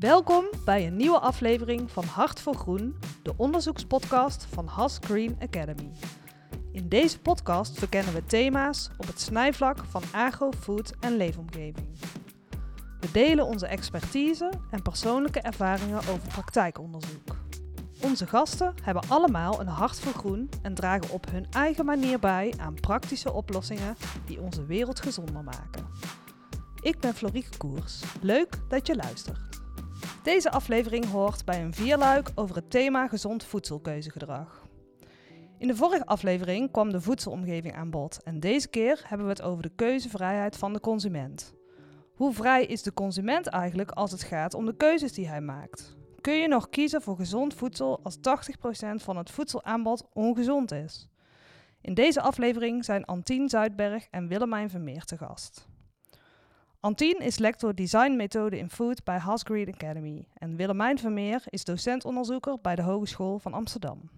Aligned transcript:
Welkom 0.00 0.44
bij 0.64 0.86
een 0.86 0.96
nieuwe 0.96 1.18
aflevering 1.18 1.90
van 1.90 2.04
Hart 2.04 2.40
voor 2.40 2.54
Groen, 2.54 2.98
de 3.22 3.34
onderzoekspodcast 3.36 4.44
van 4.44 4.66
Has 4.66 4.98
Green 5.00 5.36
Academy. 5.40 5.90
In 6.72 6.88
deze 6.88 7.20
podcast 7.20 7.78
verkennen 7.78 8.14
we 8.14 8.24
thema's 8.24 8.90
op 8.98 9.06
het 9.06 9.20
snijvlak 9.20 9.84
van 9.88 10.02
agro, 10.12 10.50
food 10.60 10.94
en 11.00 11.16
leefomgeving. 11.16 11.86
We 13.00 13.10
delen 13.12 13.46
onze 13.46 13.66
expertise 13.66 14.52
en 14.70 14.82
persoonlijke 14.82 15.40
ervaringen 15.40 15.98
over 15.98 16.28
praktijkonderzoek. 16.28 17.36
Onze 18.02 18.26
gasten 18.26 18.74
hebben 18.82 19.08
allemaal 19.08 19.60
een 19.60 19.66
hart 19.66 20.00
voor 20.00 20.14
groen 20.14 20.48
en 20.62 20.74
dragen 20.74 21.10
op 21.10 21.30
hun 21.30 21.46
eigen 21.50 21.84
manier 21.84 22.18
bij 22.18 22.54
aan 22.58 22.74
praktische 22.74 23.32
oplossingen 23.32 23.96
die 24.26 24.40
onze 24.40 24.66
wereld 24.66 25.00
gezonder 25.00 25.44
maken. 25.44 25.86
Ik 26.80 27.00
ben 27.00 27.14
Florieke 27.14 27.56
Koers. 27.56 28.02
Leuk 28.20 28.58
dat 28.68 28.86
je 28.86 28.96
luistert. 28.96 29.49
Deze 30.22 30.50
aflevering 30.50 31.04
hoort 31.04 31.44
bij 31.44 31.62
een 31.62 31.74
vierluik 31.74 32.30
over 32.34 32.56
het 32.56 32.70
thema 32.70 33.08
gezond 33.08 33.44
voedselkeuzegedrag. 33.44 34.66
In 35.58 35.66
de 35.66 35.76
vorige 35.76 36.06
aflevering 36.06 36.70
kwam 36.70 36.90
de 36.90 37.00
voedselomgeving 37.00 37.74
aan 37.74 37.90
bod 37.90 38.22
en 38.22 38.40
deze 38.40 38.68
keer 38.68 39.02
hebben 39.04 39.26
we 39.26 39.32
het 39.32 39.42
over 39.42 39.62
de 39.62 39.74
keuzevrijheid 39.76 40.56
van 40.56 40.72
de 40.72 40.80
consument. 40.80 41.54
Hoe 42.14 42.32
vrij 42.32 42.64
is 42.64 42.82
de 42.82 42.92
consument 42.92 43.46
eigenlijk 43.46 43.90
als 43.90 44.10
het 44.10 44.22
gaat 44.22 44.54
om 44.54 44.66
de 44.66 44.76
keuzes 44.76 45.12
die 45.12 45.28
hij 45.28 45.40
maakt? 45.40 45.96
Kun 46.20 46.34
je 46.34 46.48
nog 46.48 46.68
kiezen 46.68 47.02
voor 47.02 47.16
gezond 47.16 47.54
voedsel 47.54 48.00
als 48.02 48.16
80% 48.16 48.20
van 48.94 49.16
het 49.16 49.30
voedselaanbod 49.30 50.08
ongezond 50.12 50.72
is? 50.72 51.08
In 51.80 51.94
deze 51.94 52.20
aflevering 52.20 52.84
zijn 52.84 53.04
Antien 53.04 53.48
Zuidberg 53.48 54.06
en 54.10 54.28
Willemijn 54.28 54.70
Vermeer 54.70 55.04
te 55.04 55.16
gast. 55.16 55.69
Antien 56.82 57.18
is 57.18 57.38
lector 57.38 57.74
Design 57.74 58.16
Methode 58.16 58.58
in 58.58 58.70
Food 58.70 59.04
bij 59.04 59.18
Hasgreen 59.18 59.74
Academy 59.74 60.26
en 60.34 60.56
Willemijn 60.56 60.98
Vermeer 60.98 61.42
is 61.46 61.64
docentonderzoeker 61.64 62.58
bij 62.60 62.74
de 62.74 62.82
Hogeschool 62.82 63.38
van 63.38 63.52
Amsterdam. 63.52 64.10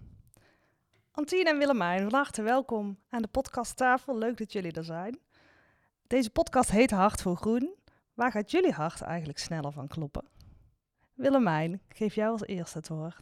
Antien 1.11 1.45
en 1.45 1.57
Willemijn, 1.57 2.01
van 2.09 2.13
harte 2.13 2.41
welkom 2.41 2.97
aan 3.09 3.21
de 3.21 3.27
podcasttafel. 3.27 4.17
Leuk 4.17 4.37
dat 4.37 4.51
jullie 4.51 4.71
er 4.71 4.83
zijn. 4.83 5.19
Deze 6.07 6.29
podcast 6.29 6.71
heet 6.71 6.91
Hart 6.91 7.21
voor 7.21 7.35
Groen. 7.35 7.75
Waar 8.13 8.31
gaat 8.31 8.51
jullie 8.51 8.71
hart 8.71 9.01
eigenlijk 9.01 9.39
sneller 9.39 9.71
van 9.71 9.87
kloppen? 9.87 10.25
Willemijn, 11.13 11.73
ik 11.73 11.97
geef 11.97 12.15
jou 12.15 12.31
als 12.31 12.45
eerste 12.45 12.77
het 12.77 12.87
woord. 12.87 13.21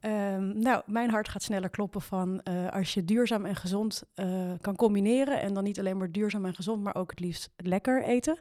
Um, 0.00 0.58
nou, 0.58 0.82
mijn 0.86 1.10
hart 1.10 1.28
gaat 1.28 1.42
sneller 1.42 1.70
kloppen 1.70 2.00
van 2.00 2.40
uh, 2.44 2.68
als 2.70 2.94
je 2.94 3.04
duurzaam 3.04 3.46
en 3.46 3.56
gezond 3.56 4.02
uh, 4.14 4.52
kan 4.60 4.76
combineren. 4.76 5.40
En 5.40 5.54
dan 5.54 5.64
niet 5.64 5.78
alleen 5.78 5.96
maar 5.96 6.10
duurzaam 6.10 6.44
en 6.44 6.54
gezond, 6.54 6.82
maar 6.82 6.94
ook 6.94 7.10
het 7.10 7.20
liefst 7.20 7.50
lekker 7.56 8.02
eten. 8.02 8.38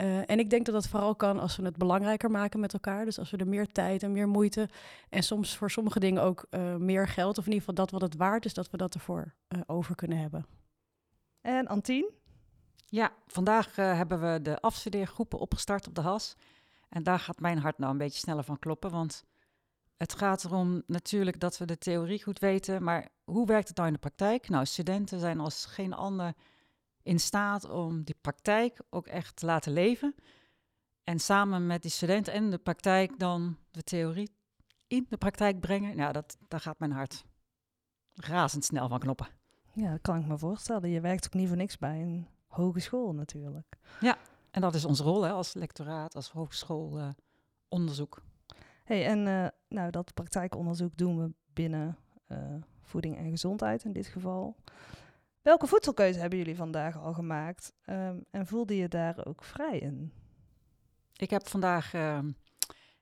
Uh, 0.00 0.30
en 0.30 0.38
ik 0.38 0.50
denk 0.50 0.64
dat 0.66 0.74
dat 0.74 0.88
vooral 0.88 1.14
kan 1.14 1.38
als 1.38 1.56
we 1.56 1.64
het 1.64 1.76
belangrijker 1.76 2.30
maken 2.30 2.60
met 2.60 2.72
elkaar. 2.72 3.04
Dus 3.04 3.18
als 3.18 3.30
we 3.30 3.36
er 3.36 3.48
meer 3.48 3.66
tijd 3.66 4.02
en 4.02 4.12
meer 4.12 4.28
moeite 4.28 4.68
en 5.08 5.22
soms 5.22 5.56
voor 5.56 5.70
sommige 5.70 6.00
dingen 6.00 6.22
ook 6.22 6.46
meer 6.78 7.08
geld, 7.08 7.38
of 7.38 7.46
in 7.46 7.52
ieder 7.52 7.68
geval 7.68 7.84
dat 7.84 7.90
wat 7.90 8.00
het 8.00 8.16
waard 8.16 8.44
is, 8.44 8.54
dat 8.54 8.70
we 8.70 8.76
dat 8.76 8.94
ervoor 8.94 9.34
over 9.66 9.94
kunnen 9.94 10.18
hebben. 10.18 10.46
En 11.40 11.66
Antien? 11.66 12.10
Ja, 12.86 13.12
vandaag 13.26 13.76
hebben 13.76 14.20
we 14.32 14.42
de 14.42 14.60
afstudeergroepen 14.60 15.38
opgestart 15.38 15.86
op 15.86 15.94
de 15.94 16.00
HAS. 16.00 16.36
En 16.88 17.02
daar 17.02 17.18
gaat 17.18 17.40
mijn 17.40 17.58
hart 17.58 17.78
nou 17.78 17.92
een 17.92 17.98
beetje 17.98 18.18
sneller 18.18 18.44
van 18.44 18.58
kloppen, 18.58 18.90
want 18.90 19.24
het 19.96 20.14
gaat 20.14 20.44
erom 20.44 20.82
natuurlijk 20.86 21.40
dat 21.40 21.58
we 21.58 21.64
de 21.64 21.78
theorie 21.78 22.22
goed 22.22 22.38
weten, 22.38 22.82
maar 22.82 23.08
hoe 23.24 23.46
werkt 23.46 23.68
het 23.68 23.76
nou 23.76 23.88
in 23.88 23.94
de 23.94 24.00
praktijk? 24.00 24.48
Nou, 24.48 24.66
studenten 24.66 25.20
zijn 25.20 25.40
als 25.40 25.64
geen 25.66 25.92
ander 25.92 26.34
in 27.02 27.20
staat 27.20 27.70
om 27.70 28.02
die 28.02 28.16
praktijk 28.20 28.80
ook 28.90 29.06
echt 29.06 29.36
te 29.36 29.46
laten 29.46 29.72
leven. 29.72 30.14
En 31.04 31.18
samen 31.18 31.66
met 31.66 31.82
die 31.82 31.90
studenten 31.90 32.32
en 32.32 32.50
de 32.50 32.58
praktijk 32.58 33.18
dan 33.18 33.56
de 33.70 33.82
theorie 33.82 34.30
in 34.86 35.06
de 35.08 35.16
praktijk 35.16 35.60
brengen. 35.60 35.96
Nou, 35.96 36.12
dat, 36.12 36.36
daar 36.48 36.60
gaat 36.60 36.78
mijn 36.78 36.92
hart 36.92 37.24
razendsnel 38.14 38.88
van 38.88 38.98
knoppen. 38.98 39.28
Ja, 39.72 39.90
dat 39.90 40.00
kan 40.00 40.18
ik 40.18 40.26
me 40.26 40.38
voorstellen. 40.38 40.90
Je 40.90 41.00
werkt 41.00 41.26
ook 41.26 41.34
niet 41.34 41.48
voor 41.48 41.56
niks 41.56 41.78
bij 41.78 42.00
een 42.00 42.28
hogeschool 42.46 43.12
natuurlijk. 43.12 43.76
Ja, 44.00 44.18
en 44.50 44.60
dat 44.60 44.74
is 44.74 44.84
onze 44.84 45.02
rol 45.02 45.22
hè, 45.22 45.30
als 45.30 45.54
lectoraat, 45.54 46.14
als 46.14 46.30
hogeschoolonderzoek. 46.30 48.16
Uh, 48.16 48.22
hey, 48.84 49.06
en 49.06 49.26
uh, 49.26 49.46
nou, 49.68 49.90
dat 49.90 50.14
praktijkonderzoek 50.14 50.96
doen 50.96 51.18
we 51.18 51.32
binnen 51.52 51.96
uh, 52.28 52.38
voeding 52.80 53.16
en 53.16 53.30
gezondheid 53.30 53.84
in 53.84 53.92
dit 53.92 54.06
geval. 54.06 54.56
Welke 55.42 55.66
voedselkeuze 55.66 56.18
hebben 56.18 56.38
jullie 56.38 56.56
vandaag 56.56 56.98
al 56.98 57.12
gemaakt? 57.12 57.72
Um, 57.86 58.24
en 58.30 58.46
voelde 58.46 58.76
je 58.76 58.88
daar 58.88 59.26
ook 59.26 59.44
vrij 59.44 59.78
in? 59.78 60.12
Ik 61.16 61.30
heb 61.30 61.48
vandaag 61.48 61.94
uh, 61.94 62.18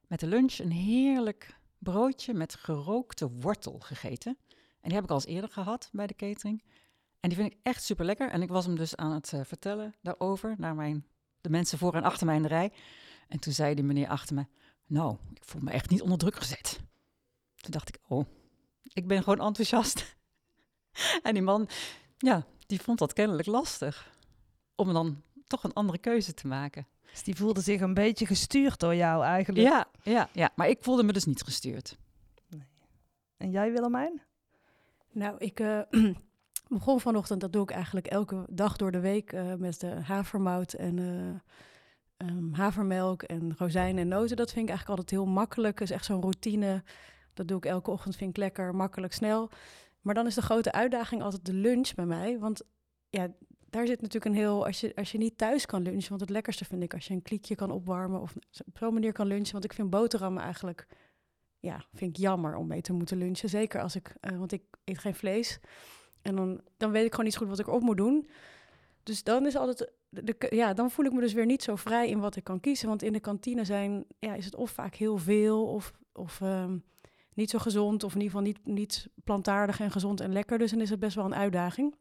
met 0.07 0.21
de 0.21 0.27
lunch 0.27 0.59
een 0.59 0.73
heerlijk 0.73 1.57
broodje 1.79 2.35
met 2.35 2.55
gerookte 2.55 3.31
wortel 3.31 3.79
gegeten. 3.79 4.39
En 4.81 4.89
die 4.89 4.93
heb 4.95 5.05
ik 5.05 5.11
al 5.11 5.17
eens 5.17 5.27
eerder 5.27 5.51
gehad 5.51 5.89
bij 5.93 6.07
de 6.07 6.15
catering. 6.15 6.63
En 7.21 7.29
die 7.29 7.39
vind 7.39 7.53
ik 7.53 7.59
echt 7.63 7.83
super 7.83 8.05
lekker. 8.05 8.31
En 8.31 8.43
ik 8.43 8.49
was 8.49 8.67
hem 8.67 8.77
dus 8.77 8.97
aan 8.97 9.13
het 9.13 9.33
uh, 9.33 9.41
vertellen 9.45 9.95
daarover 10.03 10.55
naar 10.59 10.75
mijn, 10.75 11.07
de 11.41 11.51
mensen 11.51 11.79
voor 11.79 11.95
en 11.95 12.03
achter 12.03 12.27
mij 12.27 12.37
in 12.37 12.43
de 12.43 12.49
rij. 12.49 12.73
En 13.29 13.39
toen 13.39 13.53
zei 13.53 13.75
die 13.75 13.85
meneer 13.85 14.09
achter 14.09 14.35
me: 14.35 14.47
Nou, 14.87 15.17
ik 15.35 15.45
voel 15.45 15.63
me 15.63 15.71
echt 15.71 15.91
niet 15.91 16.03
onder 16.03 16.19
druk 16.19 16.37
gezet. 16.37 16.81
Toen 17.55 17.71
dacht 17.71 17.89
ik: 17.89 17.99
Oh, 18.09 18.27
ik 18.83 19.07
ben 19.07 19.23
gewoon 19.23 19.47
enthousiast. 19.47 20.17
en 21.23 21.35
die 21.35 21.43
man, 21.43 21.69
ja, 22.19 22.47
die 22.67 22.81
vond 22.81 22.99
dat 22.99 23.13
kennelijk 23.13 23.49
lastig. 23.49 24.17
Om 24.75 24.93
dan 24.93 25.23
toch 25.47 25.65
een 25.65 25.73
andere 25.73 25.99
keuze 25.99 26.35
te 26.35 26.47
maken. 26.47 26.87
Dus 27.11 27.23
die 27.23 27.37
voelde 27.37 27.61
zich 27.61 27.81
een 27.81 27.95
beetje 27.95 28.27
gestuurd 28.27 28.81
door 28.81 28.95
jou 28.95 29.25
eigenlijk. 29.25 29.69
Ja, 29.69 29.87
ja, 30.03 30.29
ja. 30.33 30.51
maar 30.55 30.69
ik 30.69 30.79
voelde 30.81 31.03
me 31.03 31.13
dus 31.13 31.25
niet 31.25 31.43
gestuurd. 31.43 31.97
Nee. 32.49 32.69
En 33.37 33.51
jij 33.51 33.73
Willemijn? 33.73 34.23
Nou, 35.13 35.39
ik 35.39 35.61
uh, 35.61 35.81
begon 36.69 37.01
vanochtend, 37.01 37.41
dat 37.41 37.53
doe 37.53 37.63
ik 37.63 37.71
eigenlijk 37.71 38.07
elke 38.07 38.45
dag 38.51 38.77
door 38.77 38.91
de 38.93 39.01
week... 39.01 39.33
Uh, 39.33 39.55
met 39.55 39.81
de 39.81 39.87
havermout 39.87 40.73
en 40.73 40.97
uh, 40.97 42.29
um, 42.29 42.55
havermelk 42.55 43.23
en 43.23 43.55
rozijnen 43.59 44.03
en 44.03 44.09
noten. 44.09 44.37
Dat 44.37 44.53
vind 44.53 44.63
ik 44.65 44.69
eigenlijk 44.69 44.99
altijd 44.99 45.21
heel 45.21 45.33
makkelijk. 45.33 45.79
Dat 45.79 45.89
is 45.89 45.95
echt 45.95 46.05
zo'n 46.05 46.21
routine. 46.21 46.83
Dat 47.35 47.49
doe 47.49 47.57
ik 47.57 47.65
elke 47.65 47.91
ochtend, 47.91 48.17
vind 48.17 48.31
ik 48.31 48.37
lekker, 48.37 48.75
makkelijk, 48.75 49.13
snel. 49.13 49.51
Maar 50.01 50.15
dan 50.15 50.27
is 50.27 50.35
de 50.35 50.43
grote 50.43 50.73
uitdaging 50.73 51.23
altijd 51.23 51.45
de 51.45 51.53
lunch 51.53 51.95
bij 51.95 52.07
mij. 52.07 52.39
Want 52.39 52.63
ja, 53.09 53.35
daar 53.71 53.87
zit 53.87 54.01
natuurlijk 54.01 54.35
een 54.35 54.41
heel. 54.41 54.67
Als 54.67 54.81
je, 54.81 54.95
als 54.97 55.13
je 55.13 55.19
niet 55.19 55.39
thuis 55.39 55.67
kan 55.67 55.83
lunchen. 55.83 56.09
Want 56.09 56.21
het 56.21 56.31
lekkerste 56.31 56.65
vind 56.65 56.83
ik 56.83 56.95
als 56.95 57.07
je 57.07 57.15
een 57.15 57.23
kliekje 57.23 57.55
kan 57.55 57.71
opwarmen. 57.71 58.21
Of 58.21 58.35
op 58.67 58.79
zo'n 58.79 58.93
manier 58.93 59.13
kan 59.13 59.27
lunchen. 59.27 59.53
Want 59.53 59.65
ik 59.65 59.73
vind 59.73 59.91
boterhammen 59.91 60.43
eigenlijk. 60.43 60.87
Ja, 61.61 61.85
vind 61.93 62.17
ik 62.17 62.23
jammer 62.23 62.57
om 62.57 62.67
mee 62.67 62.81
te 62.81 62.93
moeten 62.93 63.19
lunchen. 63.19 63.49
Zeker 63.49 63.83
als 63.83 63.97
ik. 63.97 64.15
Uh, 64.21 64.39
want 64.39 64.53
ik 64.53 64.63
eet 64.85 64.99
geen 64.99 65.15
vlees. 65.15 65.59
En 66.23 66.37
dan, 66.37 66.61
dan 66.77 66.91
weet 66.91 67.05
ik 67.05 67.11
gewoon 67.11 67.27
niet 67.27 67.37
goed 67.37 67.49
wat 67.49 67.59
ik 67.59 67.69
op 67.69 67.83
moet 67.83 67.97
doen. 67.97 68.29
Dus 69.03 69.23
dan 69.23 69.47
is 69.47 69.57
altijd. 69.57 69.93
De, 70.09 70.47
ja, 70.51 70.75
dan 70.75 70.91
voel 70.91 71.05
ik 71.05 71.13
me 71.13 71.21
dus 71.21 71.33
weer 71.33 71.47
niet 71.47 71.63
zo 71.63 71.77
vrij 71.77 72.09
in 72.09 72.21
wat 72.21 72.37
ik 72.37 72.45
kan 72.45 72.61
kiezen. 72.61 72.89
Want 72.89 73.03
in 73.03 73.13
de 73.13 73.21
kantine 73.21 73.65
zijn, 73.65 74.05
ja, 74.19 74.35
is 74.35 74.45
het 74.45 74.55
of 74.55 74.71
vaak 74.71 74.95
heel 74.95 75.17
veel 75.17 75.67
of, 75.67 75.93
of 76.13 76.41
um, 76.41 76.85
niet 77.39 77.51
zo 77.51 77.59
gezond, 77.59 78.05
of 78.05 78.15
in 78.15 78.21
ieder 78.21 78.37
geval 78.37 78.47
niet, 78.47 78.67
niet 78.67 79.09
plantaardig 79.25 79.81
en 79.81 79.91
gezond 79.91 80.21
en 80.21 80.33
lekker. 80.33 80.59
Dus 80.59 80.71
dan 80.71 80.81
is 80.81 80.91
het 80.91 80.99
best 80.99 81.15
wel 81.15 81.25
een 81.25 81.35
uitdaging. 81.35 81.95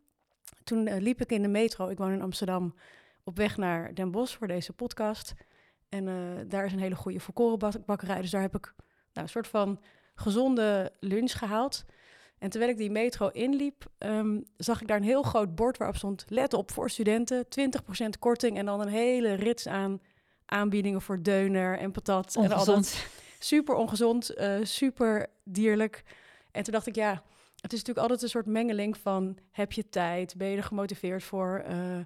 Toen 0.63 0.87
uh, 0.87 0.97
liep 0.97 1.21
ik 1.21 1.31
in 1.31 1.41
de 1.41 1.47
metro, 1.47 1.87
ik 1.87 1.97
woon 1.97 2.11
in 2.11 2.21
Amsterdam, 2.21 2.75
op 3.23 3.37
weg 3.37 3.57
naar 3.57 3.93
Den 3.93 4.11
Bosch 4.11 4.37
voor 4.37 4.47
deze 4.47 4.73
podcast. 4.73 5.33
En 5.89 6.07
uh, 6.07 6.15
daar 6.47 6.65
is 6.65 6.73
een 6.73 6.79
hele 6.79 6.95
goede 6.95 7.19
volkorenbakkerij. 7.19 8.21
Dus 8.21 8.31
daar 8.31 8.41
heb 8.41 8.55
ik 8.55 8.73
nou, 9.13 9.25
een 9.25 9.29
soort 9.29 9.47
van 9.47 9.79
gezonde 10.15 10.91
lunch 10.99 11.37
gehaald. 11.37 11.85
En 12.37 12.49
terwijl 12.49 12.71
ik 12.71 12.77
die 12.77 12.91
metro 12.91 13.27
inliep, 13.27 13.85
um, 13.99 14.43
zag 14.57 14.81
ik 14.81 14.87
daar 14.87 14.97
een 14.97 15.03
heel 15.03 15.23
groot 15.23 15.55
bord 15.55 15.77
waarop 15.77 15.97
stond: 15.97 16.25
let 16.27 16.53
op 16.53 16.71
voor 16.71 16.89
studenten, 16.89 17.45
20% 17.45 17.49
korting. 18.19 18.57
En 18.57 18.65
dan 18.65 18.81
een 18.81 18.87
hele 18.87 19.33
rits 19.33 19.67
aan 19.67 20.01
aanbiedingen 20.45 21.01
voor 21.01 21.21
deuner 21.21 21.77
en 21.77 21.91
patat. 21.91 22.35
En 22.35 22.51
al 22.51 22.65
dat. 22.65 23.07
Super 23.39 23.75
ongezond, 23.75 24.37
uh, 24.37 24.57
super 24.63 25.27
dierlijk. 25.43 26.03
En 26.51 26.63
toen 26.63 26.73
dacht 26.73 26.87
ik, 26.87 26.95
ja, 26.95 27.11
het 27.61 27.73
is 27.73 27.79
natuurlijk 27.79 27.99
altijd 27.99 28.21
een 28.21 28.29
soort 28.29 28.45
mengeling 28.45 28.97
van: 28.97 29.37
heb 29.51 29.71
je 29.71 29.89
tijd? 29.89 30.37
Ben 30.37 30.47
je 30.47 30.57
er 30.57 30.63
gemotiveerd 30.63 31.23
voor? 31.23 31.63
Uh, 31.69 31.97
uh, 31.97 32.03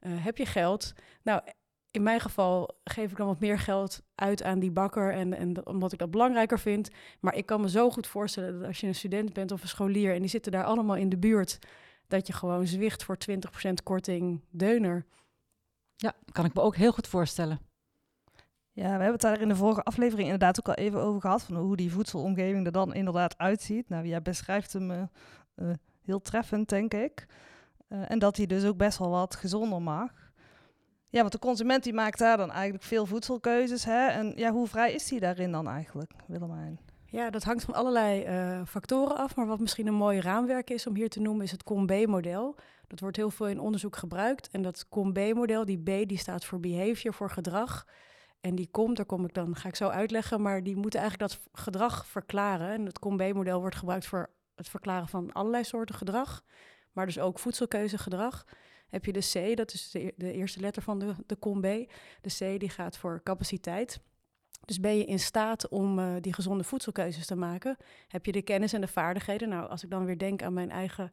heb 0.00 0.36
je 0.36 0.46
geld? 0.46 0.92
Nou, 1.22 1.40
in 1.90 2.02
mijn 2.02 2.20
geval 2.20 2.78
geef 2.84 3.10
ik 3.10 3.16
dan 3.16 3.26
wat 3.26 3.40
meer 3.40 3.58
geld 3.58 4.02
uit 4.14 4.42
aan 4.42 4.58
die 4.58 4.70
bakker. 4.70 5.12
En, 5.12 5.34
en 5.34 5.66
omdat 5.66 5.92
ik 5.92 5.98
dat 5.98 6.10
belangrijker 6.10 6.58
vind. 6.58 6.88
Maar 7.20 7.34
ik 7.34 7.46
kan 7.46 7.60
me 7.60 7.70
zo 7.70 7.90
goed 7.90 8.06
voorstellen 8.06 8.58
dat 8.58 8.68
als 8.68 8.80
je 8.80 8.86
een 8.86 8.94
student 8.94 9.32
bent 9.32 9.52
of 9.52 9.62
een 9.62 9.68
scholier. 9.68 10.14
en 10.14 10.20
die 10.20 10.30
zitten 10.30 10.52
daar 10.52 10.64
allemaal 10.64 10.96
in 10.96 11.08
de 11.08 11.18
buurt. 11.18 11.58
dat 12.08 12.26
je 12.26 12.32
gewoon 12.32 12.66
zwicht 12.66 13.04
voor 13.04 13.16
20% 13.30 13.72
korting 13.82 14.40
deuner. 14.50 15.06
Ja, 15.96 16.14
kan 16.32 16.44
ik 16.44 16.54
me 16.54 16.60
ook 16.60 16.76
heel 16.76 16.92
goed 16.92 17.06
voorstellen. 17.06 17.60
Ja, 18.76 18.82
we 18.82 18.88
hebben 18.88 19.12
het 19.12 19.20
daar 19.20 19.40
in 19.40 19.48
de 19.48 19.56
vorige 19.56 19.82
aflevering 19.82 20.24
inderdaad 20.24 20.58
ook 20.58 20.76
al 20.76 20.84
even 20.84 21.00
over 21.00 21.20
gehad. 21.20 21.42
Van 21.42 21.56
hoe 21.56 21.76
die 21.76 21.92
voedselomgeving 21.92 22.66
er 22.66 22.72
dan 22.72 22.94
inderdaad 22.94 23.38
uitziet. 23.38 23.88
Nou, 23.88 24.06
jij 24.06 24.22
beschrijft 24.22 24.72
hem 24.72 24.90
uh, 24.90 25.02
uh, 25.56 25.70
heel 26.04 26.20
treffend, 26.20 26.68
denk 26.68 26.94
ik. 26.94 27.26
Uh, 27.88 28.10
en 28.10 28.18
dat 28.18 28.36
hij 28.36 28.46
dus 28.46 28.64
ook 28.64 28.76
best 28.76 28.98
wel 28.98 29.10
wat 29.10 29.36
gezonder 29.36 29.82
mag. 29.82 30.10
Ja, 31.08 31.20
want 31.20 31.32
de 31.32 31.38
consument 31.38 31.82
die 31.82 31.92
maakt 31.92 32.18
daar 32.18 32.36
dan 32.36 32.50
eigenlijk 32.50 32.84
veel 32.84 33.06
voedselkeuzes. 33.06 33.84
Hè? 33.84 34.06
En 34.06 34.32
ja, 34.34 34.52
hoe 34.52 34.66
vrij 34.66 34.92
is 34.92 35.08
die 35.08 35.20
daarin 35.20 35.52
dan 35.52 35.68
eigenlijk, 35.68 36.12
Willemijn? 36.26 36.78
Ja, 37.04 37.30
dat 37.30 37.44
hangt 37.44 37.64
van 37.64 37.74
allerlei 37.74 38.22
eh, 38.22 38.60
factoren 38.66 39.16
af. 39.16 39.36
Maar 39.36 39.46
wat 39.46 39.60
misschien 39.60 39.86
een 39.86 39.94
mooi 39.94 40.20
raamwerk 40.20 40.70
is 40.70 40.86
om 40.86 40.94
hier 40.94 41.08
te 41.08 41.20
noemen, 41.20 41.44
is 41.44 41.50
het 41.50 41.62
COM-B-model. 41.62 42.56
Dat 42.86 43.00
wordt 43.00 43.16
heel 43.16 43.30
veel 43.30 43.48
in 43.48 43.60
onderzoek 43.60 43.96
gebruikt. 43.96 44.48
En 44.48 44.62
dat 44.62 44.88
COM-B-model, 44.88 45.64
die 45.64 45.78
B, 45.78 46.08
die 46.08 46.18
staat 46.18 46.44
voor 46.44 46.60
behavior, 46.60 47.14
voor 47.14 47.30
gedrag. 47.30 47.86
En 48.46 48.54
die 48.54 48.68
komt, 48.70 48.96
daar 48.96 49.06
kom 49.06 49.24
ik 49.24 49.34
dan, 49.34 49.56
ga 49.56 49.68
ik 49.68 49.76
zo 49.76 49.88
uitleggen, 49.88 50.42
maar 50.42 50.62
die 50.62 50.76
moeten 50.76 51.00
eigenlijk 51.00 51.30
dat 51.30 51.40
gedrag 51.52 52.06
verklaren. 52.06 52.68
En 52.70 52.86
het 52.86 52.98
COM-B-model 52.98 53.60
wordt 53.60 53.76
gebruikt 53.76 54.06
voor 54.06 54.30
het 54.54 54.68
verklaren 54.68 55.08
van 55.08 55.32
allerlei 55.32 55.64
soorten 55.64 55.94
gedrag, 55.94 56.44
maar 56.92 57.06
dus 57.06 57.18
ook 57.18 57.38
voedselkeuzegedrag. 57.38 58.46
Heb 58.88 59.04
je 59.04 59.12
de 59.12 59.50
C, 59.52 59.56
dat 59.56 59.72
is 59.72 59.90
de, 59.90 60.14
de 60.16 60.32
eerste 60.32 60.60
letter 60.60 60.82
van 60.82 60.98
de, 60.98 61.14
de 61.26 61.38
COM-B. 61.38 61.92
De 62.20 62.34
C 62.38 62.60
die 62.60 62.70
gaat 62.70 62.98
voor 62.98 63.20
capaciteit. 63.22 64.00
Dus 64.64 64.80
ben 64.80 64.96
je 64.96 65.04
in 65.04 65.20
staat 65.20 65.68
om 65.68 65.98
uh, 65.98 66.14
die 66.20 66.32
gezonde 66.32 66.64
voedselkeuzes 66.64 67.26
te 67.26 67.36
maken? 67.36 67.76
Heb 68.08 68.26
je 68.26 68.32
de 68.32 68.42
kennis 68.42 68.72
en 68.72 68.80
de 68.80 68.88
vaardigheden? 68.88 69.48
Nou, 69.48 69.68
als 69.68 69.82
ik 69.82 69.90
dan 69.90 70.04
weer 70.04 70.18
denk 70.18 70.42
aan 70.42 70.52
mijn 70.52 70.70
eigen 70.70 71.12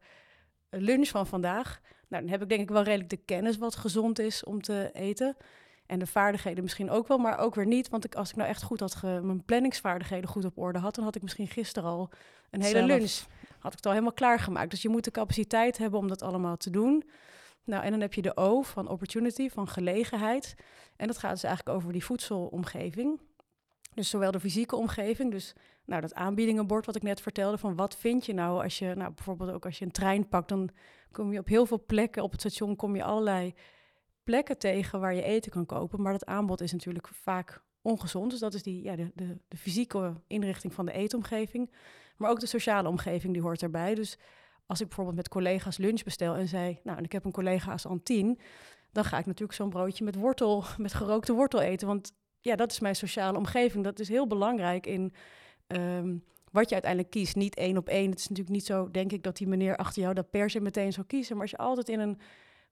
lunch 0.70 1.08
van 1.08 1.28
vandaag, 1.28 1.82
nou, 2.08 2.24
dan 2.24 2.32
heb 2.32 2.42
ik 2.42 2.50
denk 2.50 2.62
ik 2.62 2.70
wel 2.70 2.84
redelijk 2.84 3.10
de 3.10 3.24
kennis 3.26 3.58
wat 3.58 3.76
gezond 3.76 4.20
is 4.20 4.44
om 4.44 4.62
te 4.62 4.90
eten. 4.94 5.38
En 5.86 6.00
de 6.00 6.08
vaardigheden 6.08 6.64
misschien 6.64 6.90
ook 6.90 7.08
wel, 7.08 7.18
maar 7.18 7.38
ook 7.38 7.56
weer 7.56 7.66
niet. 7.66 7.90
Want 7.90 8.06
ik, 8.06 8.16
als 8.16 8.30
ik 8.30 8.36
nou 8.36 8.50
echt 8.50 8.64
goed 8.64 8.80
had, 8.80 9.02
mijn 9.02 9.44
planningsvaardigheden 9.46 10.30
goed 10.30 10.46
op 10.46 10.58
orde 10.58 10.80
had, 10.80 10.96
dan 10.96 11.04
had 11.04 11.16
ik 11.16 11.22
misschien 11.22 11.48
gisteren 11.48 11.90
al 11.90 12.10
een 12.50 12.62
hele 12.62 12.84
lunch. 12.84 13.22
Had 13.60 13.72
ik 13.72 13.78
het 13.78 13.86
al 13.86 13.92
helemaal 13.92 14.14
klaargemaakt. 14.14 14.70
Dus 14.70 14.82
je 14.82 14.90
moet 14.90 15.04
de 15.04 15.12
capaciteit 15.12 15.78
hebben 15.78 16.00
om 16.00 16.08
dat 16.08 16.22
allemaal 16.22 16.58
te 16.58 16.70
doen. 16.70 17.04
Nou, 17.64 17.84
en 17.84 17.92
dan 17.92 18.02
heb 18.02 18.14
je 18.14 18.22
de 18.22 18.38
O 18.38 18.62
van 18.62 18.88
opportunity, 18.88 19.50
van 19.50 19.68
gelegenheid. 19.68 20.56
En 20.96 21.08
dat 21.08 21.18
gaat 21.18 21.32
dus 21.32 21.44
eigenlijk 21.44 21.78
over 21.78 21.92
die 21.92 22.06
voedselomgeving. 22.06 23.20
Dus 23.94 24.10
zowel 24.10 24.32
de 24.32 24.40
fysieke 24.40 24.76
omgeving, 24.76 25.32
dus 25.32 25.54
nou, 25.86 26.02
dat 26.02 26.14
aanbiedingenbord 26.14 26.86
wat 26.86 26.96
ik 26.96 27.04
net 27.04 27.22
vertelde, 27.22 27.58
van 27.58 27.76
wat 27.76 27.98
vind 27.98 28.26
je 28.26 28.34
nou 28.34 28.64
als 28.64 28.80
je, 28.80 28.94
nou 28.96 29.14
bijvoorbeeld 29.14 29.52
ook 29.52 29.66
als 29.66 29.80
je 29.80 29.86
een 29.86 29.92
trein 29.92 30.28
pakt, 30.28 30.50
dan 30.50 30.70
kom 31.12 31.34
je 31.34 31.40
op 31.40 31.48
heel 31.48 31.66
veel 31.66 31.84
plekken 31.86 32.24
op 32.24 32.32
het 32.32 32.40
station, 32.40 32.76
kom 32.76 32.96
je 32.96 33.04
allerlei 33.04 33.54
plekken 34.24 34.58
tegen 34.58 35.00
waar 35.00 35.16
je 35.16 35.24
eten 35.24 35.52
kan 35.52 35.66
kopen. 35.66 36.02
Maar 36.02 36.12
dat 36.12 36.26
aanbod 36.26 36.62
is 36.62 36.72
natuurlijk 36.72 37.08
vaak 37.08 37.64
ongezond. 37.82 38.32
Dus 38.32 38.40
dat 38.40 38.54
is 38.54 38.64
die, 38.64 38.84
ja, 38.84 38.96
de, 38.96 39.12
de, 39.16 39.38
de 39.48 39.58
fysieke 39.58 40.14
inrichting 40.28 40.74
van 40.74 40.86
de 40.86 40.92
eetomgeving. 40.92 41.72
Maar 42.18 42.30
ook 42.30 42.40
de 42.40 42.46
sociale 42.46 42.90
omgeving, 42.90 43.34
die 43.34 43.42
hoort 43.42 43.62
erbij. 43.62 43.96
Dus 43.96 44.18
als 44.66 44.82
ik 44.82 44.88
bijvoorbeeld 44.88 45.18
met 45.18 45.30
collega's 45.30 45.78
lunch 45.78 46.04
bestel 46.04 46.36
en 46.36 46.48
zei... 46.48 46.80
nou, 46.84 46.98
en 46.98 47.04
ik 47.04 47.12
heb 47.12 47.26
een 47.26 47.32
collega's 47.32 47.86
Antien... 47.86 48.40
dan 48.92 49.06
ga 49.06 49.18
ik 49.18 49.26
natuurlijk 49.26 49.58
zo'n 49.58 49.70
broodje 49.70 50.04
met 50.04 50.16
wortel, 50.16 50.64
met 50.78 50.94
gerookte 50.94 51.34
wortel 51.34 51.62
eten. 51.62 51.88
Want 51.88 52.12
ja, 52.40 52.56
dat 52.56 52.72
is 52.72 52.80
mijn 52.80 52.96
sociale 52.96 53.38
omgeving. 53.38 53.84
Dat 53.84 54.00
is 54.00 54.10
heel 54.10 54.28
belangrijk 54.28 54.86
in... 54.86 55.14
Ehm, 55.68 56.18
wat 56.52 56.68
je 56.68 56.74
uiteindelijk 56.74 57.12
kiest, 57.12 57.36
niet 57.36 57.56
één 57.56 57.78
op 57.78 57.90
één. 57.90 58.10
Het 58.10 58.20
is 58.20 58.28
natuurlijk 58.28 58.56
niet 58.56 58.66
zo, 58.66 58.92
denk 58.92 59.12
ik, 59.12 59.24
dat 59.24 59.38
die 59.38 59.48
meneer 59.48 59.76
achter 59.76 60.02
jou 60.02 60.14
dat 60.14 60.30
per 60.30 60.50
se 60.50 60.60
meteen 60.60 60.94
zou 60.94 61.06
kiezen. 61.08 61.34
Maar 61.34 61.42
als 61.42 61.52
je 61.52 61.58
altijd 61.58 61.90
in 61.90 62.00
een 62.00 62.20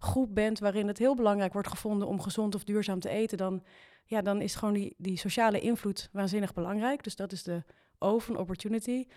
groep 0.01 0.35
bent 0.35 0.59
waarin 0.59 0.87
het 0.87 0.97
heel 0.97 1.15
belangrijk 1.15 1.53
wordt 1.53 1.67
gevonden 1.67 2.07
om 2.07 2.21
gezond 2.21 2.55
of 2.55 2.63
duurzaam 2.63 2.99
te 2.99 3.09
eten, 3.09 3.37
dan, 3.37 3.63
ja, 4.05 4.21
dan 4.21 4.41
is 4.41 4.55
gewoon 4.55 4.73
die, 4.73 4.95
die 4.97 5.17
sociale 5.17 5.59
invloed 5.59 6.09
waanzinnig 6.11 6.53
belangrijk. 6.53 7.03
Dus 7.03 7.15
dat 7.15 7.31
is 7.31 7.43
de 7.43 7.63
O 7.97 8.19
van 8.19 8.37
opportunity. 8.37 9.07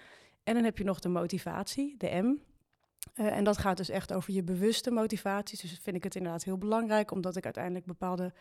En 0.43 0.55
dan 0.55 0.65
heb 0.65 0.79
je 0.79 0.85
nog 0.85 1.01
de 1.01 1.09
motivatie, 1.09 1.95
de 1.99 2.07
M. 2.07 2.37
Uh, 3.15 3.37
en 3.37 3.45
dat 3.45 3.59
gaat 3.59 3.77
dus 3.77 3.89
echt 3.89 4.13
over 4.13 4.33
je 4.33 4.43
bewuste 4.43 4.91
motivaties. 4.91 5.61
Dus 5.61 5.79
vind 5.83 5.97
ik 5.97 6.05
het 6.05 6.15
inderdaad 6.15 6.45
heel 6.45 6.59
belangrijk, 6.59 7.11
omdat 7.11 7.37
ik 7.37 7.45
uiteindelijk 7.45 7.87
bepaalde 7.87 8.33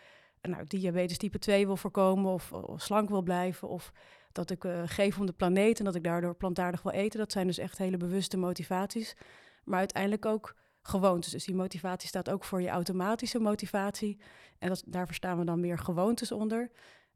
uh, 0.42 0.52
nou, 0.52 0.64
diabetes 0.68 1.18
type 1.18 1.40
2 1.40 1.66
wil 1.66 1.78
voorkomen 1.78 2.32
of, 2.32 2.52
slank 2.76 3.10
wil 3.10 3.22
blijven. 3.22 3.68
Of 3.68 3.92
dat 4.32 4.50
ik 4.50 4.64
uh, 4.64 4.82
geef 4.86 5.20
om 5.20 5.26
de 5.26 5.34
planeet 5.34 5.80
en 5.80 5.86
dat 5.86 5.96
ik 5.96 6.04
daardoor 6.04 6.36
plantaardig 6.36 6.82
wil 6.82 6.92
eten. 6.92 7.20
Dat 7.20 7.32
zijn 7.32 7.48
dus 7.48 7.58
echt 7.58 7.78
hele 7.78 7.98
bewuste 7.98 8.38
motivaties. 8.38 9.16
Maar 9.64 9.80
uiteindelijk 9.80 10.26
ook 10.26 10.56
gewoontes. 10.84 11.32
Dus 11.32 11.46
die 11.46 11.56
motivatie 11.56 12.08
staat 12.08 12.30
ook 12.30 12.44
voor 12.44 12.62
je 12.62 12.70
automatische 12.70 13.40
motivatie. 13.40 14.20
En 14.60 14.70
dat, 14.70 14.84
daar 14.86 15.06
verstaan 15.06 15.40
we 15.40 15.46
dan 15.46 15.60
meer 15.60 15.78
gewoontes 15.78 16.32
onder. 16.32 16.72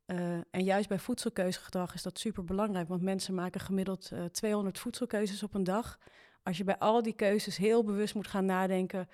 Uh, 0.06 0.20
en 0.52 0.64
juist 0.64 0.90
bij 0.90 1.00
voedselkeuzegedrag 1.00 1.94
is 1.94 2.02
dat 2.02 2.20
super 2.20 2.44
belangrijk, 2.44 2.88
want 2.88 3.02
mensen 3.02 3.34
maken 3.34 3.62
gemiddeld 3.62 4.10
uh, 4.14 4.26
200 4.26 4.80
voedselkeuzes 4.80 5.44
op 5.44 5.54
een 5.54 5.64
dag. 5.64 5.98
Als 6.44 6.58
je 6.58 6.64
bij 6.64 6.78
al 6.78 7.02
die 7.02 7.14
keuzes 7.14 7.58
heel 7.58 7.84
bewust 7.84 8.16
moet 8.16 8.28
gaan 8.28 8.46
nadenken, 8.46 9.10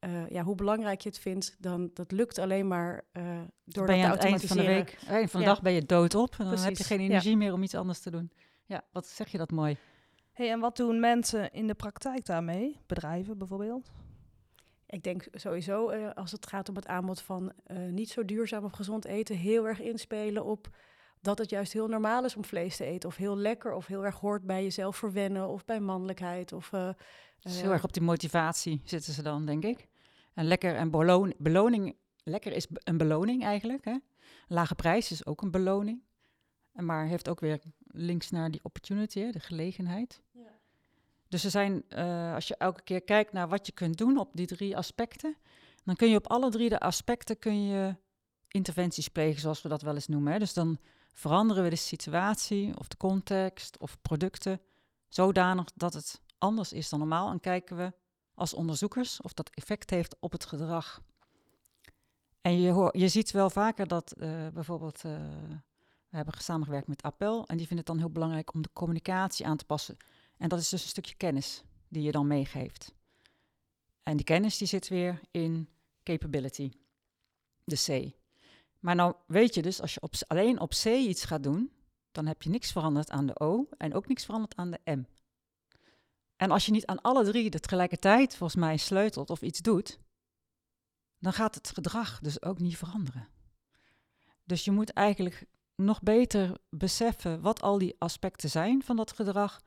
uh, 0.00 0.28
ja, 0.28 0.42
hoe 0.42 0.54
belangrijk 0.54 1.00
je 1.00 1.08
het 1.08 1.18
vindt, 1.18 1.56
dan 1.58 1.90
dat 1.94 2.12
lukt 2.12 2.38
alleen 2.38 2.68
maar 2.68 3.04
door 3.64 3.86
ben 3.86 3.96
je 3.96 4.02
dat 4.02 4.10
aan 4.10 4.16
het 4.16 4.26
eind 4.26 4.44
van 4.44 4.56
de 4.56 4.66
week, 4.66 4.98
eind 5.06 5.30
van 5.30 5.40
de 5.40 5.46
Ja. 5.46 5.52
dag 5.52 5.62
ben 5.62 5.72
je 5.72 5.86
doodop 5.86 6.34
en 6.38 6.44
dan 6.44 6.58
heb 6.58 6.76
je 6.76 6.84
geen 6.84 7.00
ja. 7.00 7.06
energie 7.06 7.36
meer 7.36 7.52
om 7.52 7.62
iets 7.62 7.74
anders 7.74 8.00
te 8.00 8.10
doen. 8.10 8.32
Ja, 8.64 8.84
wat 8.92 9.06
zeg 9.06 9.28
je 9.28 9.38
dat 9.38 9.50
mooi. 9.50 9.76
Hey, 10.32 10.50
en 10.50 10.60
wat 10.60 10.76
doen 10.76 11.00
mensen 11.00 11.52
in 11.52 11.66
de 11.66 11.74
praktijk 11.74 12.26
daarmee? 12.26 12.80
Bedrijven 12.86 13.38
bijvoorbeeld? 13.38 13.90
Ik 14.86 15.02
denk 15.02 15.26
sowieso, 15.32 15.88
eh, 15.88 16.10
als 16.14 16.32
het 16.32 16.46
gaat 16.46 16.68
om 16.68 16.76
het 16.76 16.86
aanbod 16.86 17.20
van 17.20 17.52
eh, 17.64 17.76
niet 17.78 18.10
zo 18.10 18.24
duurzaam 18.24 18.64
of 18.64 18.72
gezond 18.72 19.04
eten, 19.04 19.36
heel 19.36 19.66
erg 19.66 19.80
inspelen 19.80 20.44
op 20.44 20.68
dat 21.20 21.38
het 21.38 21.50
juist 21.50 21.72
heel 21.72 21.88
normaal 21.88 22.24
is 22.24 22.36
om 22.36 22.44
vlees 22.44 22.76
te 22.76 22.84
eten. 22.84 23.08
Of 23.08 23.16
heel 23.16 23.36
lekker, 23.36 23.72
of 23.72 23.86
heel 23.86 24.04
erg 24.04 24.18
hoort 24.18 24.46
bij 24.46 24.62
jezelf 24.62 24.96
verwennen, 24.96 25.48
of 25.48 25.64
bij 25.64 25.80
mannelijkheid. 25.80 26.52
Of, 26.52 26.72
eh, 26.72 26.88
Dus 27.40 27.60
heel 27.60 27.72
erg 27.72 27.84
op 27.84 27.92
die 27.92 28.02
motivatie 28.02 28.80
zitten 28.84 29.12
ze 29.12 29.22
dan, 29.22 29.46
denk 29.46 29.64
ik. 29.64 29.88
En 30.34 30.44
lekker 30.44 30.74
en 30.74 30.90
beloon, 30.90 31.34
beloning, 31.38 31.96
lekker 32.22 32.52
is 32.52 32.66
een 32.72 32.96
beloning 32.96 33.44
eigenlijk. 33.44 33.84
Hè? 33.84 33.96
Lage 34.48 34.74
prijs 34.74 35.10
is 35.10 35.26
ook 35.26 35.42
een 35.42 35.50
beloning. 35.50 36.02
Maar 36.72 37.06
heeft 37.06 37.28
ook 37.28 37.40
weer 37.40 37.60
links 37.86 38.30
naar 38.30 38.50
die 38.50 38.60
opportunity, 38.62 39.30
de 39.30 39.40
gelegenheid. 39.40 40.20
Ja. 40.30 40.58
Dus 41.28 41.44
er 41.44 41.50
zijn, 41.50 41.82
eh, 41.88 42.34
als 42.34 42.48
je 42.48 42.56
elke 42.56 42.82
keer 42.82 43.02
kijkt 43.02 43.32
naar 43.32 43.48
wat 43.48 43.66
je 43.66 43.72
kunt 43.72 43.98
doen 43.98 44.18
op 44.18 44.30
die 44.36 44.46
drie 44.46 44.76
aspecten, 44.76 45.36
dan 45.84 45.96
kun 45.96 46.10
je 46.10 46.16
op 46.16 46.26
alle 46.26 46.50
drie 46.50 46.68
de 46.68 46.80
aspecten 46.80 47.38
kun 47.38 47.64
je 47.64 47.96
interventies 48.48 49.08
plegen, 49.08 49.40
zoals 49.40 49.62
we 49.62 49.68
dat 49.68 49.82
wel 49.82 49.94
eens 49.94 50.06
noemen. 50.06 50.32
Hè. 50.32 50.38
Dus 50.38 50.52
dan 50.52 50.78
veranderen 51.12 51.62
we 51.62 51.70
de 51.70 51.76
situatie 51.76 52.78
of 52.78 52.88
de 52.88 52.96
context 52.96 53.78
of 53.78 54.00
producten 54.02 54.60
zodanig 55.08 55.64
dat 55.74 55.94
het 55.94 56.20
anders 56.38 56.72
is 56.72 56.88
dan 56.88 56.98
normaal. 56.98 57.30
En 57.30 57.40
kijken 57.40 57.76
we 57.76 57.92
als 58.34 58.54
onderzoekers 58.54 59.20
of 59.20 59.32
dat 59.32 59.50
effect 59.50 59.90
heeft 59.90 60.16
op 60.20 60.32
het 60.32 60.44
gedrag. 60.44 61.00
En 62.40 62.60
je, 62.60 62.70
hoor, 62.70 62.98
je 62.98 63.08
ziet 63.08 63.30
wel 63.30 63.50
vaker 63.50 63.86
dat 63.88 64.12
eh, 64.12 64.48
bijvoorbeeld, 64.48 65.04
eh, 65.04 65.20
we 66.10 66.16
hebben 66.16 66.34
samengewerkt 66.38 66.88
met 66.88 67.02
Appel 67.02 67.46
en 67.46 67.56
die 67.56 67.66
vinden 67.66 67.76
het 67.76 67.86
dan 67.86 67.98
heel 67.98 68.10
belangrijk 68.10 68.54
om 68.54 68.62
de 68.62 68.72
communicatie 68.72 69.46
aan 69.46 69.56
te 69.56 69.64
passen. 69.64 69.96
En 70.36 70.48
dat 70.48 70.58
is 70.58 70.68
dus 70.68 70.82
een 70.82 70.88
stukje 70.88 71.14
kennis 71.14 71.64
die 71.88 72.02
je 72.02 72.12
dan 72.12 72.26
meegeeft. 72.26 72.94
En 74.02 74.16
die 74.16 74.24
kennis 74.24 74.58
die 74.58 74.68
zit 74.68 74.88
weer 74.88 75.20
in 75.30 75.68
capability, 76.02 76.72
de 77.64 77.76
C. 77.76 78.18
Maar 78.78 78.94
nou 78.94 79.14
weet 79.26 79.54
je 79.54 79.62
dus, 79.62 79.80
als 79.80 79.94
je 79.94 80.00
op, 80.00 80.14
alleen 80.26 80.60
op 80.60 80.70
C 80.70 80.84
iets 80.84 81.24
gaat 81.24 81.42
doen, 81.42 81.72
dan 82.12 82.26
heb 82.26 82.42
je 82.42 82.50
niks 82.50 82.72
veranderd 82.72 83.10
aan 83.10 83.26
de 83.26 83.40
O 83.40 83.68
en 83.76 83.94
ook 83.94 84.08
niks 84.08 84.24
veranderd 84.24 84.56
aan 84.56 84.70
de 84.70 84.80
M. 84.84 85.02
En 86.36 86.50
als 86.50 86.66
je 86.66 86.72
niet 86.72 86.86
aan 86.86 87.00
alle 87.00 87.24
drie 87.24 87.50
tegelijkertijd 87.50 88.36
volgens 88.36 88.60
mij 88.60 88.76
sleutelt 88.76 89.30
of 89.30 89.42
iets 89.42 89.60
doet, 89.60 89.98
dan 91.18 91.32
gaat 91.32 91.54
het 91.54 91.70
gedrag 91.70 92.20
dus 92.20 92.42
ook 92.42 92.58
niet 92.58 92.76
veranderen. 92.76 93.28
Dus 94.44 94.64
je 94.64 94.70
moet 94.70 94.90
eigenlijk 94.90 95.46
nog 95.84 96.02
beter 96.02 96.58
beseffen 96.70 97.40
wat 97.40 97.62
al 97.62 97.78
die 97.78 97.96
aspecten 97.98 98.50
zijn 98.50 98.82
van 98.82 98.96
dat 98.96 99.12
gedrag, 99.12 99.60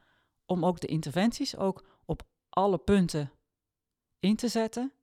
om 0.45 0.65
ook 0.65 0.79
de 0.79 0.87
interventies 0.87 1.55
ook 1.55 1.85
op 2.05 2.23
alle 2.49 2.77
punten 2.77 3.31
in 4.19 4.35
te 4.35 4.47
zetten. 4.47 4.93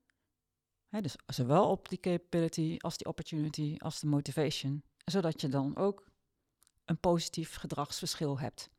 Dus 0.88 1.16
zowel 1.26 1.70
op 1.70 1.88
die 1.88 2.00
capability 2.00 2.76
als 2.78 2.96
die 2.96 3.06
opportunity 3.06 3.76
als 3.78 4.00
de 4.00 4.06
motivation, 4.06 4.82
zodat 5.04 5.40
je 5.40 5.48
dan 5.48 5.76
ook 5.76 6.04
een 6.84 6.98
positief 6.98 7.54
gedragsverschil 7.54 8.38
hebt. 8.38 8.70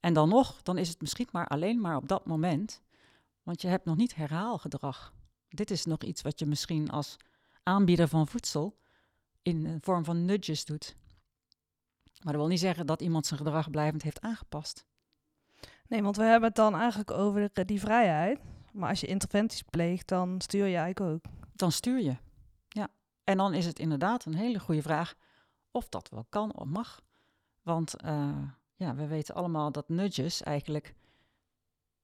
En 0.00 0.14
dan 0.14 0.28
nog, 0.28 0.62
dan 0.62 0.78
is 0.78 0.88
het 0.88 1.00
misschien 1.00 1.28
maar 1.32 1.48
alleen 1.48 1.80
maar 1.80 1.96
op 1.96 2.08
dat 2.08 2.26
moment, 2.26 2.82
want 3.42 3.62
je 3.62 3.68
hebt 3.68 3.84
nog 3.84 3.96
niet 3.96 4.14
herhaalgedrag. 4.14 5.12
Dit 5.48 5.70
is 5.70 5.84
nog 5.84 6.02
iets 6.02 6.22
wat 6.22 6.38
je 6.38 6.46
misschien 6.46 6.90
als 6.90 7.16
aanbieder 7.62 8.08
van 8.08 8.28
voedsel 8.28 8.78
in 9.42 9.66
een 9.66 9.82
vorm 9.82 10.04
van 10.04 10.24
nudges 10.24 10.64
doet. 10.64 10.96
Maar 12.22 12.32
dat 12.32 12.42
wil 12.42 12.50
niet 12.50 12.60
zeggen 12.60 12.86
dat 12.86 13.02
iemand 13.02 13.26
zijn 13.26 13.40
gedrag 13.40 13.70
blijvend 13.70 14.02
heeft 14.02 14.20
aangepast. 14.20 14.84
Nee, 15.86 16.02
want 16.02 16.16
we 16.16 16.22
hebben 16.22 16.48
het 16.48 16.56
dan 16.56 16.74
eigenlijk 16.76 17.10
over 17.10 17.50
de- 17.52 17.64
die 17.64 17.80
vrijheid. 17.80 18.38
Maar 18.72 18.88
als 18.88 19.00
je 19.00 19.06
interventies 19.06 19.62
pleegt, 19.62 20.08
dan 20.08 20.40
stuur 20.40 20.66
je 20.66 20.76
eigenlijk 20.76 21.14
ook. 21.14 21.32
Dan 21.54 21.72
stuur 21.72 22.02
je. 22.02 22.16
Ja. 22.68 22.88
En 23.24 23.36
dan 23.36 23.54
is 23.54 23.66
het 23.66 23.78
inderdaad 23.78 24.24
een 24.24 24.34
hele 24.34 24.58
goede 24.58 24.82
vraag 24.82 25.14
of 25.70 25.88
dat 25.88 26.08
wel 26.08 26.26
kan 26.28 26.54
of 26.56 26.64
mag. 26.66 27.00
Want 27.62 27.96
eh, 27.96 28.38
ja, 28.74 28.94
we 28.94 29.06
weten 29.06 29.34
allemaal 29.34 29.72
dat 29.72 29.88
nudges 29.88 30.42
eigenlijk. 30.42 30.94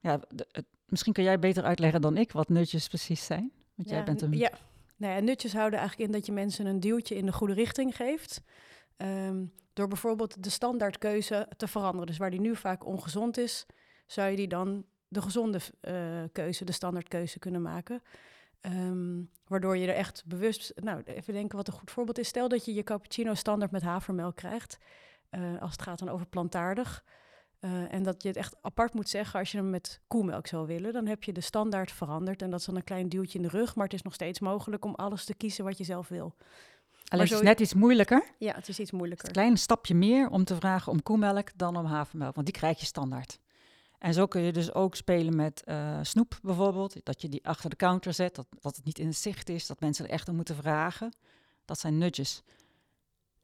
Ja, 0.01 0.21
de- 0.29 0.49
het- 0.53 0.67
misschien 0.87 1.13
kun 1.13 1.23
jij 1.25 1.39
beter 1.39 1.65
uitleggen 1.65 2.01
dan 2.01 2.17
ik 2.17 2.33
wat 2.33 2.49
nudges 2.49 2.89
precies 2.89 3.25
zijn. 3.25 3.53
Want 3.75 3.89
jij 3.89 4.05
bent 4.05 4.23
een 4.23 4.33
Ja, 4.33 4.51
Nou 4.97 5.15
ja, 5.15 5.21
nutjes 5.21 5.53
houden 5.53 5.79
eigenlijk 5.79 6.09
in 6.11 6.17
dat 6.17 6.27
je 6.27 6.33
mensen 6.33 6.67
een 6.67 6.81
duwtje 6.81 7.15
in 7.17 7.27
de 7.27 7.33
goede 7.33 7.53
richting 7.55 7.97
geeft. 7.97 8.43
Ehm, 8.99 9.45
door 9.73 9.89
bijvoorbeeld 9.89 10.43
de 10.43 10.51
standaardkeuze 10.51 11.49
te 11.57 11.69
veranderen. 11.69 12.07
Dus 12.07 12.17
waar 12.17 12.31
die 12.31 12.41
nu 12.41 12.57
vaak 12.57 12.87
ongezond 12.87 13.37
is, 13.37 13.67
zou 14.07 14.31
je 14.31 14.37
die 14.37 14.49
dan 14.49 14.85
de 15.09 15.23
gezonde 15.23 15.61
uh, 15.83 16.23
keuze, 16.33 16.65
de 16.65 16.73
standaardkeuze 16.73 17.39
kunnen 17.39 17.63
maken. 17.63 18.03
Ehm, 18.61 19.23
waardoor 19.47 19.77
je 19.77 19.87
er 19.87 19.95
echt 19.95 20.25
bewust, 20.27 20.73
nou 20.75 21.03
even 21.05 21.33
denken 21.33 21.57
wat 21.57 21.69
een 21.69 21.75
goed 21.75 21.91
voorbeeld 21.91 22.19
is. 22.19 22.29
Stel 22.29 22.49
dat 22.49 22.65
je 22.65 22.75
je 22.75 22.83
cappuccino 22.83 23.35
standaard 23.35 23.71
met 23.71 23.83
havermelk 23.83 24.37
krijgt, 24.37 24.79
uh, 25.31 25.61
als 25.61 25.73
het 25.73 25.83
gaat 25.83 25.99
dan 25.99 26.09
over 26.09 26.27
plantaardig. 26.27 27.05
Uh, 27.61 27.93
en 27.93 28.03
dat 28.03 28.23
je 28.23 28.29
het 28.29 28.37
echt 28.37 28.57
apart 28.61 28.95
moet 28.95 29.09
zeggen 29.09 29.39
als 29.39 29.51
je 29.51 29.57
hem 29.59 29.71
met 29.71 30.01
koemelk 30.07 30.47
zou 30.47 30.67
willen. 30.67 30.93
Dan 30.93 31.07
heb 31.07 31.25
je 31.25 31.33
de 31.33 31.41
standaard 31.41 31.93
veranderd 31.93 32.43
en 32.43 32.51
dat 32.51 32.61
is 32.61 32.67
dan 32.67 32.77
een 32.77 32.85
klein 32.85 33.09
duwtje 33.09 33.39
in 33.39 33.45
de 33.45 33.51
rug. 33.51 33.75
Maar 33.75 33.85
het 33.85 33.95
is 33.95 34.03
nog 34.03 34.15
steeds 34.15 34.41
mogelijk 34.41 34.85
om 34.85 34.95
alles 34.95 35.25
te 35.25 35.35
kiezen 35.35 35.65
wat 35.65 35.79
je 35.79 35.85
zelf 35.85 36.09
wil. 36.09 36.35
Alleen 37.09 37.25
het 37.25 37.35
is 37.35 37.41
net 37.41 37.61
iets 37.61 37.75
moeilijker. 37.75 38.25
Ja, 38.39 38.55
het 38.55 38.69
is 38.69 38.79
iets 38.79 38.91
moeilijker. 38.91 39.27
een 39.27 39.33
klein 39.33 39.57
stapje 39.57 39.95
meer 39.95 40.29
om 40.29 40.45
te 40.45 40.57
vragen 40.57 40.93
om 40.93 41.03
koemelk 41.03 41.51
dan 41.57 41.77
om 41.77 41.85
havermelk, 41.85 42.35
want 42.35 42.47
die 42.47 42.57
krijg 42.57 42.81
je 42.81 42.87
standaard. 42.87 43.39
En 43.99 44.15
zo 44.15 44.27
kun 44.27 44.43
je 44.43 44.53
dus 44.53 44.73
ook 44.73 44.95
spelen 44.95 45.37
met 45.37 45.63
uh, 45.67 45.99
snoep 46.03 46.39
bijvoorbeeld. 46.43 47.05
Dat 47.05 47.23
je 47.23 47.29
die 47.29 47.47
achter 47.47 47.71
de 47.71 47.77
counter 47.77 48.13
zet, 48.13 48.35
dat, 48.35 48.47
dat 48.61 48.77
het 48.77 48.85
niet 48.85 48.99
in 48.99 49.07
het 49.07 49.17
zicht 49.17 49.49
is, 49.49 49.67
dat 49.67 49.81
mensen 49.81 50.05
er 50.05 50.11
echt 50.11 50.29
om 50.29 50.37
moeten 50.37 50.57
vragen. 50.57 51.13
Dat 51.65 51.79
zijn 51.79 51.99
nudges. 51.99 52.43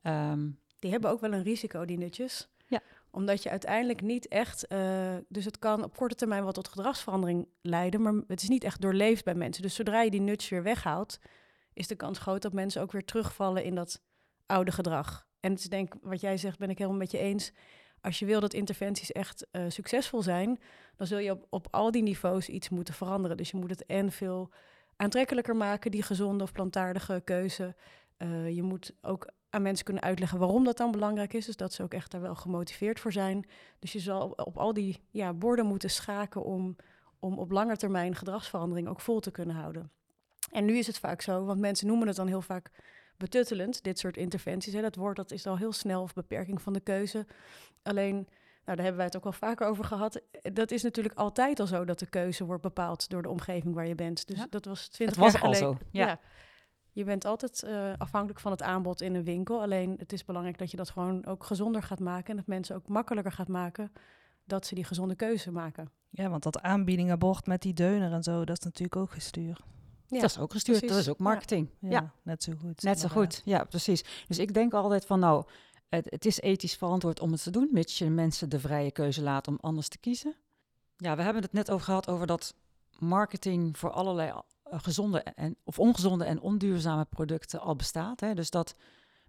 Um, 0.03 0.59
die 0.79 0.91
hebben 0.91 1.11
ook 1.11 1.21
wel 1.21 1.33
een 1.33 1.43
risico, 1.43 1.85
die 1.85 1.99
nutjes. 1.99 2.49
Ja. 2.67 2.81
Omdat 3.11 3.43
je 3.43 3.51
uiteindelijk 3.51 4.03
niet 4.03 4.29
echt... 4.29 4.73
Uh, 4.73 5.15
dus 5.29 5.45
het 5.45 5.59
kan 5.59 5.85
op 5.85 5.97
korte 5.97 6.15
termijn 6.15 6.45
wat 6.45 6.55
tot 6.55 6.69
gedragsverandering 6.69 7.49
leiden... 7.61 8.03
maar 8.03 8.15
het 8.27 8.43
is 8.43 8.49
niet 8.49 8.65
echt 8.65 8.81
doorleefd 8.81 9.25
bij 9.25 9.35
mensen. 9.35 9.63
Dus 9.63 9.75
zodra 9.75 10.03
je 10.03 10.11
die 10.11 10.21
nudge 10.21 10.55
weer 10.55 10.63
weghaalt... 10.63 11.19
is 11.75 11.87
de 11.87 11.97
kans 11.97 12.19
groot 12.19 12.43
dat 12.43 12.53
mensen 12.53 12.83
ook 12.83 12.93
weer 12.93 13.05
terugvallen 13.05 13.65
in 13.65 13.75
dat 13.75 14.03
oude 14.47 14.73
gedrag. 14.73 15.27
En 15.41 15.53
het 15.53 15.71
denk 15.71 15.95
wat 16.01 16.21
jij 16.21 16.37
zegt, 16.37 16.59
ben 16.59 16.71
ik 16.71 16.79
helemaal 16.79 16.99
met 16.99 17.11
je 17.11 17.19
eens 17.19 17.53
als 18.05 18.19
je 18.19 18.27
wil 18.27 18.41
dat 18.41 18.55
interventies 18.55 19.13
echt 19.13 19.47
uh, 19.53 19.65
succesvol 19.69 20.23
zijn, 20.23 20.61
dan 20.97 21.07
zul 21.07 21.19
je 21.19 21.31
op, 21.31 21.47
op 21.51 21.67
al 21.71 21.91
die 21.91 22.03
niveaus 22.03 22.49
iets 22.49 22.69
moeten 22.69 22.95
veranderen. 22.95 23.37
Dus 23.37 23.51
je 23.51 23.57
moet 23.57 23.71
het 23.71 23.87
en 23.87 24.13
veel 24.13 24.51
aantrekkelijker 24.97 25.57
maken, 25.57 25.91
die 25.91 26.03
gezonde 26.03 26.45
of 26.45 26.53
plantaardige 26.53 27.23
keuze. 27.25 27.75
Uh, 28.19 28.55
je 28.55 28.63
moet 28.63 28.93
ook 29.03 29.29
aan 29.51 29.63
mensen 29.63 29.85
kunnen 29.85 30.03
uitleggen 30.03 30.39
waarom 30.39 30.65
dat 30.65 30.77
dan 30.77 30.91
belangrijk 30.91 31.33
is. 31.33 31.47
Dus 31.47 31.57
dat 31.57 31.73
ze 31.73 31.83
ook 31.83 31.95
echt 31.95 32.11
daar 32.11 32.21
wel 32.21 32.35
gemotiveerd 32.35 33.01
voor 33.01 33.13
zijn. 33.13 33.47
Dus 33.79 33.93
je 33.93 34.01
zal 34.01 34.31
op 34.31 34.59
al 34.59 34.73
die 34.73 35.03
ja, 35.11 35.33
borden 35.33 35.67
moeten 35.67 35.91
schaken 35.91 36.45
om, 36.45 36.77
om 37.19 37.39
op 37.39 37.51
lange 37.51 37.77
termijn 37.77 38.15
gedragsverandering 38.15 38.89
ook 38.89 39.01
vol 39.01 39.21
te 39.21 39.31
kunnen 39.31 39.57
houden. 39.57 39.91
En 40.51 40.65
nu 40.65 40.79
is 40.79 40.87
het 40.87 40.99
vaak 40.99 41.21
zo, 41.21 41.45
want 41.45 41.61
mensen 41.61 41.87
noemen 41.87 42.07
het 42.07 42.17
dan 42.17 42.27
heel 42.27 42.43
vaak 42.43 42.71
betuttelend, 43.17 43.83
dit 43.83 43.99
soort 43.99 44.17
interventies. 44.17 44.73
Hè. 44.73 44.81
Dat 44.81 44.97
woord 44.97 45.17
dat 45.17 45.31
is 45.31 45.47
al 45.47 45.59
heel 45.59 45.73
snel 45.73 46.03
of 46.03 46.13
beperking 46.13 46.63
van 46.63 46.73
de 46.73 46.81
keuze. 46.81 47.27
Alleen, 47.83 48.15
nou, 48.15 48.27
daar 48.65 48.77
hebben 48.77 48.97
wij 48.97 49.05
het 49.05 49.17
ook 49.17 49.23
wel 49.23 49.33
vaker 49.33 49.67
over 49.67 49.85
gehad. 49.85 50.21
Dat 50.43 50.71
is 50.71 50.83
natuurlijk 50.83 51.15
altijd 51.15 51.61
al 51.61 51.67
zo 51.67 51.85
dat 51.85 51.99
de 51.99 52.07
keuze 52.07 52.45
wordt 52.45 52.63
bepaald 52.63 53.09
door 53.09 53.23
de 53.23 53.29
omgeving 53.29 53.75
waar 53.75 53.87
je 53.87 53.95
bent. 53.95 54.27
Dus 54.27 54.47
dat 54.51 54.65
was 54.65 54.89
20 54.89 55.17
het 55.17 55.25
was 55.25 55.33
jaar 55.33 55.43
geleden. 55.43 55.67
Al 55.69 55.75
zo, 55.75 55.87
ja. 55.91 56.21
Je 56.93 57.05
bent 57.05 57.25
altijd 57.25 57.65
uh, 57.67 57.93
afhankelijk 57.99 58.41
van 58.41 58.51
het 58.51 58.63
aanbod 58.63 59.01
in 59.01 59.15
een 59.15 59.25
winkel. 59.25 59.63
Alleen 59.63 59.95
het 59.99 60.13
is 60.13 60.25
belangrijk 60.25 60.59
dat 60.59 60.71
je 60.71 60.77
dat 60.77 60.91
gewoon 60.91 61.27
ook 61.27 61.45
gezonder 61.45 61.83
gaat 61.83 62.01
maken. 62.01 62.31
En 62.31 62.37
dat 62.37 62.47
mensen 62.47 62.77
ook 62.77 62.89
makkelijker 62.89 63.33
gaat 63.33 63.49
maken 63.49 63.93
dat 64.45 64.67
ze 64.67 64.75
die 64.75 64.85
gezonde 64.85 65.15
keuze 65.15 65.51
maken. 65.51 65.91
Ja, 66.11 66.29
want 66.29 66.43
dat 66.43 66.61
aanbiedingenbord 66.61 67.47
met 67.47 67.63
die 67.63 67.75
deuner 67.75 68.13
en 68.13 68.23
zo, 68.23 68.45
dat 68.45 68.59
is 68.59 68.65
natuurlijk 68.65 68.97
ook 68.97 69.11
gestuurd. 69.11 69.61
Ja, 70.09 70.21
dat 70.21 70.31
is 70.31 70.39
ook 70.39 70.53
gestuurd, 70.53 70.89
dat 70.89 70.99
is 70.99 71.09
ook 71.09 71.19
marketing. 71.19 71.69
Ja, 71.81 71.91
ja. 71.91 72.13
net 72.23 72.43
zo 72.43 72.53
goed. 72.61 72.83
Net 72.83 73.01
zo 73.01 73.09
goed, 73.09 73.43
ja, 73.45 73.65
precies. 73.65 74.05
Dus 74.27 74.39
ik 74.39 74.55
denk 74.55 74.75
altijd 74.75 75.07
van, 75.07 75.19
nou, 75.19 75.45
het, 75.89 76.11
het, 76.11 76.25
is 76.25 76.41
ethisch 76.41 76.77
verantwoord 76.77 77.21
om 77.21 77.33
het 77.33 77.43
te 77.43 77.51
doen, 77.51 77.69
mits 77.73 77.99
je 77.99 78.11
mensen 78.11 78.49
de 78.49 78.61
vrije 78.61 78.91
keuze 78.91 79.23
laat 79.23 79.49
om 79.49 79.59
anders 79.61 79.89
te 79.89 79.99
kiezen. 79.99 80.35
Ja, 80.97 81.17
we 81.17 81.23
hebben 81.23 81.43
het 81.43 81.53
net 81.53 81.71
over 81.71 81.85
gehad 81.85 82.09
over 82.09 82.27
dat 82.27 82.55
marketing 82.99 83.79
voor 83.79 83.91
allerlei 83.91 84.31
uh, 84.31 84.43
gezonde 84.65 85.23
en, 85.23 85.57
of 85.65 85.79
ongezonde 85.79 86.25
en 86.25 86.41
onduurzame 86.41 87.05
producten 87.05 87.61
al 87.61 87.77
bestaat. 87.77 88.21
Hè? 88.21 88.35
Dus 88.35 88.51
dat 88.51 88.75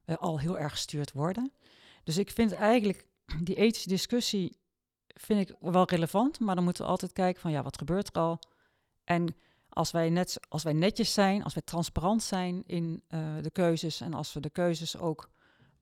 we 0.06 0.18
al 0.18 0.40
heel 0.40 0.60
erg 0.60 0.72
gestuurd 0.72 1.12
worden. 1.12 1.52
Dus 2.04 2.18
ik 2.18 2.30
vind 2.32 2.52
eigenlijk 2.52 3.08
die 3.44 3.56
ethische 3.56 3.90
discussie 3.90 4.58
vind 5.08 5.50
ik 5.50 5.56
wel 5.60 5.90
relevant, 5.90 6.40
maar 6.40 6.56
dan 6.56 6.64
moeten 6.64 6.84
we 6.84 6.90
altijd 6.90 7.14
kijken 7.14 7.42
van 7.42 7.52
ja, 7.52 7.64
wat 7.64 7.78
gebeurt 7.78 8.16
er 8.16 8.22
al? 8.22 8.40
En 9.04 9.36
als 9.76 9.92
wij, 9.92 10.10
net, 10.10 10.40
als 10.50 10.64
wij 10.64 10.74
netjes 10.74 11.14
zijn, 11.14 11.44
als 11.44 11.54
wij 11.54 11.64
transparant 11.66 12.24
zijn 12.24 12.64
in 12.66 13.04
uh, 13.10 13.36
de 13.42 13.50
keuzes 13.50 14.02
en 14.02 14.14
als 14.14 14.34
we 14.34 14.40
de 14.40 14.50
keuzes 14.50 14.98
ook 14.98 15.30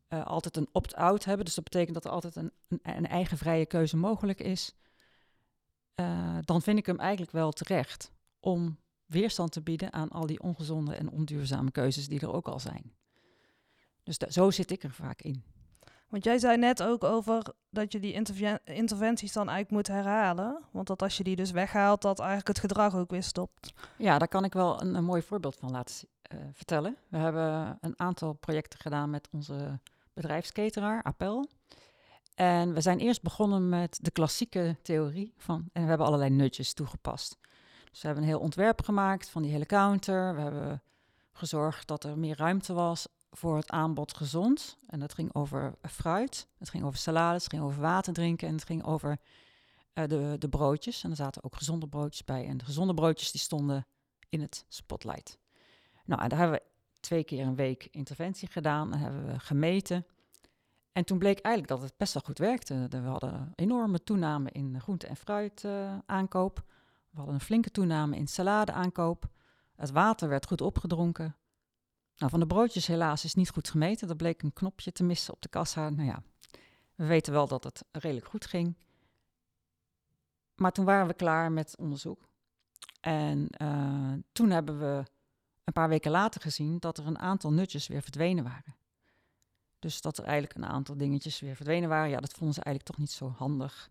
uh, 0.09 0.25
altijd 0.25 0.57
een 0.57 0.69
opt-out 0.71 1.25
hebben, 1.25 1.45
dus 1.45 1.55
dat 1.55 1.63
betekent 1.63 1.93
dat 1.93 2.05
er 2.05 2.11
altijd 2.11 2.35
een, 2.35 2.51
een, 2.67 3.07
eigen 3.07 3.37
vrije 3.37 3.65
keuze 3.65 3.97
mogelijk 3.97 4.39
is, 4.39 4.75
uh, 5.95 6.37
dan 6.41 6.61
vind 6.61 6.77
ik 6.77 6.85
hem 6.85 6.99
eigenlijk 6.99 7.31
wel 7.31 7.51
terecht 7.51 8.11
om 8.39 8.77
weerstand 9.05 9.51
te 9.51 9.61
bieden 9.61 9.93
aan 9.93 10.09
al 10.09 10.25
die 10.25 10.41
ongezonde 10.41 10.95
en 10.95 11.09
onduurzame 11.09 11.71
keuzes 11.71 12.07
die 12.07 12.19
er 12.19 12.33
ook 12.33 12.47
al 12.47 12.59
zijn. 12.59 12.93
Dus 14.03 14.17
zo 14.17 14.51
zit 14.51 14.71
ik 14.71 14.83
er 14.83 14.93
vaak 14.93 15.21
in. 15.21 15.43
Want 16.13 16.25
jij 16.25 16.39
zei 16.39 16.57
net 16.57 16.83
ook 16.83 17.03
over 17.03 17.43
dat 17.69 17.91
je 17.91 17.99
die 17.99 18.13
interventies 18.63 19.33
dan 19.33 19.49
eigenlijk 19.49 19.69
moet 19.69 19.95
herhalen. 19.95 20.63
Want 20.71 20.87
dat 20.87 21.01
als 21.01 21.17
je 21.17 21.23
die 21.23 21.35
dus 21.35 21.51
weghaalt, 21.51 22.01
dat 22.01 22.19
eigenlijk 22.19 22.47
het 22.47 22.59
gedrag 22.59 22.95
ook 22.95 23.09
weer 23.09 23.23
stopt. 23.23 23.73
Ja, 23.97 24.17
daar 24.17 24.27
kan 24.27 24.43
ik 24.43 24.53
wel 24.53 24.81
een, 24.81 25.03
mooi 25.03 25.21
voorbeeld 25.21 25.55
van 25.55 25.71
laten 25.71 26.07
uh, 26.33 26.39
vertellen. 26.53 26.97
We 27.07 27.17
hebben 27.17 27.77
een 27.81 27.93
aantal 27.99 28.33
projecten 28.33 28.79
gedaan 28.79 29.09
met 29.09 29.27
onze 29.31 29.79
bedrijfsketeraar, 30.13 31.03
Appel. 31.03 31.49
En 32.35 32.73
we 32.73 32.81
zijn 32.81 32.99
eerst 32.99 33.21
begonnen 33.21 33.69
met 33.69 33.99
de 34.01 34.11
klassieke 34.11 34.75
theorie 34.81 35.33
van, 35.37 35.69
en 35.71 35.81
we 35.81 35.87
hebben 35.87 36.07
allerlei 36.07 36.29
nutjes 36.29 36.73
toegepast. 36.73 37.37
Dus 37.91 38.01
we 38.01 38.07
hebben 38.07 38.23
een 38.23 38.29
heel 38.29 38.39
ontwerp 38.39 38.83
gemaakt 38.83 39.29
van 39.29 39.41
die 39.41 39.51
hele 39.51 39.65
counter. 39.65 40.35
We 40.35 40.41
hebben 40.41 40.81
gezorgd 41.31 41.87
dat 41.87 42.03
er 42.03 42.17
meer 42.17 42.37
ruimte 42.37 42.73
was 42.73 43.07
voor 43.33 43.55
het 43.55 43.69
aanbod 43.69 44.17
gezond. 44.17 44.77
En 44.87 44.99
dat 44.99 45.13
ging 45.13 45.33
over 45.33 45.75
fruit, 45.81 46.47
het 46.57 46.69
ging 46.69 46.83
over 46.83 46.99
salades, 46.99 47.43
het 47.43 47.51
ging 47.51 47.63
over 47.63 47.81
water 47.81 48.13
drinken 48.13 48.47
en 48.47 48.53
het 48.53 48.65
ging 48.65 48.83
over 48.83 49.17
uh, 49.93 50.07
de, 50.07 50.35
de 50.39 50.49
broodjes. 50.49 51.03
En 51.03 51.09
er 51.09 51.15
zaten 51.15 51.43
ook 51.43 51.55
gezonde 51.55 51.87
broodjes 51.87 52.23
bij. 52.23 52.47
En 52.47 52.57
de 52.57 52.65
gezonde 52.65 52.93
broodjes 52.93 53.31
die 53.31 53.41
stonden 53.41 53.85
in 54.29 54.41
het 54.41 54.65
spotlight. 54.67 55.37
Nou, 56.05 56.21
en 56.21 56.29
daar 56.29 56.39
hebben 56.39 56.57
we 56.57 56.65
twee 56.99 57.23
keer 57.23 57.45
een 57.45 57.55
week 57.55 57.87
interventie 57.91 58.47
gedaan 58.47 58.93
en 58.93 58.99
hebben 58.99 59.25
we 59.25 59.39
gemeten. 59.39 60.05
En 60.91 61.05
toen 61.05 61.17
bleek 61.17 61.39
eigenlijk 61.39 61.75
dat 61.75 61.89
het 61.89 61.97
best 61.97 62.13
wel 62.13 62.23
goed 62.25 62.37
werkte. 62.37 62.87
We 62.89 62.97
hadden 62.97 63.33
een 63.33 63.51
enorme 63.55 64.03
toename 64.03 64.51
in 64.51 64.81
groente- 64.81 65.07
en 65.07 65.15
fruit 65.15 65.63
uh, 65.63 65.97
aankoop. 66.05 66.63
We 67.09 67.17
hadden 67.17 67.35
een 67.35 67.41
flinke 67.41 67.71
toename 67.71 68.15
in 68.15 68.27
salade 68.27 68.71
aankoop. 68.71 69.29
Het 69.75 69.91
water 69.91 70.29
werd 70.29 70.47
goed 70.47 70.61
opgedronken. 70.61 71.35
Nou, 72.17 72.31
van 72.31 72.39
de 72.39 72.47
broodjes 72.47 72.87
helaas 72.87 73.23
is 73.23 73.33
niet 73.33 73.49
goed 73.49 73.69
gemeten. 73.69 74.09
Er 74.09 74.15
bleek 74.15 74.41
een 74.41 74.53
knopje 74.53 74.91
te 74.91 75.03
missen 75.03 75.33
op 75.33 75.41
de 75.41 75.49
kassa. 75.49 75.89
Nou 75.89 76.07
ja, 76.07 76.23
we 76.95 77.05
weten 77.05 77.33
wel 77.33 77.47
dat 77.47 77.63
het 77.63 77.83
redelijk 77.91 78.27
goed 78.27 78.45
ging. 78.45 78.77
Maar 80.55 80.71
toen 80.71 80.85
waren 80.85 81.07
we 81.07 81.13
klaar 81.13 81.51
met 81.51 81.77
onderzoek. 81.77 82.27
En 82.99 83.47
uh, 83.61 84.13
toen 84.31 84.49
hebben 84.49 84.79
we 84.79 85.03
een 85.63 85.73
paar 85.73 85.89
weken 85.89 86.11
later 86.11 86.41
gezien 86.41 86.79
dat 86.79 86.97
er 86.97 87.07
een 87.07 87.19
aantal 87.19 87.53
nutjes 87.53 87.87
weer 87.87 88.01
verdwenen 88.01 88.43
waren. 88.43 88.75
Dus 89.79 90.01
dat 90.01 90.17
er 90.17 90.23
eigenlijk 90.23 90.55
een 90.55 90.71
aantal 90.71 90.97
dingetjes 90.97 91.39
weer 91.39 91.55
verdwenen 91.55 91.89
waren. 91.89 92.09
Ja, 92.09 92.19
dat 92.19 92.33
vonden 92.33 92.55
ze 92.55 92.61
eigenlijk 92.61 92.95
toch 92.95 93.05
niet 93.05 93.15
zo 93.15 93.29
handig. 93.37 93.89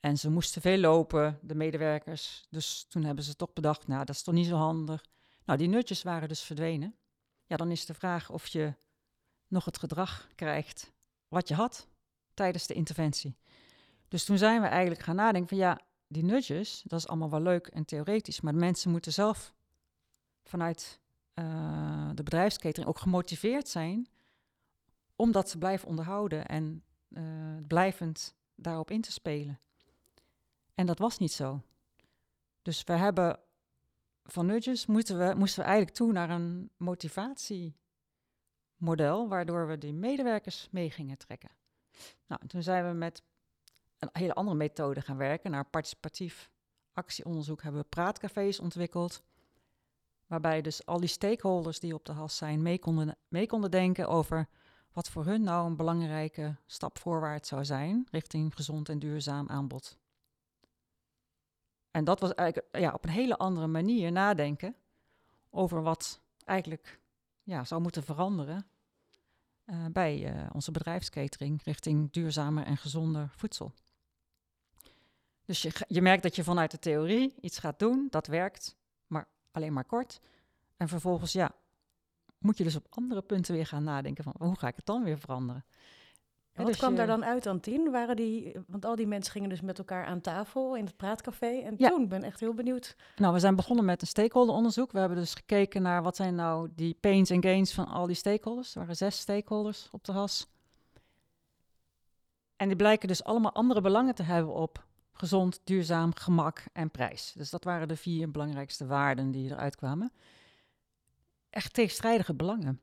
En 0.00 0.18
ze 0.18 0.30
moesten 0.30 0.62
veel 0.62 0.78
lopen, 0.78 1.38
de 1.42 1.54
medewerkers. 1.54 2.44
Dus 2.50 2.86
toen 2.88 3.04
hebben 3.04 3.24
ze 3.24 3.36
toch 3.36 3.52
bedacht, 3.52 3.86
nou, 3.86 4.04
dat 4.04 4.14
is 4.14 4.22
toch 4.22 4.34
niet 4.34 4.46
zo 4.46 4.56
handig. 4.56 5.04
Nou, 5.44 5.58
die 5.58 5.68
nutjes 5.68 6.02
waren 6.02 6.28
dus 6.28 6.40
verdwenen. 6.40 6.94
Ja, 7.52 7.58
dan 7.58 7.70
is 7.70 7.86
de 7.86 7.94
vraag 7.94 8.30
of 8.30 8.46
je 8.46 8.74
nog 9.46 9.64
het 9.64 9.78
gedrag 9.78 10.28
krijgt 10.34 10.92
wat 11.28 11.48
je 11.48 11.54
had 11.54 11.88
tijdens 12.34 12.66
de 12.66 12.74
interventie. 12.74 13.36
Dus 14.08 14.24
toen 14.24 14.38
zijn 14.38 14.60
we 14.60 14.66
eigenlijk 14.66 15.02
gaan 15.02 15.16
nadenken 15.16 15.48
van 15.48 15.58
ja, 15.58 15.80
die 16.06 16.24
nudges, 16.24 16.82
dat 16.86 16.98
is 16.98 17.08
allemaal 17.08 17.30
wel 17.30 17.40
leuk 17.40 17.66
en 17.66 17.84
theoretisch, 17.84 18.40
maar 18.40 18.54
mensen 18.54 18.90
moeten 18.90 19.12
zelf 19.12 19.54
vanuit 20.42 21.00
uh, 21.34 22.10
de 22.14 22.22
bedrijfsketering 22.22 22.88
ook 22.88 22.98
gemotiveerd 22.98 23.68
zijn 23.68 24.08
om 25.16 25.32
dat 25.32 25.50
te 25.50 25.58
blijven 25.58 25.88
onderhouden 25.88 26.46
en 26.46 26.84
uh, 27.08 27.22
blijvend 27.66 28.34
daarop 28.54 28.90
in 28.90 29.00
te 29.00 29.12
spelen. 29.12 29.60
En 30.74 30.86
dat 30.86 30.98
was 30.98 31.18
niet 31.18 31.32
zo. 31.32 31.60
Dus 32.62 32.84
we 32.84 32.92
hebben 32.92 33.38
van 34.24 34.46
nudges 34.46 34.86
moesten 34.86 35.18
we, 35.18 35.34
moesten 35.34 35.60
we 35.60 35.66
eigenlijk 35.66 35.96
toe 35.96 36.12
naar 36.12 36.30
een 36.30 36.70
motivatiemodel, 36.76 39.28
waardoor 39.28 39.66
we 39.66 39.78
die 39.78 39.94
medewerkers 39.94 40.68
mee 40.70 40.90
gingen 40.90 41.18
trekken. 41.18 41.50
Nou, 42.26 42.46
toen 42.46 42.62
zijn 42.62 42.88
we 42.88 42.92
met 42.92 43.22
een 43.98 44.10
hele 44.12 44.34
andere 44.34 44.56
methode 44.56 45.00
gaan 45.00 45.16
werken, 45.16 45.50
naar 45.50 45.64
participatief 45.64 46.50
actieonderzoek 46.92 47.62
hebben 47.62 47.80
we 47.80 47.86
praatcafés 47.88 48.60
ontwikkeld, 48.60 49.22
Waarbij 50.32 50.60
dus 50.60 50.86
al 50.86 51.00
die 51.00 51.08
stakeholders 51.08 51.80
die 51.80 51.94
op 51.94 52.04
de 52.04 52.12
has 52.12 52.36
zijn 52.36 52.62
mee 52.62 52.78
konden, 52.78 53.16
mee 53.28 53.46
konden 53.46 53.70
denken 53.70 54.08
over 54.08 54.48
wat 54.92 55.08
voor 55.08 55.24
hun 55.24 55.42
nou 55.42 55.66
een 55.66 55.76
belangrijke 55.76 56.56
stap 56.66 56.98
voorwaarts 56.98 57.48
zou 57.48 57.64
zijn 57.64 58.06
richting 58.10 58.54
gezond 58.54 58.88
en 58.88 58.98
duurzaam 58.98 59.48
aanbod. 59.48 59.98
En 61.92 62.04
dat 62.04 62.20
was 62.20 62.34
eigenlijk 62.34 62.76
ja, 62.76 62.92
op 62.92 63.04
een 63.04 63.10
hele 63.10 63.36
andere 63.36 63.66
manier 63.66 64.12
nadenken 64.12 64.74
over 65.50 65.82
wat 65.82 66.20
eigenlijk 66.44 67.00
ja, 67.42 67.64
zou 67.64 67.80
moeten 67.80 68.02
veranderen 68.02 68.66
uh, 69.66 69.86
bij 69.92 70.34
uh, 70.34 70.50
onze 70.52 70.70
bedrijfskatering 70.70 71.62
richting 71.62 72.10
duurzamer 72.10 72.64
en 72.64 72.76
gezonder 72.76 73.28
voedsel. 73.36 73.72
Dus 75.44 75.62
je, 75.62 75.72
je 75.88 76.02
merkt 76.02 76.22
dat 76.22 76.36
je 76.36 76.44
vanuit 76.44 76.70
de 76.70 76.78
theorie 76.78 77.34
iets 77.40 77.58
gaat 77.58 77.78
doen, 77.78 78.06
dat 78.10 78.26
werkt, 78.26 78.76
maar 79.06 79.28
alleen 79.50 79.72
maar 79.72 79.84
kort. 79.84 80.20
En 80.76 80.88
vervolgens, 80.88 81.32
ja, 81.32 81.54
moet 82.38 82.58
je 82.58 82.64
dus 82.64 82.76
op 82.76 82.86
andere 82.90 83.22
punten 83.22 83.54
weer 83.54 83.66
gaan 83.66 83.84
nadenken 83.84 84.24
van 84.24 84.34
hoe 84.38 84.58
ga 84.58 84.68
ik 84.68 84.76
het 84.76 84.86
dan 84.86 85.04
weer 85.04 85.18
veranderen. 85.18 85.64
En 86.52 86.62
wat 86.62 86.66
dus 86.66 86.76
kwam 86.76 86.94
daar 86.94 87.06
dan 87.06 87.24
uit 87.24 87.46
aan 87.46 87.60
tien? 87.60 87.90
Waren 87.90 88.16
die, 88.16 88.52
want 88.66 88.84
al 88.84 88.96
die 88.96 89.06
mensen 89.06 89.32
gingen 89.32 89.48
dus 89.48 89.60
met 89.60 89.78
elkaar 89.78 90.04
aan 90.04 90.20
tafel 90.20 90.76
in 90.76 90.84
het 90.84 90.96
praatcafé. 90.96 91.46
En 91.46 91.74
ja. 91.78 91.88
toen 91.88 92.08
ben 92.08 92.18
ik 92.18 92.24
echt 92.24 92.40
heel 92.40 92.54
benieuwd. 92.54 92.96
Nou, 93.16 93.32
we 93.32 93.38
zijn 93.38 93.56
begonnen 93.56 93.84
met 93.84 94.00
een 94.00 94.06
stakeholderonderzoek. 94.06 94.92
We 94.92 94.98
hebben 94.98 95.18
dus 95.18 95.34
gekeken 95.34 95.82
naar 95.82 96.02
wat 96.02 96.16
zijn 96.16 96.34
nou 96.34 96.68
die 96.74 96.96
pains 97.00 97.30
en 97.30 97.42
gains 97.42 97.72
van 97.72 97.86
al 97.86 98.06
die 98.06 98.16
stakeholders. 98.16 98.74
Er 98.74 98.80
waren 98.80 98.96
zes 98.96 99.18
stakeholders 99.18 99.88
op 99.90 100.04
de 100.04 100.12
has. 100.12 100.46
En 102.56 102.68
die 102.68 102.76
blijken 102.76 103.08
dus 103.08 103.24
allemaal 103.24 103.52
andere 103.52 103.80
belangen 103.80 104.14
te 104.14 104.22
hebben 104.22 104.54
op 104.54 104.86
gezond, 105.12 105.60
duurzaam, 105.64 106.14
gemak 106.14 106.64
en 106.72 106.90
prijs. 106.90 107.32
Dus 107.36 107.50
dat 107.50 107.64
waren 107.64 107.88
de 107.88 107.96
vier 107.96 108.30
belangrijkste 108.30 108.86
waarden 108.86 109.30
die 109.30 109.50
eruit 109.50 109.76
kwamen. 109.76 110.12
Echt 111.50 111.74
tegenstrijdige 111.74 112.34
belangen. 112.34 112.80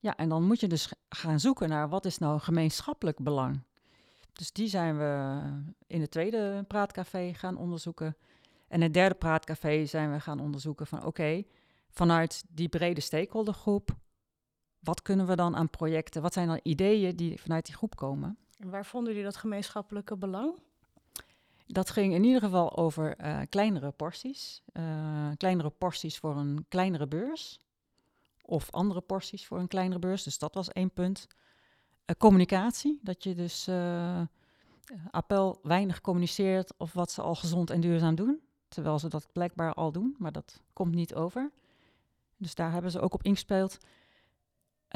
Ja, 0.00 0.16
en 0.16 0.28
dan 0.28 0.44
moet 0.44 0.60
je 0.60 0.66
dus 0.66 0.92
gaan 1.08 1.40
zoeken 1.40 1.68
naar 1.68 1.88
wat 1.88 2.04
is 2.04 2.18
nou 2.18 2.40
gemeenschappelijk 2.40 3.18
belang. 3.18 3.62
Dus 4.32 4.52
die 4.52 4.68
zijn 4.68 4.98
we 4.98 5.40
in 5.86 6.00
het 6.00 6.10
tweede 6.10 6.64
praatcafé 6.68 7.34
gaan 7.34 7.56
onderzoeken. 7.56 8.16
En 8.68 8.76
in 8.76 8.82
het 8.82 8.94
derde 8.94 9.14
praatcafé 9.14 9.86
zijn 9.86 10.12
we 10.12 10.20
gaan 10.20 10.40
onderzoeken 10.40 10.86
van 10.86 11.04
oké, 11.04 11.42
vanuit 11.90 12.44
die 12.48 12.68
brede 12.68 13.00
stakeholdergroep, 13.00 13.96
wat 14.78 15.02
kunnen 15.02 15.26
we 15.26 15.36
dan 15.36 15.56
aan 15.56 15.70
projecten, 15.70 16.22
wat 16.22 16.32
zijn 16.32 16.46
dan 16.46 16.60
ideeën 16.62 17.16
die 17.16 17.40
vanuit 17.40 17.66
die 17.66 17.74
groep 17.74 17.96
komen? 17.96 18.38
En 18.58 18.70
waar 18.70 18.86
vonden 18.86 19.12
jullie 19.12 19.28
dat 19.28 19.36
gemeenschappelijke 19.36 20.16
belang? 20.16 20.58
Dat 21.66 21.90
ging 21.90 22.14
in 22.14 22.24
ieder 22.24 22.40
geval 22.40 22.76
over 22.76 23.20
uh, 23.20 23.40
kleinere 23.48 23.90
porties. 23.90 24.62
Uh, 24.72 25.30
kleinere 25.36 25.70
porties 25.70 26.18
voor 26.18 26.36
een 26.36 26.64
kleinere 26.68 27.06
beurs 27.06 27.60
of 28.50 28.70
andere 28.70 29.00
porties 29.00 29.46
voor 29.46 29.58
een 29.58 29.68
kleinere 29.68 29.98
beurs. 29.98 30.22
Dus 30.22 30.38
dat 30.38 30.54
was 30.54 30.68
één 30.68 30.90
punt. 30.90 31.26
Uh, 32.06 32.16
communicatie, 32.18 32.98
dat 33.02 33.24
je 33.24 33.34
dus 33.34 33.68
uh, 33.68 34.22
appel 35.10 35.58
weinig 35.62 36.00
communiceert 36.00 36.72
of 36.76 36.92
wat 36.92 37.10
ze 37.10 37.22
al 37.22 37.34
gezond 37.34 37.70
en 37.70 37.80
duurzaam 37.80 38.14
doen. 38.14 38.40
Terwijl 38.68 38.98
ze 38.98 39.08
dat 39.08 39.32
blijkbaar 39.32 39.74
al 39.74 39.92
doen, 39.92 40.14
maar 40.18 40.32
dat 40.32 40.60
komt 40.72 40.94
niet 40.94 41.14
over. 41.14 41.50
Dus 42.36 42.54
daar 42.54 42.72
hebben 42.72 42.90
ze 42.90 43.00
ook 43.00 43.14
op 43.14 43.22
ingespeeld. 43.22 43.78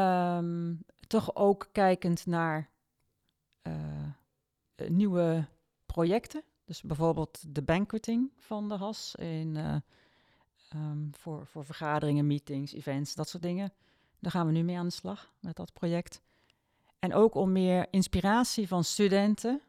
Um, 0.00 0.84
toch 1.06 1.34
ook 1.34 1.68
kijkend 1.72 2.26
naar 2.26 2.70
uh, 3.62 3.72
nieuwe 4.88 5.46
projecten. 5.86 6.42
Dus 6.64 6.82
bijvoorbeeld 6.82 7.54
de 7.54 7.62
banqueting 7.62 8.32
van 8.36 8.68
de 8.68 8.74
HAS 8.74 9.14
in 9.14 9.82
Um, 10.74 11.10
voor, 11.12 11.46
voor 11.46 11.64
vergaderingen, 11.64 12.26
meetings, 12.26 12.72
events, 12.72 13.14
dat 13.14 13.28
soort 13.28 13.42
dingen. 13.42 13.72
Daar 14.20 14.30
gaan 14.30 14.46
we 14.46 14.52
nu 14.52 14.62
mee 14.62 14.78
aan 14.78 14.86
de 14.86 14.92
slag 14.92 15.32
met 15.40 15.56
dat 15.56 15.72
project. 15.72 16.20
En 16.98 17.14
ook 17.14 17.34
om 17.34 17.52
meer 17.52 17.86
inspiratie 17.90 18.68
van 18.68 18.84
studenten 18.84 19.60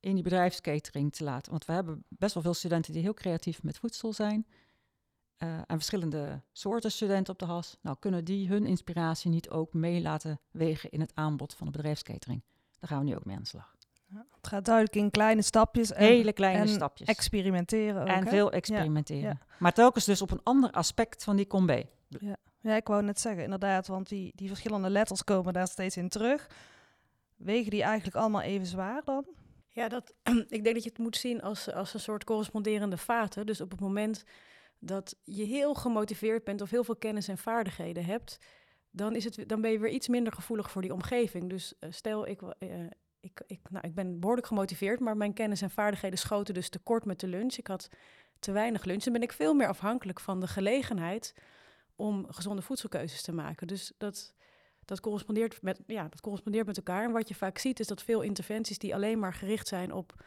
in 0.00 0.14
die 0.14 0.22
bedrijfskatering 0.22 1.12
te 1.12 1.24
laten. 1.24 1.50
Want 1.50 1.64
we 1.64 1.72
hebben 1.72 2.04
best 2.08 2.34
wel 2.34 2.42
veel 2.42 2.54
studenten 2.54 2.92
die 2.92 3.02
heel 3.02 3.14
creatief 3.14 3.62
met 3.62 3.78
voedsel 3.78 4.12
zijn. 4.12 4.46
Uh, 5.38 5.54
en 5.58 5.64
verschillende 5.66 6.42
soorten 6.52 6.92
studenten 6.92 7.32
op 7.32 7.38
de 7.38 7.44
HAS. 7.44 7.76
Nou, 7.80 7.96
kunnen 8.00 8.24
die 8.24 8.48
hun 8.48 8.66
inspiratie 8.66 9.30
niet 9.30 9.50
ook 9.50 9.72
mee 9.72 10.00
laten 10.00 10.40
wegen 10.50 10.90
in 10.90 11.00
het 11.00 11.14
aanbod 11.14 11.54
van 11.54 11.66
de 11.66 11.72
bedrijfskatering? 11.72 12.42
Daar 12.78 12.90
gaan 12.90 12.98
we 12.98 13.04
nu 13.04 13.16
ook 13.16 13.24
mee 13.24 13.36
aan 13.36 13.42
de 13.42 13.48
slag. 13.48 13.76
Ja, 14.10 14.26
het 14.36 14.46
gaat 14.46 14.64
duidelijk 14.64 14.96
in 14.96 15.10
kleine 15.10 15.42
stapjes. 15.42 15.92
En, 15.92 16.06
Hele 16.06 16.32
kleine 16.32 16.66
stapjes. 16.66 17.08
Experimenteren 17.08 18.02
ook, 18.02 18.08
En 18.08 18.26
veel 18.26 18.52
experimenteren. 18.52 19.40
Maar 19.58 19.72
telkens 19.72 20.04
dus 20.04 20.22
op 20.22 20.30
een 20.30 20.42
ander 20.42 20.70
aspect 20.70 21.24
van 21.24 21.36
die 21.36 21.46
combi. 21.46 21.86
Ja. 22.08 22.36
ja, 22.60 22.76
ik 22.76 22.86
wou 22.86 23.02
net 23.02 23.20
zeggen, 23.20 23.42
inderdaad, 23.42 23.86
want 23.86 24.08
die, 24.08 24.32
die 24.34 24.48
verschillende 24.48 24.90
letters 24.90 25.24
komen 25.24 25.52
daar 25.52 25.68
steeds 25.68 25.96
in 25.96 26.08
terug. 26.08 26.50
Wegen 27.36 27.70
die 27.70 27.82
eigenlijk 27.82 28.16
allemaal 28.16 28.40
even 28.40 28.66
zwaar 28.66 29.02
dan? 29.04 29.26
Ja, 29.68 29.88
dat, 29.88 30.14
ik 30.56 30.64
denk 30.64 30.74
dat 30.74 30.82
je 30.82 30.88
het 30.88 30.98
moet 30.98 31.16
zien 31.16 31.42
als, 31.42 31.72
als 31.72 31.94
een 31.94 32.00
soort 32.00 32.24
corresponderende 32.24 32.96
vaten. 32.96 33.46
Dus 33.46 33.60
op 33.60 33.70
het 33.70 33.80
moment 33.80 34.24
dat 34.78 35.16
je 35.24 35.44
heel 35.44 35.74
gemotiveerd 35.74 36.44
bent 36.44 36.60
of 36.60 36.70
heel 36.70 36.84
veel 36.84 36.96
kennis 36.96 37.28
en 37.28 37.38
vaardigheden 37.38 38.04
hebt, 38.04 38.38
dan, 38.90 39.14
is 39.14 39.24
het, 39.24 39.48
dan 39.48 39.60
ben 39.60 39.70
je 39.70 39.78
weer 39.78 39.90
iets 39.90 40.08
minder 40.08 40.32
gevoelig 40.32 40.70
voor 40.70 40.82
die 40.82 40.92
omgeving. 40.92 41.48
Dus 41.50 41.74
uh, 41.80 41.90
stel, 41.92 42.26
ik, 42.26 42.42
uh, 42.42 42.86
ik, 43.20 43.42
ik, 43.46 43.60
nou, 43.70 43.86
ik 43.86 43.94
ben 43.94 44.20
behoorlijk 44.20 44.46
gemotiveerd, 44.46 45.00
maar 45.00 45.16
mijn 45.16 45.32
kennis 45.32 45.62
en 45.62 45.70
vaardigheden 45.70 46.18
schoten 46.18 46.54
dus 46.54 46.68
tekort 46.68 47.04
met 47.04 47.20
de 47.20 47.26
lunch. 47.26 47.56
Ik 47.56 47.66
had 47.66 47.88
te 48.38 48.52
weinig 48.52 48.84
lunch 48.84 49.04
en 49.04 49.12
ben 49.12 49.22
ik 49.22 49.32
veel 49.32 49.54
meer 49.54 49.68
afhankelijk 49.68 50.20
van 50.20 50.40
de 50.40 50.46
gelegenheid 50.46 51.34
om 51.96 52.26
gezonde 52.28 52.62
voedselkeuzes 52.62 53.22
te 53.22 53.32
maken. 53.32 53.66
Dus 53.66 53.92
dat, 53.98 54.34
dat, 54.84 55.00
correspondeert 55.00 55.62
met, 55.62 55.80
ja, 55.86 56.08
dat 56.08 56.20
correspondeert 56.20 56.66
met 56.66 56.76
elkaar. 56.76 57.04
En 57.04 57.12
wat 57.12 57.28
je 57.28 57.34
vaak 57.34 57.58
ziet 57.58 57.80
is 57.80 57.86
dat 57.86 58.02
veel 58.02 58.20
interventies 58.20 58.78
die 58.78 58.94
alleen 58.94 59.18
maar 59.18 59.34
gericht 59.34 59.68
zijn 59.68 59.92
op 59.92 60.24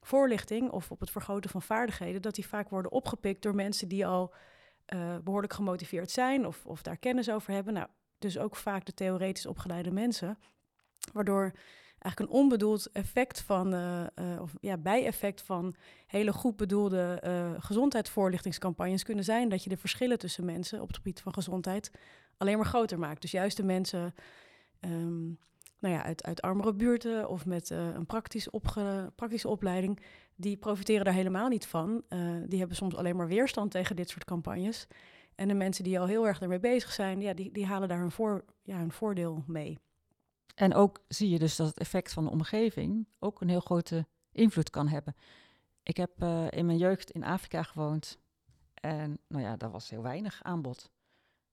voorlichting 0.00 0.70
of 0.70 0.90
op 0.90 1.00
het 1.00 1.10
vergroten 1.10 1.50
van 1.50 1.62
vaardigheden, 1.62 2.22
dat 2.22 2.34
die 2.34 2.46
vaak 2.46 2.68
worden 2.68 2.92
opgepikt 2.92 3.42
door 3.42 3.54
mensen 3.54 3.88
die 3.88 4.06
al 4.06 4.34
uh, 4.94 5.16
behoorlijk 5.24 5.52
gemotiveerd 5.52 6.10
zijn 6.10 6.46
of, 6.46 6.66
of 6.66 6.82
daar 6.82 6.96
kennis 6.96 7.30
over 7.30 7.52
hebben. 7.52 7.72
Nou, 7.72 7.88
dus 8.18 8.38
ook 8.38 8.56
vaak 8.56 8.84
de 8.84 8.94
theoretisch 8.94 9.46
opgeleide 9.46 9.90
mensen. 9.90 10.38
Waardoor 11.12 11.52
eigenlijk 12.00 12.32
een 12.32 12.38
onbedoeld 12.38 12.90
effect 12.92 13.40
van, 13.40 13.74
uh, 13.74 14.02
uh, 14.18 14.40
of 14.40 14.54
ja, 14.60 14.76
bijeffect 14.76 15.42
van 15.42 15.74
hele 16.06 16.32
goed 16.32 16.56
bedoelde 16.56 17.22
uh, 17.24 17.50
gezondheidsvoorlichtingscampagnes 17.58 19.02
kunnen 19.02 19.24
zijn 19.24 19.48
dat 19.48 19.62
je 19.64 19.68
de 19.68 19.76
verschillen 19.76 20.18
tussen 20.18 20.44
mensen 20.44 20.80
op 20.80 20.86
het 20.86 20.96
gebied 20.96 21.20
van 21.20 21.34
gezondheid 21.34 21.90
alleen 22.36 22.56
maar 22.56 22.66
groter 22.66 22.98
maakt. 22.98 23.20
Dus 23.20 23.30
juist 23.30 23.56
de 23.56 23.64
mensen 23.64 24.14
um, 24.80 25.38
nou 25.78 25.94
ja, 25.94 26.04
uit, 26.04 26.24
uit 26.24 26.42
armere 26.42 26.74
buurten 26.74 27.28
of 27.28 27.46
met 27.46 27.70
een 27.70 28.06
praktisch 28.06 28.48
praktische 29.14 29.48
opleiding, 29.48 30.00
die 30.36 30.56
profiteren 30.56 31.04
daar 31.04 31.14
helemaal 31.14 31.48
niet 31.48 31.66
van. 31.66 32.02
die 32.46 32.58
hebben 32.58 32.76
soms 32.76 32.96
alleen 32.96 33.16
maar 33.16 33.28
weerstand 33.28 33.70
tegen 33.70 33.96
dit 33.96 34.08
soort 34.08 34.24
campagnes. 34.24 34.86
En 35.34 35.48
de 35.48 35.54
mensen 35.54 35.84
die 35.84 36.00
al 36.00 36.06
heel 36.06 36.26
erg 36.26 36.40
ermee 36.40 36.60
bezig 36.60 36.92
zijn, 36.92 37.20
ja, 37.20 37.34
die, 37.34 37.52
die 37.52 37.66
halen 37.66 37.88
daar 37.88 38.00
hun, 38.00 38.10
voor, 38.10 38.44
ja, 38.62 38.76
hun 38.76 38.92
voordeel 38.92 39.44
mee. 39.46 39.78
En 40.54 40.74
ook 40.74 41.00
zie 41.08 41.28
je 41.28 41.38
dus 41.38 41.56
dat 41.56 41.66
het 41.66 41.78
effect 41.78 42.12
van 42.12 42.24
de 42.24 42.30
omgeving 42.30 43.08
ook 43.18 43.40
een 43.40 43.48
heel 43.48 43.60
grote 43.60 44.06
invloed 44.32 44.70
kan 44.70 44.88
hebben. 44.88 45.16
Ik 45.82 45.96
heb 45.96 46.22
uh, 46.22 46.50
in 46.50 46.66
mijn 46.66 46.78
jeugd 46.78 47.10
in 47.10 47.24
Afrika 47.24 47.62
gewoond 47.62 48.18
en 48.74 49.18
nou 49.28 49.42
ja, 49.42 49.56
daar 49.56 49.70
was 49.70 49.90
heel 49.90 50.02
weinig 50.02 50.42
aanbod. 50.42 50.90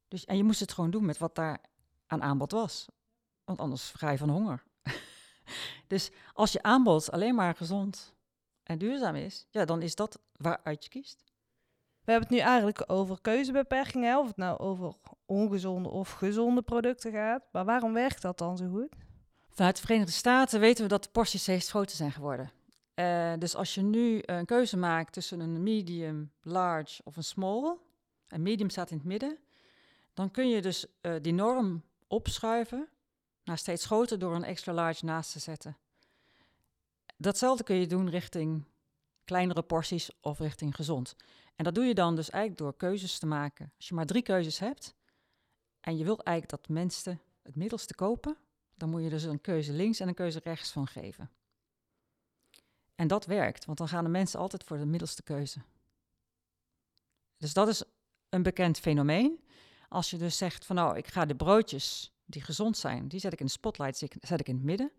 Dus, 0.07 0.25
en 0.25 0.37
je 0.37 0.43
moest 0.43 0.59
het 0.59 0.73
gewoon 0.73 0.91
doen 0.91 1.05
met 1.05 1.17
wat 1.17 1.35
daar 1.35 1.61
aan 2.07 2.21
aanbod 2.21 2.51
was. 2.51 2.87
Want 3.43 3.59
anders 3.59 3.91
ga 3.91 4.09
je 4.09 4.17
van 4.17 4.29
honger. 4.29 4.63
dus 5.87 6.11
als 6.33 6.51
je 6.51 6.63
aanbod 6.63 7.11
alleen 7.11 7.35
maar 7.35 7.55
gezond 7.55 8.13
en 8.63 8.77
duurzaam 8.77 9.15
is, 9.15 9.47
ja, 9.49 9.65
dan 9.65 9.81
is 9.81 9.95
dat 9.95 10.19
waaruit 10.31 10.83
je 10.83 10.89
kiest. 10.89 11.26
We 12.07 12.13
hebben 12.13 12.29
het 12.29 12.39
nu 12.39 12.45
eigenlijk 12.45 12.83
over 12.85 13.21
keuzebeperkingen, 13.21 14.19
of 14.19 14.27
het 14.27 14.37
nou 14.37 14.59
over 14.59 14.93
ongezonde 15.25 15.89
of 15.89 16.11
gezonde 16.11 16.61
producten 16.61 17.11
gaat. 17.11 17.43
Maar 17.51 17.65
waarom 17.65 17.93
werkt 17.93 18.21
dat 18.21 18.37
dan 18.37 18.57
zo 18.57 18.69
goed? 18.69 18.95
Vanuit 19.49 19.75
de 19.75 19.81
Verenigde 19.81 20.11
Staten 20.11 20.59
weten 20.59 20.83
we 20.83 20.89
dat 20.89 21.03
de 21.03 21.09
porties 21.09 21.41
steeds 21.41 21.69
groter 21.69 21.95
zijn 21.95 22.11
geworden. 22.11 22.51
Uh, 22.95 23.33
dus 23.37 23.55
als 23.55 23.75
je 23.75 23.81
nu 23.81 24.21
een 24.21 24.45
keuze 24.45 24.77
maakt 24.77 25.13
tussen 25.13 25.39
een 25.39 25.63
medium, 25.63 26.31
large 26.41 27.01
of 27.03 27.17
een 27.17 27.23
small, 27.23 27.77
en 28.27 28.41
medium 28.41 28.69
staat 28.69 28.91
in 28.91 28.97
het 28.97 29.05
midden, 29.05 29.37
dan 30.13 30.31
kun 30.31 30.49
je 30.49 30.61
dus 30.61 30.85
uh, 31.01 31.15
die 31.21 31.33
norm 31.33 31.83
opschuiven 32.07 32.87
naar 33.43 33.57
steeds 33.57 33.85
groter 33.85 34.19
door 34.19 34.35
een 34.35 34.43
extra 34.43 34.73
large 34.73 35.05
naast 35.05 35.31
te 35.31 35.39
zetten. 35.39 35.77
Datzelfde 37.17 37.63
kun 37.63 37.75
je 37.75 37.87
doen 37.87 38.09
richting 38.09 38.65
kleinere 39.25 39.61
porties 39.61 40.09
of 40.21 40.39
richting 40.39 40.75
gezond. 40.75 41.15
En 41.57 41.63
dat 41.63 41.75
doe 41.75 41.85
je 41.85 41.93
dan 41.93 42.15
dus 42.15 42.29
eigenlijk 42.29 42.61
door 42.61 42.77
keuzes 42.77 43.19
te 43.19 43.25
maken. 43.25 43.71
Als 43.77 43.87
je 43.87 43.95
maar 43.95 44.05
drie 44.05 44.21
keuzes 44.21 44.59
hebt 44.59 44.95
en 45.79 45.97
je 45.97 46.03
wilt 46.03 46.21
eigenlijk 46.21 46.61
dat 46.61 46.75
mensen 46.75 47.21
het 47.41 47.55
middelste 47.55 47.95
kopen, 47.95 48.37
dan 48.75 48.89
moet 48.89 49.03
je 49.03 49.09
dus 49.09 49.23
een 49.23 49.41
keuze 49.41 49.73
links 49.73 49.99
en 49.99 50.07
een 50.07 50.13
keuze 50.13 50.39
rechts 50.43 50.71
van 50.71 50.87
geven. 50.87 51.29
En 52.95 53.07
dat 53.07 53.25
werkt, 53.25 53.65
want 53.65 53.77
dan 53.77 53.87
gaan 53.87 54.03
de 54.03 54.09
mensen 54.09 54.39
altijd 54.39 54.63
voor 54.63 54.77
de 54.77 54.85
middelste 54.85 55.23
keuze. 55.23 55.61
Dus 57.37 57.53
dat 57.53 57.67
is 57.67 57.83
een 58.29 58.43
bekend 58.43 58.79
fenomeen. 58.79 59.43
Als 59.89 60.09
je 60.09 60.17
dus 60.17 60.37
zegt 60.37 60.65
van 60.65 60.75
nou, 60.75 60.97
ik 60.97 61.07
ga 61.07 61.25
de 61.25 61.35
broodjes 61.35 62.13
die 62.25 62.41
gezond 62.41 62.77
zijn, 62.77 63.07
die 63.07 63.19
zet 63.19 63.33
ik 63.33 63.39
in 63.39 63.45
de 63.45 63.51
spotlight, 63.51 63.97
zet 63.97 64.39
ik 64.39 64.47
in 64.47 64.55
het 64.55 64.63
midden. 64.63 64.91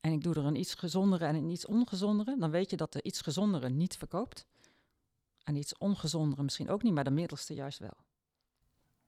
En 0.00 0.12
ik 0.12 0.22
doe 0.22 0.34
er 0.34 0.44
een 0.44 0.56
iets 0.56 0.74
gezondere 0.74 1.24
en 1.24 1.34
een 1.34 1.50
iets 1.50 1.66
ongezondere. 1.66 2.38
Dan 2.38 2.50
weet 2.50 2.70
je 2.70 2.76
dat 2.76 2.92
de 2.92 3.02
iets 3.02 3.20
gezondere 3.20 3.68
niet 3.68 3.96
verkoopt. 3.96 4.46
En 5.44 5.56
iets 5.56 5.78
ongezondere 5.78 6.42
misschien 6.42 6.70
ook 6.70 6.82
niet, 6.82 6.94
maar 6.94 7.04
de 7.04 7.10
middelste 7.10 7.54
juist 7.54 7.78
wel. 7.78 7.96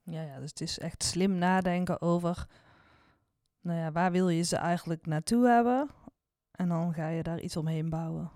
Ja, 0.02 0.22
ja, 0.22 0.40
dus 0.40 0.50
het 0.50 0.60
is 0.60 0.78
echt 0.78 1.02
slim 1.02 1.34
nadenken 1.34 2.00
over, 2.00 2.46
nou 3.60 3.78
ja, 3.78 3.92
waar 3.92 4.12
wil 4.12 4.28
je 4.28 4.42
ze 4.42 4.56
eigenlijk 4.56 5.06
naartoe 5.06 5.46
hebben? 5.46 5.90
En 6.50 6.68
dan 6.68 6.94
ga 6.94 7.08
je 7.08 7.22
daar 7.22 7.40
iets 7.40 7.56
omheen 7.56 7.90
bouwen. 7.90 8.30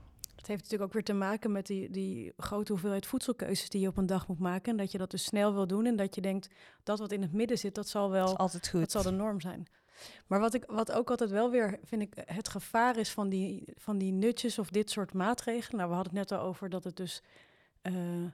Het 0.47 0.47
heeft 0.47 0.71
natuurlijk 0.71 0.83
ook 0.83 0.93
weer 0.93 1.17
te 1.17 1.27
maken 1.27 1.53
met 1.53 1.67
die, 1.67 1.91
die 1.91 2.33
grote 2.37 2.73
hoeveelheid 2.73 3.07
voedselkeuzes 3.07 3.69
die 3.69 3.81
je 3.81 3.89
op 3.89 3.97
een 3.97 4.07
dag 4.07 4.29
moet 4.29 4.39
maken. 4.39 4.71
En 4.71 4.77
dat 4.77 4.93
je 4.93 4.99
dat 4.99 5.11
dus 5.11 5.25
snel 5.25 5.55
wil 5.55 5.67
doen. 5.67 5.87
En 5.87 5.97
dat 5.97 6.15
je 6.15 6.21
denkt, 6.21 6.49
dat 6.83 6.99
wat 6.99 7.13
in 7.13 7.23
het 7.23 7.33
midden 7.33 7.59
zit, 7.59 7.75
dat 7.75 7.89
zal 7.89 8.09
Dat 8.09 8.11
wel 8.11 8.37
altijd 8.37 8.69
goed. 8.69 8.81
dat 8.81 8.91
zal 8.91 9.03
de 9.03 9.11
norm 9.11 9.41
zijn. 9.41 9.67
Maar 10.27 10.41
wat, 10.41 10.55
ik, 10.55 10.65
wat 10.67 10.93
ook 10.93 11.11
altijd 11.11 11.31
wel 11.31 11.51
weer, 11.51 11.79
vind 11.83 12.03
ik, 12.03 12.13
het 12.25 12.49
gevaar 12.49 12.97
is 12.97 13.11
van 13.11 13.29
die, 13.29 13.73
van 13.75 13.99
die 13.99 14.13
nutjes 14.13 14.59
of 14.59 14.69
dit 14.69 14.91
soort 14.91 15.13
maatregelen. 15.13 15.77
Nou, 15.77 15.89
we 15.89 15.95
hadden 15.95 16.17
het 16.17 16.29
net 16.31 16.39
al 16.39 16.47
over 16.47 16.69
dat 16.69 16.85
het 16.85 16.97
dus... 16.97 17.23
eh, 17.87 18.25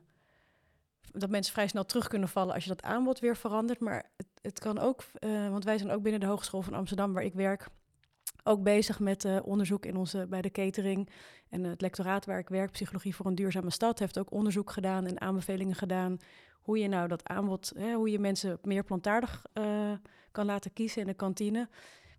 dat 1.12 1.30
mensen 1.30 1.52
vrij 1.52 1.68
snel 1.68 1.84
terug 1.84 2.08
kunnen 2.08 2.28
vallen 2.28 2.54
als 2.54 2.62
je 2.62 2.68
dat 2.68 2.82
aanbod 2.82 3.18
weer 3.18 3.36
verandert. 3.36 3.80
Maar 3.80 4.10
het, 4.16 4.26
het 4.40 4.58
kan 4.58 4.78
ook, 4.78 5.04
eh, 5.14 5.48
want 5.48 5.64
wij 5.64 5.78
zijn 5.78 5.90
ook 5.90 6.02
binnen 6.02 6.20
de 6.20 6.26
Hogeschool 6.26 6.62
van 6.62 6.74
Amsterdam, 6.74 7.12
waar 7.12 7.24
ik 7.24 7.34
werk, 7.34 7.66
ook 8.44 8.62
bezig 8.62 9.00
met 9.00 9.24
eh, 9.24 9.38
onderzoek 9.42 9.86
in 9.86 9.96
onze, 9.96 10.26
bij 10.28 10.42
de 10.42 10.50
catering. 10.50 11.08
En 11.48 11.64
het 11.64 11.80
lectoraat 11.80 12.26
waar 12.26 12.38
ik 12.38 12.48
werk, 12.48 12.70
Psychologie 12.70 13.14
voor 13.14 13.26
een 13.26 13.34
Duurzame 13.34 13.70
Stad, 13.70 13.98
heeft 13.98 14.18
ook 14.18 14.32
onderzoek 14.32 14.70
gedaan 14.70 15.06
en 15.06 15.20
aanbevelingen 15.20 15.74
gedaan. 15.74 16.18
Hoe 16.62 16.78
je 16.78 16.88
nou 16.88 17.08
dat 17.08 17.28
aanbod, 17.28 17.72
hè, 17.76 17.94
hoe 17.94 18.10
je 18.10 18.18
mensen 18.18 18.58
meer 18.62 18.84
plantaardig 18.84 19.44
kan 20.30 20.46
laten 20.46 20.72
kiezen 20.72 21.00
in 21.00 21.06
de 21.06 21.14
kantine. 21.14 21.68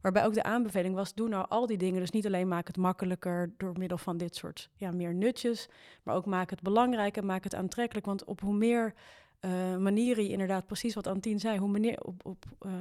Waarbij 0.04 0.26
ook 0.26 0.34
de 0.34 0.44
aanbeveling 0.44 0.96
was, 0.96 1.14
doe 1.14 1.30
nou 1.30 1.46
al 1.50 1.68
die 1.68 1.78
dingen. 1.78 2.00
Dus 2.00 2.12
niet 2.12 2.26
alleen 2.26 2.48
maak 2.48 2.68
het 2.68 2.78
makkelijker 2.78 3.54
door 3.58 3.78
middel 3.78 3.98
van 3.98 4.18
dit 4.18 4.36
soort 4.36 4.70
ja, 4.76 4.92
meer 4.92 5.14
nutjes. 5.14 5.70
Maar 6.04 6.16
ook 6.16 6.26
maak 6.26 6.50
het 6.50 6.62
belangrijker, 6.62 7.26
maak 7.26 7.44
het 7.44 7.56
aantrekkelijk. 7.56 8.06
Want 8.06 8.24
op 8.24 8.42
hoe 8.42 8.56
meer 8.56 8.94
eh, 9.40 9.78
manieren 9.78 10.24
je 10.24 10.30
inderdaad, 10.30 10.66
precies 10.66 10.94
wat 10.94 11.08
Antien 11.08 11.40
zei, 11.40 11.60
hoe, 11.60 11.70
meneer, 11.70 12.00
op, 12.02 12.26
op, 12.26 12.46
eh, 12.60 12.72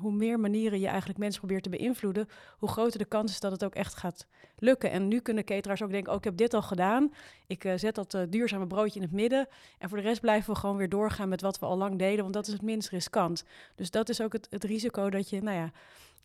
hoe 0.00 0.12
meer 0.12 0.40
manieren 0.40 0.80
je 0.80 0.86
eigenlijk 0.86 1.18
mensen 1.18 1.40
probeert 1.40 1.62
te 1.62 1.68
beïnvloeden, 1.68 2.28
hoe 2.58 2.68
groter 2.68 2.98
de 2.98 3.04
kans 3.04 3.32
is 3.32 3.40
dat 3.40 3.52
het 3.52 3.64
ook 3.64 3.74
echt 3.74 3.94
gaat 3.94 4.26
lukken. 4.58 4.90
En 4.90 5.08
nu 5.08 5.20
kunnen 5.20 5.44
cateraars 5.44 5.82
ook 5.82 5.90
denken, 5.90 6.12
oh, 6.12 6.18
ik 6.18 6.24
heb 6.24 6.36
dit 6.36 6.54
al 6.54 6.62
gedaan. 6.62 7.12
Ik 7.46 7.64
eh, 7.64 7.72
zet 7.76 7.94
dat 7.94 8.14
eh, 8.14 8.22
duurzame 8.28 8.66
broodje 8.66 9.00
in 9.00 9.06
het 9.06 9.14
midden. 9.14 9.48
En 9.78 9.88
voor 9.88 9.98
de 9.98 10.04
rest 10.04 10.20
blijven 10.20 10.52
we 10.52 10.58
gewoon 10.58 10.76
weer 10.76 10.88
doorgaan 10.88 11.28
met 11.28 11.40
wat 11.40 11.58
we 11.58 11.66
al 11.66 11.76
lang 11.76 11.98
deden, 11.98 12.22
want 12.22 12.34
dat 12.34 12.46
is 12.46 12.52
het 12.52 12.62
minst 12.62 12.88
riskant. 12.88 13.44
Dus 13.74 13.90
dat 13.90 14.08
is 14.08 14.20
ook 14.20 14.32
het, 14.32 14.46
het 14.50 14.64
risico 14.64 15.10
dat 15.10 15.30
je, 15.30 15.42
nou 15.42 15.56
ja, 15.56 15.70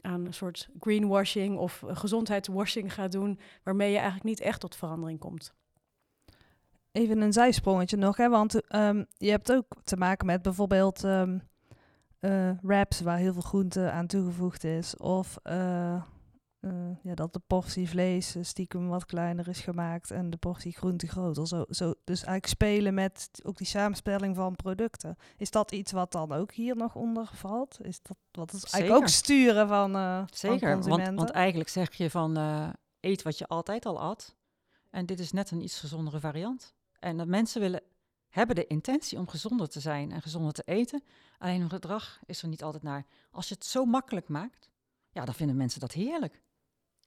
aan 0.02 0.26
een 0.26 0.34
soort 0.34 0.70
greenwashing 0.80 1.58
of 1.58 1.84
eh, 1.84 1.96
gezondheidswashing 1.96 2.94
gaat 2.94 3.12
doen, 3.12 3.40
waarmee 3.64 3.90
je 3.90 3.96
eigenlijk 3.96 4.26
niet 4.26 4.40
echt 4.40 4.60
tot 4.60 4.76
verandering 4.76 5.20
komt. 5.20 5.54
Even 6.92 7.22
een 7.22 7.34
zijsprongetje 7.34 7.98
nog, 7.98 8.18
hè, 8.18 8.30
want 8.30 8.68
ehm, 8.68 9.04
je 9.18 9.30
hebt 9.30 9.52
ook 9.52 9.66
te 9.84 9.98
maken 9.98 10.26
met 10.26 10.42
bijvoorbeeld 10.42 11.04
ehm, 11.04 11.38
eh, 12.26 12.52
wraps 12.62 13.02
waar 13.02 13.18
heel 13.18 13.34
veel 13.34 13.42
groente 13.42 13.92
aan 13.92 14.08
toegevoegd 14.08 14.64
is. 14.64 14.98
Of 14.98 15.38
eh, 15.44 15.96
eh, 15.96 16.02
ja, 17.02 17.14
dat 17.14 17.34
de 17.34 17.42
portie 17.48 17.90
vlees 17.90 18.36
stiekem 18.42 18.88
wat 18.88 19.06
kleiner 19.06 19.48
is 19.48 19.60
gemaakt 19.60 20.12
en 20.12 20.30
de 20.30 20.38
portie 20.38 20.74
groente 20.74 21.08
groter. 21.08 21.48
Zo, 21.48 21.66
zo, 21.70 21.94
dus 22.04 22.24
eigenlijk 22.24 22.48
spelen 22.48 22.94
met 22.94 23.30
ook 23.44 23.58
die 23.58 23.68
samenstelling 23.68 24.36
van 24.36 24.56
producten. 24.56 25.16
Is 25.38 25.52
dat 25.52 25.72
iets 25.72 25.92
wat 25.92 26.12
dan 26.12 26.32
ook 26.32 26.52
hier 26.52 26.76
nog 26.76 26.96
onder 26.96 27.30
valt? 27.34 27.78
Is 27.82 28.02
dat 28.02 28.18
wat 28.32 28.54
is 28.54 28.64
eigenlijk 28.64 28.86
Zeker. 28.86 28.96
ook 28.96 29.08
sturen 29.08 29.68
van, 29.68 29.92
van 29.92 30.28
Zeker, 30.34 30.82
want, 30.82 31.16
want 31.16 31.30
eigenlijk 31.30 31.70
zeg 31.70 31.94
je 31.94 32.10
van 32.10 32.38
eet 33.00 33.22
wat 33.22 33.38
je 33.38 33.48
altijd 33.48 33.86
al 33.86 34.00
at. 34.00 34.36
En 34.90 35.06
dit 35.06 35.20
is 35.20 35.32
net 35.32 35.52
een 35.52 35.64
iets 35.64 35.80
gezondere 35.80 36.20
variant. 36.20 36.74
En 37.00 37.18
dat 37.18 37.28
mensen 37.28 37.62
willen, 37.62 37.82
hebben 38.36 38.56
de 38.56 38.68
intentie 38.68 39.18
om 39.18 39.28
gezonder 39.28 39.70
te 39.70 39.80
zijn 39.80 40.12
en 40.12 40.22
gezonder 40.22 40.54
te 40.54 40.64
eten. 40.66 41.04
Alleen 41.38 41.60
hun 41.60 41.70
gedrag 41.70 42.20
is 42.26 42.42
er 42.42 42.48
niet 42.48 42.64
altijd 42.64 42.84
naar. 42.84 43.06
Als 43.32 43.48
je 43.48 43.54
het 43.54 43.66
zo 43.66 43.86
makkelijk 43.86 44.28
maakt, 44.28 44.70
ja, 45.12 45.26
dan 45.26 45.34
vinden 45.34 45.56
mensen 45.56 45.80
dat 45.80 45.92
heerlijk. 45.92 46.42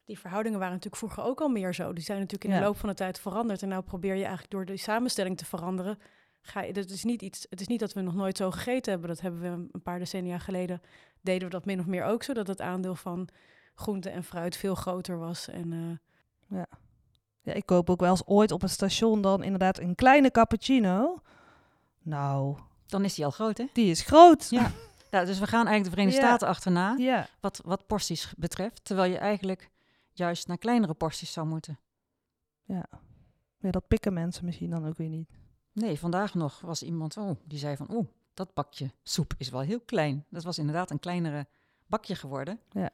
Die 0.04 0.18
verhoudingen 0.18 0.58
waren 0.58 0.74
natuurlijk 0.74 1.02
vroeger 1.02 1.22
ook 1.24 1.40
al 1.40 1.48
meer 1.48 1.74
zo. 1.74 1.92
Die 1.92 2.04
zijn 2.04 2.18
natuurlijk 2.18 2.44
in 2.44 2.50
Ja. 2.56 2.58
de 2.58 2.64
loop 2.66 2.76
van 2.76 2.88
de 2.88 2.94
tijd 2.94 3.20
veranderd. 3.20 3.62
En 3.62 3.68
nou 3.68 3.82
probeer 3.82 4.14
je 4.14 4.20
eigenlijk 4.22 4.50
door 4.50 4.64
de 4.64 4.76
samenstelling 4.76 5.36
te 5.36 5.44
veranderen. 5.44 5.98
Ga 6.40 6.62
je, 6.62 6.72
dat 6.72 6.90
is 6.90 7.04
niet 7.04 7.22
iets, 7.22 7.46
het 7.50 7.60
is 7.60 7.66
niet 7.66 7.80
dat 7.80 7.92
we 7.92 8.00
nog 8.00 8.14
nooit 8.14 8.36
zo 8.36 8.50
gegeten 8.50 8.92
hebben. 8.92 9.08
Dat 9.08 9.20
hebben 9.20 9.40
we 9.40 9.68
een 9.72 9.82
paar 9.82 9.98
decennia 9.98 10.38
geleden. 10.38 10.80
Deden 11.20 11.44
we 11.48 11.54
dat 11.54 11.64
min 11.64 11.80
of 11.80 11.86
meer 11.86 12.04
ook 12.04 12.22
zo. 12.22 12.32
Dat 12.32 12.46
het 12.46 12.60
aandeel 12.60 12.94
van 12.94 13.28
groente 13.74 14.10
en 14.10 14.24
fruit 14.24 14.56
veel 14.56 14.74
groter 14.74 15.18
was. 15.18 15.48
En 15.48 15.72
eh, 15.72 16.58
Ja, 16.58 16.66
ik 17.52 17.66
koop 17.66 17.90
ook 17.90 18.00
wel 18.00 18.10
eens 18.10 18.26
ooit 18.26 18.52
op 18.52 18.62
een 18.62 18.68
station 18.68 19.20
dan 19.22 19.42
inderdaad 19.42 19.78
een 19.78 19.94
kleine 19.94 20.30
cappuccino. 20.30 21.20
Nou, 22.02 22.56
Dan 22.86 23.04
is 23.04 23.14
die 23.14 23.24
al 23.24 23.30
groot, 23.30 23.58
hè? 23.58 23.64
die 23.72 23.90
is 23.90 24.02
groot. 24.02 24.46
Ja. 24.50 24.70
Ja, 25.10 25.24
dus 25.24 25.38
we 25.38 25.46
gaan 25.46 25.66
eigenlijk 25.66 25.84
de 25.84 25.90
Verenigde 25.90 26.20
Ja. 26.20 26.26
Staten 26.26 26.48
achterna, 26.48 26.94
Ja. 26.98 27.28
wat, 27.40 27.60
wat 27.64 27.86
porties 27.86 28.32
betreft. 28.36 28.84
Terwijl 28.84 29.10
je 29.12 29.18
eigenlijk 29.18 29.70
juist 30.12 30.46
naar 30.46 30.58
kleinere 30.58 30.94
porties 30.94 31.32
zou 31.32 31.46
moeten. 31.46 31.78
Ja, 32.64 32.84
dat 33.60 33.88
pikken 33.88 34.12
mensen 34.12 34.44
misschien 34.44 34.70
dan 34.70 34.86
ook 34.86 34.96
weer 34.96 35.08
niet. 35.08 35.28
Nee, 35.72 35.98
vandaag 35.98 36.34
nog 36.34 36.60
was 36.60 36.82
iemand, 36.82 37.16
oh, 37.16 37.30
die 37.44 37.58
zei 37.58 37.76
van, 37.76 37.86
oeh, 37.90 38.06
dat 38.34 38.54
bakje 38.54 38.90
soep 39.02 39.34
is 39.38 39.48
wel 39.48 39.60
heel 39.60 39.80
klein. 39.80 40.24
Dat 40.30 40.44
was 40.44 40.58
inderdaad 40.58 40.90
een 40.90 40.98
kleinere 40.98 41.46
bakje 41.86 42.14
geworden. 42.14 42.60
Ja. 42.70 42.90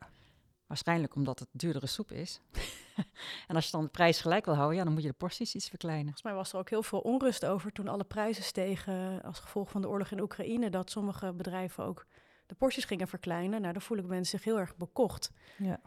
Waarschijnlijk 0.66 1.14
omdat 1.14 1.38
het 1.38 1.48
duurdere 1.52 1.86
soep 1.86 2.12
is. 2.12 2.40
en 3.48 3.54
als 3.54 3.64
je 3.64 3.70
dan 3.70 3.82
de 3.82 3.88
prijs 3.90 4.20
gelijk 4.20 4.44
wil 4.44 4.54
houden, 4.54 4.76
ja, 4.78 4.84
dan 4.84 4.92
moet 4.92 5.02
je 5.02 5.08
de 5.08 5.14
porties 5.14 5.54
iets 5.54 5.68
verkleinen. 5.68 6.04
volgens 6.04 6.22
mij 6.24 6.34
was 6.34 6.52
er 6.52 6.58
ook 6.58 6.70
heel 6.70 6.82
veel 6.82 7.00
onrust 7.00 7.44
over 7.44 7.72
toen 7.72 7.88
alle 7.88 8.04
prijzen 8.04 8.44
stegen 8.44 9.22
als 9.22 9.38
gevolg 9.38 9.70
van 9.70 9.80
de 9.80 9.88
oorlog 9.88 10.10
in 10.10 10.20
Oekraïne. 10.20 10.70
Dat 10.70 10.90
sommige 10.90 11.32
bedrijven 11.32 11.84
ook 11.84 12.06
de 12.46 12.54
porties 12.54 12.84
gingen 12.84 13.08
verkleinen. 13.08 13.60
Nou, 13.60 13.72
daar 13.72 13.82
voelen 13.82 14.06
mensen 14.06 14.38
zich 14.38 14.44
heel 14.44 14.58
erg 14.58 14.76
bekocht. 14.76 15.30
Ja. 15.58 15.80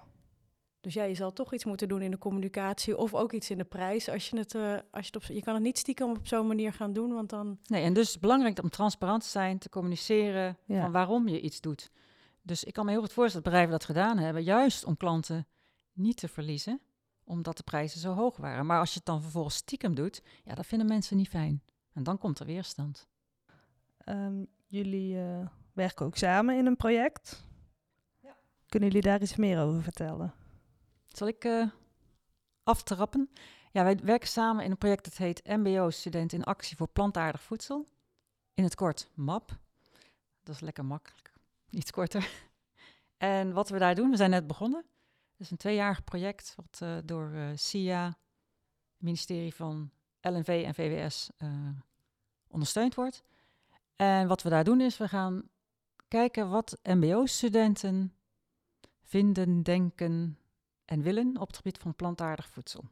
Dus 0.82 0.94
ja, 0.94 1.04
je 1.04 1.16
zal 1.16 1.34
toch 1.34 1.54
iets 1.54 1.66
moeten 1.66 1.88
doen 1.88 2.02
in 2.02 2.12
de 2.12 2.18
communicatie 2.18 2.98
of 2.98 3.14
ook 3.14 3.32
iets 3.34 3.50
in 3.50 3.58
de 3.58 3.64
prijs. 3.64 4.10
Als 4.10 4.30
je 4.30 4.38
het, 4.38 4.56
eh, 4.56 4.72
als 4.92 5.08
je 5.08 5.12
het 5.12 5.16
op, 5.16 5.24
je 5.24 5.42
kan 5.44 5.54
het 5.54 5.64
niet 5.64 5.78
stiekem 5.78 6.10
op 6.10 6.28
zo'n 6.28 6.48
manier 6.48 6.74
gaan 6.74 6.94
doen, 6.94 7.14
want 7.14 7.30
dan 7.30 7.60
Nee, 7.66 7.84
en 7.84 7.94
dus 7.94 8.06
het 8.06 8.16
is 8.16 8.22
belangrijk 8.22 8.64
om 8.64 8.70
transparant 8.70 9.24
te 9.24 9.30
zijn, 9.30 9.58
te 9.58 9.70
communiceren 9.70 10.58
Ja. 10.66 10.82
van 10.82 10.92
waarom 10.92 11.28
je 11.28 11.42
iets 11.42 11.62
doet. 11.62 11.92
Dus 12.48 12.64
ik 12.64 12.74
kan 12.74 12.86
me 12.86 12.92
heel 12.92 13.00
goed 13.00 13.14
voorstellen 13.14 13.44
dat 13.44 13.54
bedrijven 13.54 13.80
dat 13.80 13.86
gedaan 13.86 14.18
hebben, 14.18 14.44
juist 14.44 14.84
om 14.84 14.98
klanten 14.98 15.48
niet 15.94 16.18
te 16.18 16.28
verliezen, 16.28 16.82
omdat 17.24 17.58
de 17.58 17.64
prijzen 17.64 18.00
zo 18.00 18.14
hoog 18.14 18.38
waren. 18.38 18.66
Maar 18.66 18.80
als 18.80 18.90
je 18.90 18.98
het 18.98 19.06
dan 19.06 19.22
vervolgens 19.22 19.56
stiekem 19.56 19.96
doet, 19.96 20.22
ja, 20.44 20.56
dat 20.56 20.66
vinden 20.66 20.88
mensen 20.88 21.18
niet 21.18 21.30
fijn. 21.30 21.64
En 21.94 22.04
dan 22.04 22.18
komt 22.18 22.40
er 22.40 22.46
weerstand. 22.46 23.08
Ehm, 23.98 24.44
jullie 24.66 25.20
eh, 25.20 25.48
werken 25.74 26.06
ook 26.06 26.18
samen 26.18 26.58
in 26.58 26.66
een 26.66 26.76
project. 26.76 27.46
Kunnen 28.68 28.90
jullie 28.90 29.04
daar 29.10 29.22
iets 29.22 29.36
meer 29.36 29.62
over 29.62 29.84
vertellen? 29.84 30.34
Zal 31.06 31.28
ik 31.28 31.44
eh, 31.44 31.68
aftrappen? 32.64 33.30
Ja, 33.72 33.84
wij 33.84 34.00
werken 34.04 34.28
samen 34.28 34.64
in 34.64 34.72
een 34.72 34.78
project 34.78 35.04
dat 35.04 35.18
heet 35.18 35.48
MBO 35.48 35.90
Student 35.90 36.34
in 36.34 36.44
Actie 36.44 36.78
voor 36.78 36.88
Plantaardig 36.88 37.42
Voedsel. 37.42 37.86
In 38.54 38.64
het 38.64 38.76
kort 38.76 39.10
MAP. 39.14 39.58
Dat 40.44 40.56
is 40.56 40.62
lekker 40.62 40.86
makkelijk, 40.86 41.27
iets 41.70 41.92
korter. 41.92 42.30
En 43.18 43.54
wat 43.54 43.70
we 43.70 43.80
daar 43.80 43.96
doen, 43.96 44.10
we 44.10 44.16
zijn 44.16 44.30
net 44.30 44.48
begonnen. 44.48 44.86
Het 45.32 45.40
is 45.40 45.52
een 45.52 45.58
tweejarig 45.58 46.04
project 46.04 46.54
wat 46.56 46.80
eh, 46.82 46.98
door 47.06 47.32
eh 47.34 47.50
SIA, 47.56 48.06
het 48.06 49.02
ministerie 49.02 49.54
van 49.54 49.92
LNV 50.22 50.64
en 50.66 50.74
VWS 50.74 51.30
eh, 51.38 51.70
ondersteund 52.48 52.96
wordt. 52.96 53.24
En 53.96 54.28
wat 54.28 54.42
we 54.42 54.50
daar 54.50 54.64
doen 54.64 54.82
is, 54.82 54.98
we 54.98 55.08
gaan 55.08 55.50
kijken 56.08 56.50
wat 56.50 56.80
MBO-studenten 56.84 58.14
vinden, 59.04 59.64
denken 59.64 60.38
en 60.86 61.02
willen 61.02 61.38
op 61.38 61.48
het 61.48 61.56
gebied 61.56 61.78
van 61.78 61.96
plantaardig 61.96 62.50
voedsel. 62.50 62.84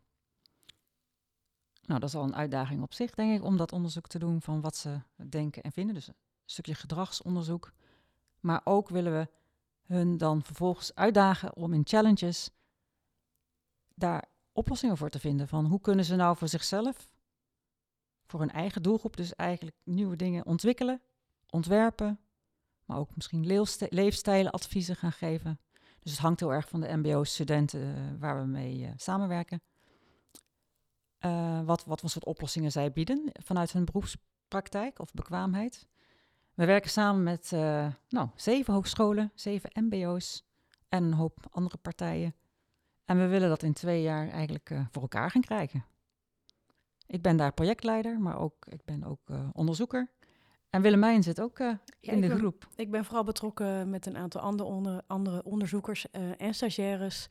Nou, 1.82 2.00
dat 2.00 2.10
is 2.10 2.16
al 2.16 2.24
een 2.24 2.36
uitdaging 2.36 2.82
op 2.82 2.94
zich, 2.94 3.16
denk 3.16 3.36
ik, 3.38 3.44
om 3.44 3.58
dat 3.58 3.72
onderzoek 3.72 4.08
te 4.08 4.20
doen 4.20 4.42
van 4.42 4.62
wat 4.62 4.76
ze 4.76 5.02
denken 5.30 5.64
en 5.64 5.72
vinden. 5.72 5.96
Dus 5.96 6.08
een 6.08 6.16
stukje 6.46 6.76
gedragsonderzoek. 6.76 7.72
Maar 8.46 8.62
ook 8.64 8.90
willen 8.90 9.14
we 9.14 9.28
hun 9.94 10.18
dan 10.18 10.44
vervolgens 10.44 10.96
uitdagen 10.96 11.56
om 11.56 11.74
in 11.74 11.82
challenges 11.84 12.50
daar 13.96 14.26
oplossingen 14.52 14.98
voor 14.98 15.10
te 15.10 15.20
vinden. 15.20 15.48
Van 15.48 15.66
hoe 15.66 15.82
kunnen 15.82 16.06
ze 16.06 16.16
nou 16.16 16.38
voor 16.38 16.48
zichzelf, 16.48 17.12
voor 18.26 18.40
hun 18.40 18.52
eigen 18.52 18.82
doelgroep, 18.82 19.18
dus 19.18 19.36
eigenlijk 19.36 19.78
nieuwe 19.84 20.16
dingen 20.16 20.46
ontwikkelen, 20.46 21.02
ontwerpen, 21.50 22.20
maar 22.86 22.98
ook 22.98 23.16
misschien 23.16 23.46
leefstijlenadviezen 23.90 24.96
gaan 24.96 25.12
geven. 25.12 25.60
Dus 26.00 26.12
het 26.12 26.22
hangt 26.22 26.40
heel 26.40 26.54
erg 26.54 26.70
van 26.70 26.82
de 26.82 26.96
MBO-studenten 26.96 27.96
eh, 27.96 28.20
waar 28.20 28.42
we 28.42 28.48
mee 28.48 28.86
eh, 28.86 28.92
samenwerken. 28.96 29.62
Eh, 31.18 31.62
wat, 31.62 31.86
wat 31.86 32.00
voor 32.00 32.10
soort 32.10 32.26
oplossingen 32.26 32.72
zij 32.72 32.92
bieden 32.92 33.32
vanuit 33.32 33.72
hun 33.72 33.86
beroepspraktijk 33.86 35.00
of 35.00 35.14
bekwaamheid. 35.14 35.88
We 36.56 36.66
werken 36.66 36.90
samen 36.90 37.24
met 37.24 37.52
uh, 37.54 37.88
nou, 38.10 38.30
zeven 38.36 38.74
hogescholen, 38.74 39.32
zeven 39.36 39.70
MBO's 39.74 40.46
en 40.90 41.04
een 41.04 41.14
hoop 41.14 41.48
andere 41.52 41.78
partijen. 41.78 42.36
En 43.06 43.18
we 43.18 43.28
willen 43.28 43.50
dat 43.50 43.64
in 43.64 43.74
twee 43.74 44.02
jaar 44.02 44.30
eigenlijk 44.30 44.70
uh, 44.70 44.86
voor 44.92 45.02
elkaar 45.02 45.32
gaan 45.32 45.42
krijgen. 45.42 45.86
Ik 47.08 47.22
ben 47.22 47.38
daar 47.38 47.54
projectleider, 47.54 48.20
maar 48.20 48.40
ook, 48.40 48.66
ik 48.70 48.86
ben 48.86 49.04
ook 49.04 49.30
uh, 49.30 49.50
onderzoeker. 49.54 50.12
En 50.76 50.82
Willemijn 50.82 51.24
zit 51.24 51.42
ook 51.42 51.60
uh, 51.60 51.74
Ja, 52.00 52.12
in 52.12 52.22
de 52.22 52.28
ben- 52.28 52.38
groep. 52.38 52.68
Ik 52.76 52.92
ben 52.92 53.06
vooral 53.06 53.24
betrokken 53.24 53.90
met 53.90 54.06
een 54.06 54.18
aantal 54.18 54.42
andere, 54.42 54.70
onder, 54.70 55.02
andere 55.08 55.44
onderzoekers 55.44 56.12
eh, 56.12 56.42
en 56.42 56.54
stagiaires 56.54 57.28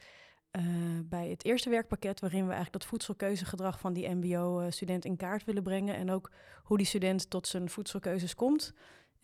eh, 0.51 0.63
bij 1.05 1.29
het 1.29 1.45
eerste 1.45 1.71
werkpakket, 1.71 2.21
waarin 2.21 2.41
we 2.47 2.53
eigenlijk 2.53 2.73
dat 2.73 2.85
voedselkeuzegedrag 2.85 3.81
van 3.81 3.93
die 3.93 4.09
MBO-student 4.09 5.05
in 5.05 5.17
kaart 5.17 5.45
willen 5.45 5.63
brengen. 5.63 5.95
En 5.95 6.11
ook 6.11 6.31
hoe 6.63 6.77
die 6.77 6.87
student 6.87 7.31
tot 7.31 7.47
zijn 7.47 7.71
voedselkeuzes 7.71 8.35
komt. 8.35 8.73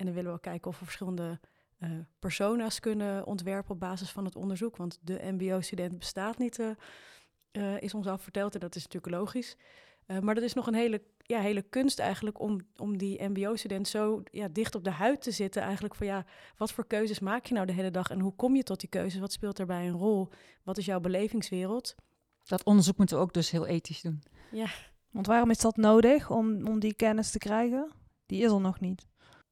En 0.00 0.06
dan 0.06 0.14
willen 0.14 0.32
we 0.32 0.40
kijken 0.40 0.70
of 0.70 0.78
we 0.78 0.84
verschillende 0.84 1.40
eh, 1.78 1.90
persona's 2.18 2.80
kunnen 2.80 3.26
ontwerpen 3.26 3.70
op 3.70 3.80
basis 3.80 4.10
van 4.10 4.24
het 4.24 4.36
onderzoek. 4.36 4.76
Want 4.76 4.98
de 5.02 5.20
MBO-student 5.22 5.98
bestaat 5.98 6.38
niet, 6.38 6.58
eh, 6.58 6.70
eh, 7.50 7.82
is 7.82 7.94
ons 7.94 8.06
al 8.06 8.18
verteld. 8.18 8.54
En 8.54 8.60
dat 8.60 8.74
is 8.74 8.82
natuurlijk 8.82 9.14
logisch. 9.14 9.56
Eh, 10.06 10.18
maar 10.18 10.34
dat 10.34 10.44
is 10.44 10.54
nog 10.54 10.66
een 10.66 10.74
hele, 10.74 11.02
ja, 11.16 11.40
hele 11.40 11.62
kunst 11.62 11.98
eigenlijk 11.98 12.40
om, 12.40 12.60
om 12.76 12.98
die 12.98 13.28
MBO-student 13.28 13.88
zo 13.88 14.22
ja, 14.30 14.48
dicht 14.48 14.74
op 14.74 14.84
de 14.84 14.90
huid 14.90 15.22
te 15.22 15.30
zitten. 15.30 15.62
Eigenlijk 15.62 15.94
van 15.94 16.06
ja, 16.06 16.24
wat 16.56 16.72
voor 16.72 16.86
keuzes 16.86 17.20
maak 17.20 17.46
je 17.46 17.54
nou 17.54 17.66
de 17.66 17.72
hele 17.72 17.90
dag 17.90 18.10
en 18.10 18.20
hoe 18.20 18.34
kom 18.36 18.56
je 18.56 18.62
tot 18.62 18.80
die 18.80 18.88
keuzes? 18.88 19.20
Wat 19.20 19.32
speelt 19.32 19.56
daarbij 19.56 19.86
een 19.86 19.98
rol? 19.98 20.28
Wat 20.62 20.78
is 20.78 20.84
jouw 20.84 21.00
belevingswereld? 21.00 21.94
Dat 22.44 22.64
onderzoek 22.64 22.96
moeten 22.96 23.16
we 23.16 23.22
ook 23.22 23.32
dus 23.32 23.50
heel 23.50 23.66
ethisch 23.66 24.00
doen. 24.00 24.22
Want 25.10 25.26
waarom 25.26 25.50
is 25.50 25.58
dat 25.58 25.76
nodig 25.76 26.30
om, 26.30 26.66
om 26.66 26.80
die 26.80 26.94
kennis 26.94 27.30
te 27.30 27.38
krijgen? 27.38 27.92
Die 28.26 28.42
is 28.42 28.50
er 28.50 28.60
nog 28.60 28.80
niet. 28.80 29.09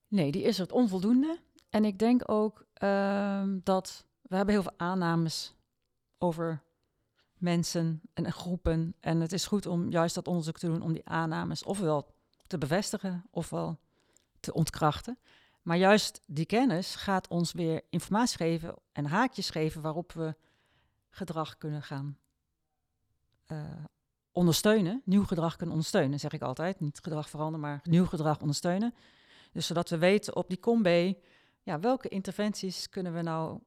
Nee, 0.09 0.33
die 0.33 0.43
is 0.43 0.57
er 0.57 0.63
het 0.63 0.73
onvoldoende. 0.73 1.39
En 1.71 1.85
ik 1.85 1.99
denk 1.99 2.31
ook 2.31 2.67
ehm, 2.75 3.59
dat 3.63 4.05
we 4.23 4.37
hebben 4.37 4.55
heel 4.55 4.63
veel 4.63 4.79
aannames 4.79 5.55
over 6.19 6.63
mensen 7.35 8.01
en 8.15 8.33
groepen. 8.33 8.95
En 9.01 9.21
het 9.21 9.33
is 9.33 9.47
goed 9.47 9.67
om 9.67 9.91
juist 9.91 10.15
dat 10.15 10.29
onderzoek 10.29 10.59
te 10.59 10.67
doen 10.67 10.83
om 10.83 10.93
die 10.93 11.09
aannames 11.09 11.65
ofwel 11.65 12.15
te 12.47 12.59
bevestigen 12.59 13.25
ofwel 13.31 13.79
te 14.41 14.53
ontkrachten. 14.55 15.19
Maar 15.63 15.77
juist 15.77 16.21
die 16.27 16.47
kennis 16.47 16.95
gaat 16.95 17.29
ons 17.29 17.53
weer 17.53 17.83
informatie 17.91 18.37
geven 18.37 18.75
en 18.93 19.07
haakjes 19.07 19.51
geven 19.51 19.83
waarop 19.83 20.13
we 20.13 20.37
gedrag 21.11 21.59
kunnen 21.59 21.83
gaan 21.83 22.19
eh, 23.47 23.65
ondersteunen. 24.33 25.03
Nieuw 25.05 25.25
gedrag 25.25 25.57
kunnen 25.57 25.75
ondersteunen, 25.75 26.21
zeg 26.21 26.33
ik 26.33 26.43
altijd. 26.43 26.81
Niet 26.81 26.99
gedrag 27.03 27.29
veranderen, 27.29 27.61
maar 27.61 27.81
nieuw 27.83 28.07
gedrag 28.07 28.41
ondersteunen. 28.41 28.95
Dus 29.53 29.67
zodat 29.67 29.91
we 29.91 29.99
weten 29.99 30.37
op 30.37 30.49
die 30.49 30.61
combi, 30.61 31.19
ja, 31.63 31.81
welke 31.81 32.09
interventies 32.09 32.89
kunnen 32.89 33.15
we 33.15 33.23
nou 33.23 33.61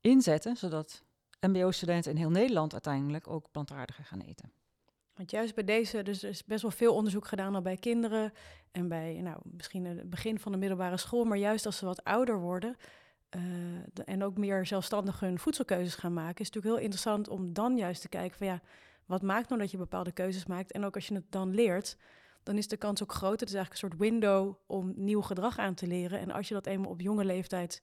inzetten, 0.00 0.56
zodat 0.56 1.02
MBO-studenten 1.40 2.10
in 2.10 2.16
heel 2.16 2.30
Nederland 2.30 2.72
uiteindelijk 2.72 3.28
ook 3.28 3.50
plantaardiger 3.50 4.04
gaan 4.04 4.20
eten. 4.20 4.52
Want 5.14 5.30
juist 5.30 5.54
bij 5.54 5.64
deze, 5.64 6.02
dus 6.02 6.22
er 6.22 6.28
is 6.28 6.44
best 6.44 6.62
wel 6.62 6.70
veel 6.70 6.94
onderzoek 6.94 7.26
gedaan 7.26 7.54
al 7.54 7.62
bij 7.62 7.76
kinderen 7.76 8.32
en 8.70 8.88
bij 8.88 9.20
nou, 9.20 9.38
misschien 9.44 9.84
het 9.84 10.10
begin 10.10 10.38
van 10.38 10.52
de 10.52 10.58
middelbare 10.58 10.96
school, 10.96 11.24
maar 11.24 11.38
juist 11.38 11.66
als 11.66 11.76
ze 11.76 11.84
wat 11.84 12.04
ouder 12.04 12.40
worden 12.40 12.76
eh, 13.28 13.40
en 14.04 14.24
ook 14.24 14.38
meer 14.38 14.66
zelfstandig 14.66 15.20
hun 15.20 15.38
voedselkeuzes 15.38 15.94
gaan 15.94 16.12
maken, 16.12 16.40
is 16.40 16.50
natuurlijk 16.50 16.74
heel 16.74 16.84
interessant 16.84 17.28
om 17.28 17.52
dan 17.52 17.76
juist 17.76 18.00
te 18.00 18.08
kijken 18.08 18.38
van 18.38 18.46
ja, 18.46 18.60
wat 19.06 19.22
maakt 19.22 19.48
nou 19.48 19.60
dat 19.60 19.70
je 19.70 19.76
bepaalde 19.76 20.12
keuzes 20.12 20.46
maakt? 20.46 20.72
En 20.72 20.84
ook 20.84 20.94
als 20.94 21.06
je 21.06 21.14
het 21.14 21.30
dan 21.30 21.54
leert, 21.54 21.96
dan 22.42 22.56
is 22.56 22.68
de 22.68 22.76
kans 22.76 23.02
ook 23.02 23.12
groter. 23.12 23.40
Het 23.40 23.48
is 23.48 23.54
eigenlijk 23.54 23.82
een 23.82 23.88
soort 23.90 24.10
window 24.10 24.54
om 24.66 24.92
nieuw 24.96 25.20
gedrag 25.20 25.58
aan 25.58 25.74
te 25.74 25.86
leren. 25.86 26.18
En 26.18 26.30
als 26.30 26.48
je 26.48 26.54
dat 26.54 26.66
eenmaal 26.66 26.90
op 26.90 27.00
jonge 27.00 27.24
leeftijd 27.24 27.82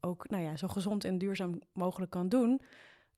ook 0.00 0.28
nou 0.28 0.42
ja, 0.42 0.56
zo 0.56 0.68
gezond 0.68 1.04
en 1.04 1.18
duurzaam 1.18 1.60
mogelijk 1.72 2.10
kan 2.10 2.28
doen, 2.28 2.62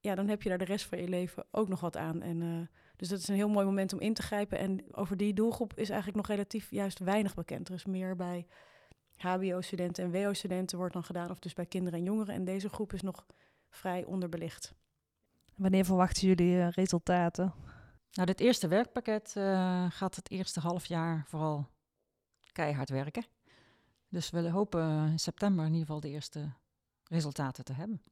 ja, 0.00 0.14
dan 0.14 0.29
heb 0.29 0.42
je 0.42 0.48
daar 0.48 0.59
de 0.59 0.64
rest 0.64 0.87
van 0.87 0.98
je 0.98 1.09
leven 1.09 1.44
ook 1.50 1.68
nog 1.68 1.81
wat 1.81 1.96
aan. 1.96 2.22
En 2.22 2.42
eh, 2.42 2.76
dus 2.96 3.09
dat 3.09 3.18
is 3.18 3.29
een 3.29 3.35
heel 3.35 3.48
mooi 3.48 3.66
moment 3.66 3.92
om 3.92 4.00
in 4.00 4.14
te 4.14 4.22
grijpen. 4.22 4.59
En 4.59 4.85
over 4.92 5.16
die 5.16 5.35
doelgroep 5.35 5.72
is 5.74 5.88
eigenlijk 5.88 6.16
nog 6.16 6.37
relatief 6.37 6.70
juist 6.70 6.98
weinig 6.98 7.35
bekend. 7.35 7.68
Er 7.68 7.74
is 7.74 7.85
meer 7.85 8.16
bij 8.16 8.46
HBO-studenten 9.16 10.05
en 10.05 10.11
WO-studenten 10.11 10.79
wordt 10.79 10.92
dan 10.92 11.05
gedaan, 11.05 11.31
of 11.31 11.38
dus 11.38 11.53
bij 11.53 11.66
kinderen 11.66 11.98
en 11.98 12.05
jongeren. 12.05 12.35
En 12.35 12.44
deze 12.44 12.68
groep 12.68 12.92
is 12.92 13.03
nog 13.03 13.26
vrij 13.68 14.05
onderbelicht. 14.05 14.74
Wanneer 15.57 15.85
verwachten 15.85 16.29
jullie 16.29 16.59
eh, 16.59 16.70
resultaten? 16.70 17.55
Nou, 18.12 18.27
dit 18.27 18.40
eerste 18.40 18.68
werkpakket 18.68 19.33
eh, 19.37 19.87
gaat 19.90 20.16
het 20.16 20.31
eerste 20.31 20.61
half 20.61 20.87
jaar 20.87 21.25
vooral 21.27 21.68
keihard 22.53 22.88
werken. 22.88 23.25
Dus 24.09 24.31
we 24.31 24.49
hopen 24.49 25.09
in 25.11 25.18
september 25.18 25.64
in 25.64 25.73
ieder 25.73 25.87
geval 25.87 26.01
de 26.01 26.09
eerste 26.09 26.53
resultaten 27.05 27.64
te 27.64 27.73
hebben. 27.73 28.03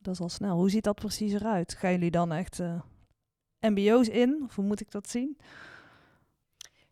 Dat 0.00 0.14
is 0.14 0.20
al 0.20 0.28
snel. 0.28 0.56
Hoe 0.56 0.70
ziet 0.70 0.84
dat 0.84 0.94
precies 0.94 1.32
eruit? 1.32 1.74
Gaan 1.74 1.90
jullie 1.90 2.10
dan 2.10 2.32
echt 2.32 2.60
eh, 2.60 2.80
MBO's 3.60 4.08
in? 4.08 4.42
Of 4.44 4.54
hoe 4.54 4.64
moet 4.64 4.80
ik 4.80 4.90
dat 4.90 5.08
zien? 5.08 5.38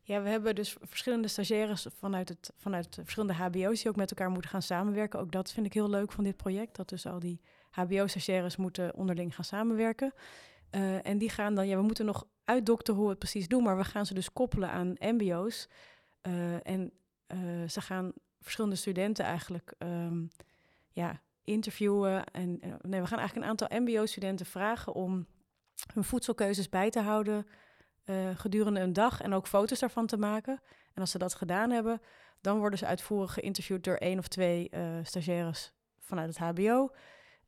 Ja, 0.05 0.23
we 0.23 0.29
hebben 0.29 0.55
dus 0.55 0.77
verschillende 0.81 1.29
stagiaires 1.29 1.87
vanuit, 1.99 2.29
het, 2.29 2.53
vanuit 2.57 2.95
de 2.95 3.03
verschillende 3.03 3.35
HBO's 3.35 3.81
die 3.81 3.89
ook 3.89 3.97
met 3.97 4.11
elkaar 4.11 4.31
moeten 4.31 4.51
gaan 4.51 4.63
samenwerken. 4.63 5.21
Ook 5.21 5.33
dat 5.33 5.53
vind 5.53 5.67
ik 5.67 5.73
heel 5.73 5.91
leuk 5.91 6.13
van 6.13 6.25
dit 6.25 6.37
project. 6.37 6.77
Dat 6.77 6.89
dus 6.89 7.07
al 7.07 7.19
die 7.19 7.41
HBO-stagiaires 7.71 8.57
moeten 8.57 8.95
onderling 8.95 9.35
gaan 9.35 9.45
samenwerken. 9.45 10.13
Eh, 10.73 11.07
en 11.07 11.19
die 11.19 11.31
gaan 11.31 11.55
dan, 11.55 11.67
ja, 11.67 11.77
we 11.77 11.83
moeten 11.83 12.05
nog 12.05 12.27
uitdokteren 12.45 12.95
hoe 12.95 13.05
we 13.05 13.11
het 13.11 13.21
precies 13.21 13.49
doen, 13.49 13.63
maar 13.63 13.77
we 13.77 13.85
gaan 13.85 14.07
ze 14.07 14.15
dus 14.15 14.33
koppelen 14.33 14.71
aan 14.71 14.97
MBO's. 14.99 15.69
Eh, 16.21 16.67
en 16.67 16.93
eh, 17.27 17.39
ze 17.69 17.81
gaan 17.81 18.13
verschillende 18.41 18.77
studenten 18.77 19.25
eigenlijk 19.25 19.75
ehm, 19.79 20.25
ja, 20.93 21.21
interviewen. 21.45 22.25
En 22.25 22.61
nee, 22.81 23.01
we 23.01 23.07
gaan 23.07 23.19
eigenlijk 23.19 23.35
een 23.35 23.45
aantal 23.45 23.81
MBO-studenten 23.81 24.47
vragen 24.47 24.93
om 24.93 25.27
hun 25.95 26.05
voedselkeuzes 26.05 26.69
bij 26.69 26.91
te 26.91 27.01
houden 27.01 27.47
gedurende 28.35 28.81
een 28.81 28.93
dag 28.93 29.21
en 29.21 29.33
ook 29.33 29.47
foto's 29.47 29.79
daarvan 29.79 30.07
te 30.07 30.17
maken. 30.17 30.61
En 30.95 31.01
als 31.01 31.11
ze 31.11 31.19
dat 31.19 31.35
gedaan 31.35 31.71
hebben, 31.71 32.01
dan 32.41 32.59
worden 32.59 32.79
ze 32.79 32.87
uitvoerig 32.87 33.33
geïnterviewd 33.33 33.85
door 33.85 33.97
één 33.97 34.19
of 34.19 34.29
twee 34.29 34.71
stagiaires 35.03 35.73
vanuit 35.99 36.29
het 36.29 36.39
HBO. 36.39 36.91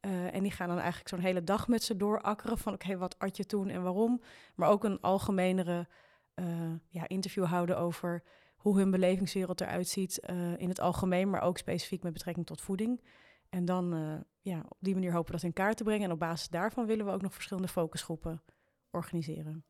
Eh, 0.05 0.35
en 0.35 0.43
die 0.43 0.53
gaan 0.53 0.69
dan 0.69 0.79
eigenlijk 0.79 1.09
zo'n 1.09 1.19
hele 1.19 1.45
dag 1.45 1.69
met 1.69 1.83
ze 1.83 1.97
doorakkeren 1.97 2.59
van 2.59 2.73
oké, 2.73 2.97
wat 2.97 3.19
at 3.19 3.37
je 3.37 3.47
toen 3.47 3.69
en 3.69 3.83
waarom. 3.83 4.21
Maar 4.55 4.69
ook 4.69 4.85
een 4.85 5.01
algemenere 5.01 5.89
eh, 6.35 6.73
ja, 6.89 7.09
interview 7.09 7.45
houden 7.45 7.79
over 7.79 8.23
hoe 8.57 8.79
hun 8.79 8.91
belevingswereld 8.91 9.61
eruit 9.61 9.89
ziet 9.89 10.21
eh, 10.21 10.59
in 10.59 10.69
het 10.69 10.81
algemeen, 10.81 11.31
maar 11.31 11.41
ook 11.41 11.59
specifiek 11.59 12.03
met 12.03 12.13
betrekking 12.13 12.47
tot 12.47 12.61
voeding. 12.61 13.05
En 13.49 13.65
dan 13.65 13.95
ja, 14.41 14.59
op 14.69 14.77
die 14.81 14.95
manier 14.95 15.13
hopen 15.13 15.27
we 15.27 15.33
dat 15.33 15.43
in 15.43 15.53
kaart 15.53 15.77
te 15.77 15.85
brengen. 15.85 16.05
En 16.05 16.13
op 16.13 16.19
basis 16.19 16.49
daarvan 16.49 16.87
willen 16.87 17.07
we 17.07 17.13
ook 17.13 17.23
nog 17.23 17.35
verschillende 17.35 17.69
focusgroepen 17.69 18.43
organiseren. 18.91 19.65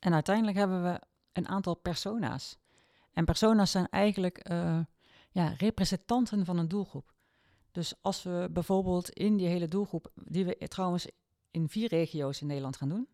En 0.00 0.14
uiteindelijk 0.14 0.56
hebben 0.56 0.82
we 0.82 1.00
een 1.32 1.48
aantal 1.48 1.74
persona's. 1.74 2.58
En 3.12 3.24
persona's 3.24 3.70
zijn 3.70 3.88
eigenlijk 3.88 4.48
ja, 5.30 5.54
representanten 5.58 6.44
van 6.44 6.58
een 6.58 6.68
doelgroep. 6.68 7.16
Dus 7.72 7.94
als 8.00 8.22
we 8.22 8.48
bijvoorbeeld 8.52 9.10
in 9.10 9.36
die 9.36 9.48
hele 9.48 9.68
doelgroep, 9.68 10.10
die 10.14 10.44
we 10.44 10.68
trouwens 10.68 11.06
in 11.50 11.68
vier 11.68 11.88
regio's 11.88 12.40
in 12.40 12.46
Nederland 12.46 12.76
gaan 12.76 12.88
doen. 12.88 13.08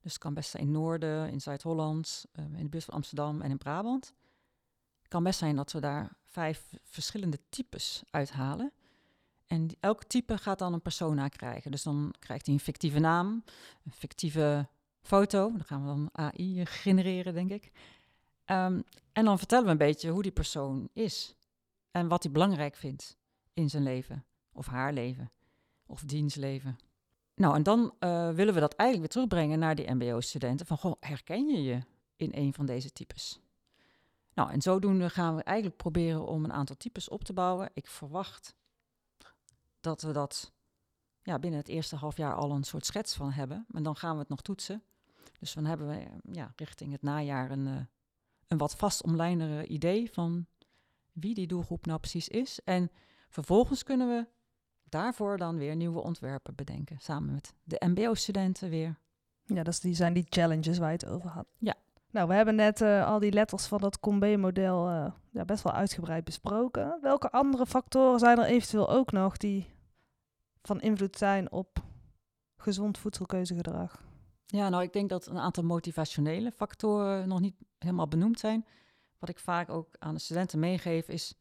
Dus 0.00 0.12
het 0.12 0.20
kan 0.20 0.34
best 0.34 0.50
zijn 0.50 0.62
in 0.62 0.70
Noorden, 0.70 1.30
in 1.30 1.40
Zuid-Holland, 1.40 2.24
eh, 2.32 2.44
in 2.44 2.62
de 2.62 2.68
buurt 2.68 2.84
van 2.84 2.94
Amsterdam 2.94 3.40
en 3.40 3.50
in 3.50 3.58
Brabant. 3.58 4.14
Het 4.98 5.08
kan 5.08 5.22
best 5.22 5.38
zijn 5.38 5.56
dat 5.56 5.72
we 5.72 5.80
daar 5.80 6.16
vijf 6.24 6.72
verschillende 6.82 7.38
types 7.48 8.02
uithalen. 8.10 8.72
En 9.46 9.68
elk 9.80 10.04
type 10.04 10.38
gaat 10.38 10.58
dan 10.58 10.72
een 10.72 10.82
persona 10.82 11.28
krijgen. 11.28 11.70
Dus 11.70 11.82
dan 11.82 12.14
krijgt 12.18 12.46
hij 12.46 12.54
een 12.54 12.60
fictieve 12.60 12.98
naam, 12.98 13.44
een 13.84 13.92
fictieve 13.92 14.68
foto. 15.00 15.50
Dan 15.50 15.64
gaan 15.64 15.80
we 15.80 15.86
dan 15.86 16.08
AI 16.12 16.66
genereren, 16.66 17.34
denk 17.34 17.50
ik. 17.50 17.72
Ehm, 18.44 18.80
en 19.12 19.24
dan 19.24 19.38
vertellen 19.38 19.64
we 19.64 19.70
een 19.70 19.76
beetje 19.76 20.10
hoe 20.10 20.22
die 20.22 20.32
persoon 20.32 20.88
is. 20.92 21.34
En 21.90 22.08
wat 22.08 22.22
hij 22.22 22.32
belangrijk 22.32 22.76
vindt 22.76 23.16
in 23.54 23.70
zijn 23.70 23.82
leven. 23.82 24.24
Of 24.52 24.66
haar 24.66 24.92
leven. 24.92 25.30
Of 25.86 26.00
dienstleven. 26.00 26.78
Nou, 27.34 27.54
en 27.54 27.62
dan 27.62 27.94
eh, 27.98 28.30
willen 28.30 28.54
we 28.54 28.60
dat 28.60 28.74
eigenlijk 28.74 28.98
weer 28.98 29.08
terugbrengen 29.08 29.58
naar 29.58 29.74
die 29.74 29.94
MBO-studenten. 29.94 30.66
Van, 30.66 30.78
goh, 30.78 30.94
herken 31.00 31.46
je 31.46 31.62
je 31.62 31.80
in 32.16 32.30
een 32.34 32.54
van 32.54 32.66
deze 32.66 32.92
types? 32.92 33.40
Nou, 34.34 34.50
en 34.50 34.62
zodoende 34.62 35.10
gaan 35.10 35.36
we 35.36 35.42
eigenlijk 35.42 35.76
proberen 35.76 36.26
om 36.26 36.44
een 36.44 36.52
aantal 36.52 36.76
types 36.76 37.08
op 37.08 37.24
te 37.24 37.32
bouwen. 37.32 37.70
Ik 37.74 37.86
verwacht 37.86 38.54
dat 39.80 40.02
we 40.02 40.12
dat 40.12 40.52
ja, 41.22 41.38
binnen 41.38 41.60
het 41.60 41.68
eerste 41.68 41.96
half 41.96 42.16
jaar 42.16 42.34
al 42.34 42.50
een 42.50 42.64
soort 42.64 42.86
schets 42.86 43.14
van 43.14 43.30
hebben. 43.30 43.64
Maar 43.68 43.82
dan 43.82 43.96
gaan 43.96 44.12
we 44.12 44.20
het 44.20 44.28
nog 44.28 44.42
toetsen. 44.42 44.82
Dus 45.38 45.52
dan 45.52 45.64
hebben 45.64 45.88
we 45.88 46.06
ja, 46.32 46.52
richting 46.56 46.92
het 46.92 47.02
najaar 47.02 47.50
een, 47.50 47.66
eh, 47.66 47.84
een 48.46 48.58
wat 48.58 48.76
vast 48.76 49.02
omlijnere 49.02 49.66
idee 49.66 50.12
van 50.12 50.46
wie 51.12 51.34
die 51.34 51.46
doelgroep 51.46 51.86
nou 51.86 51.98
precies 51.98 52.28
is. 52.28 52.60
En 52.64 52.90
vervolgens 53.32 53.82
kunnen 53.82 54.08
we 54.08 54.26
daarvoor 54.84 55.38
dan 55.38 55.56
weer 55.56 55.76
nieuwe 55.76 56.02
ontwerpen 56.02 56.54
bedenken. 56.54 56.98
Samen 57.00 57.32
met 57.32 57.54
de 57.62 57.82
MBO-studenten 57.86 58.70
weer. 58.70 58.98
Ja, 59.44 59.62
dat 59.62 59.82
zijn 59.90 60.12
die 60.12 60.26
challenges 60.28 60.78
waar 60.78 60.88
je 60.88 60.96
het 60.96 61.06
over 61.06 61.30
had. 61.30 61.46
Nou, 62.12 62.28
we 62.28 62.34
hebben 62.34 62.54
net 62.54 62.80
eh, 62.80 63.06
al 63.06 63.18
die 63.18 63.32
letters 63.32 63.66
van 63.66 63.80
dat 63.80 64.00
Combe-model 64.00 64.88
eh, 64.88 65.12
ja, 65.30 65.44
best 65.44 65.62
wel 65.62 65.72
uitgebreid 65.72 66.24
besproken. 66.24 66.98
Welke 67.00 67.30
andere 67.30 67.66
factoren 67.66 68.18
zijn 68.18 68.38
er 68.38 68.44
eventueel 68.44 68.90
ook 68.90 69.12
nog 69.12 69.36
die 69.36 69.70
van 70.62 70.80
invloed 70.80 71.16
zijn 71.16 71.52
op 71.52 71.82
gezond 72.56 72.98
voedselkeuzegedrag? 72.98 74.02
Ja, 74.46 74.68
nou, 74.68 74.82
ik 74.82 74.92
denk 74.92 75.08
dat 75.08 75.26
een 75.26 75.38
aantal 75.38 75.64
motivationele 75.64 76.52
factoren 76.52 77.28
nog 77.28 77.40
niet 77.40 77.56
helemaal 77.78 78.08
benoemd 78.08 78.40
zijn. 78.40 78.66
Wat 79.18 79.28
ik 79.28 79.38
vaak 79.38 79.70
ook 79.70 79.88
aan 79.98 80.14
de 80.14 80.20
studenten 80.20 80.58
meegeef 80.58 81.08
is, 81.08 81.34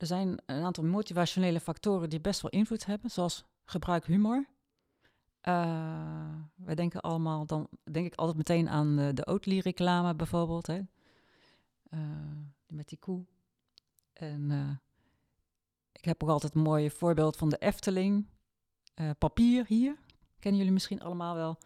er 0.00 0.06
zijn 0.06 0.42
een 0.46 0.62
aantal 0.62 0.84
motivationele 0.84 1.60
factoren 1.60 2.10
die 2.10 2.20
best 2.20 2.40
wel 2.40 2.50
invloed 2.50 2.86
hebben, 2.86 3.10
zoals 3.10 3.44
gebruik 3.64 4.06
humor. 4.06 4.46
Uh, 5.48 6.34
wij 6.54 6.74
denken 6.74 7.00
allemaal, 7.00 7.46
dan 7.46 7.68
denk 7.90 8.06
ik 8.06 8.14
altijd 8.14 8.36
meteen 8.36 8.68
aan 8.68 8.96
de, 8.96 9.12
de 9.14 9.26
Oatly-reclame 9.26 10.14
bijvoorbeeld, 10.14 10.66
hè? 10.66 10.80
Uh, 11.90 12.00
met 12.66 12.88
die 12.88 12.98
koe. 12.98 13.24
En 14.12 14.50
uh, 14.50 14.70
ik 15.92 16.04
heb 16.04 16.22
ook 16.22 16.28
altijd 16.28 16.54
een 16.54 16.62
mooi 16.62 16.90
voorbeeld 16.90 17.36
van 17.36 17.48
de 17.48 17.58
Efteling. 17.58 18.26
papier 19.18 19.66
hier, 19.66 19.96
kennen 20.38 20.58
jullie 20.58 20.74
misschien 20.74 21.02
allemaal 21.02 21.34
wel. 21.34 21.58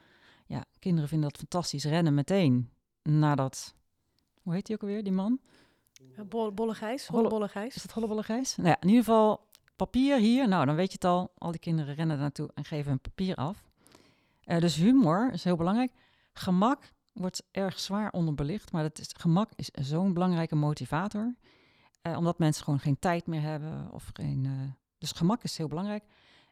Ja, 0.46 0.64
kinderen 0.78 1.08
vinden 1.08 1.28
dat 1.28 1.38
fantastisch. 1.38 1.84
Rennen 1.84 2.14
meteen 2.14 2.70
naar 3.02 3.36
dat, 3.36 3.74
hoe 4.42 4.54
heet 4.54 4.66
die 4.66 4.74
ook 4.76 4.82
alweer, 4.82 5.02
die 5.02 5.12
man? 5.12 5.40
Bolle, 6.28 6.52
bolle 6.52 6.74
Gijs, 6.74 7.06
Hollebolle 7.06 7.48
Gijs. 7.48 7.74
Is 7.74 7.82
dat 7.82 7.92
Hollebolle 7.92 8.22
Gijs? 8.22 8.56
Nou 8.56 8.68
ja, 8.68 8.76
in 8.80 8.88
ieder 8.88 9.04
geval 9.04 9.48
papier 9.76 10.16
hier. 10.16 10.48
Nou, 10.48 10.66
dan 10.66 10.74
weet 10.74 10.86
je 10.86 10.92
het 10.92 11.04
al. 11.04 11.32
Al 11.38 11.50
die 11.50 11.60
kinderen 11.60 11.94
rennen 11.94 12.18
naartoe 12.18 12.50
en 12.54 12.64
geven 12.64 12.90
hun 12.90 13.00
papier 13.00 13.34
af. 13.36 13.64
Uh, 14.44 14.58
dus 14.58 14.76
humor 14.76 15.32
is 15.32 15.44
heel 15.44 15.56
belangrijk. 15.56 15.92
Gemak 16.32 16.92
wordt 17.12 17.42
erg 17.50 17.80
zwaar 17.80 18.12
onderbelicht, 18.12 18.72
maar 18.72 18.82
dat 18.82 18.98
is, 18.98 19.10
gemak 19.18 19.50
is 19.54 19.70
zo'n 19.70 20.12
belangrijke 20.12 20.54
motivator. 20.54 21.34
Uh, 22.02 22.16
omdat 22.16 22.38
mensen 22.38 22.64
gewoon 22.64 22.80
geen 22.80 22.98
tijd 22.98 23.26
meer 23.26 23.40
hebben. 23.40 23.92
Of 23.92 24.10
geen, 24.12 24.44
uh, 24.44 24.52
dus 24.98 25.12
gemak 25.12 25.42
is 25.42 25.56
heel 25.56 25.68
belangrijk. 25.68 26.04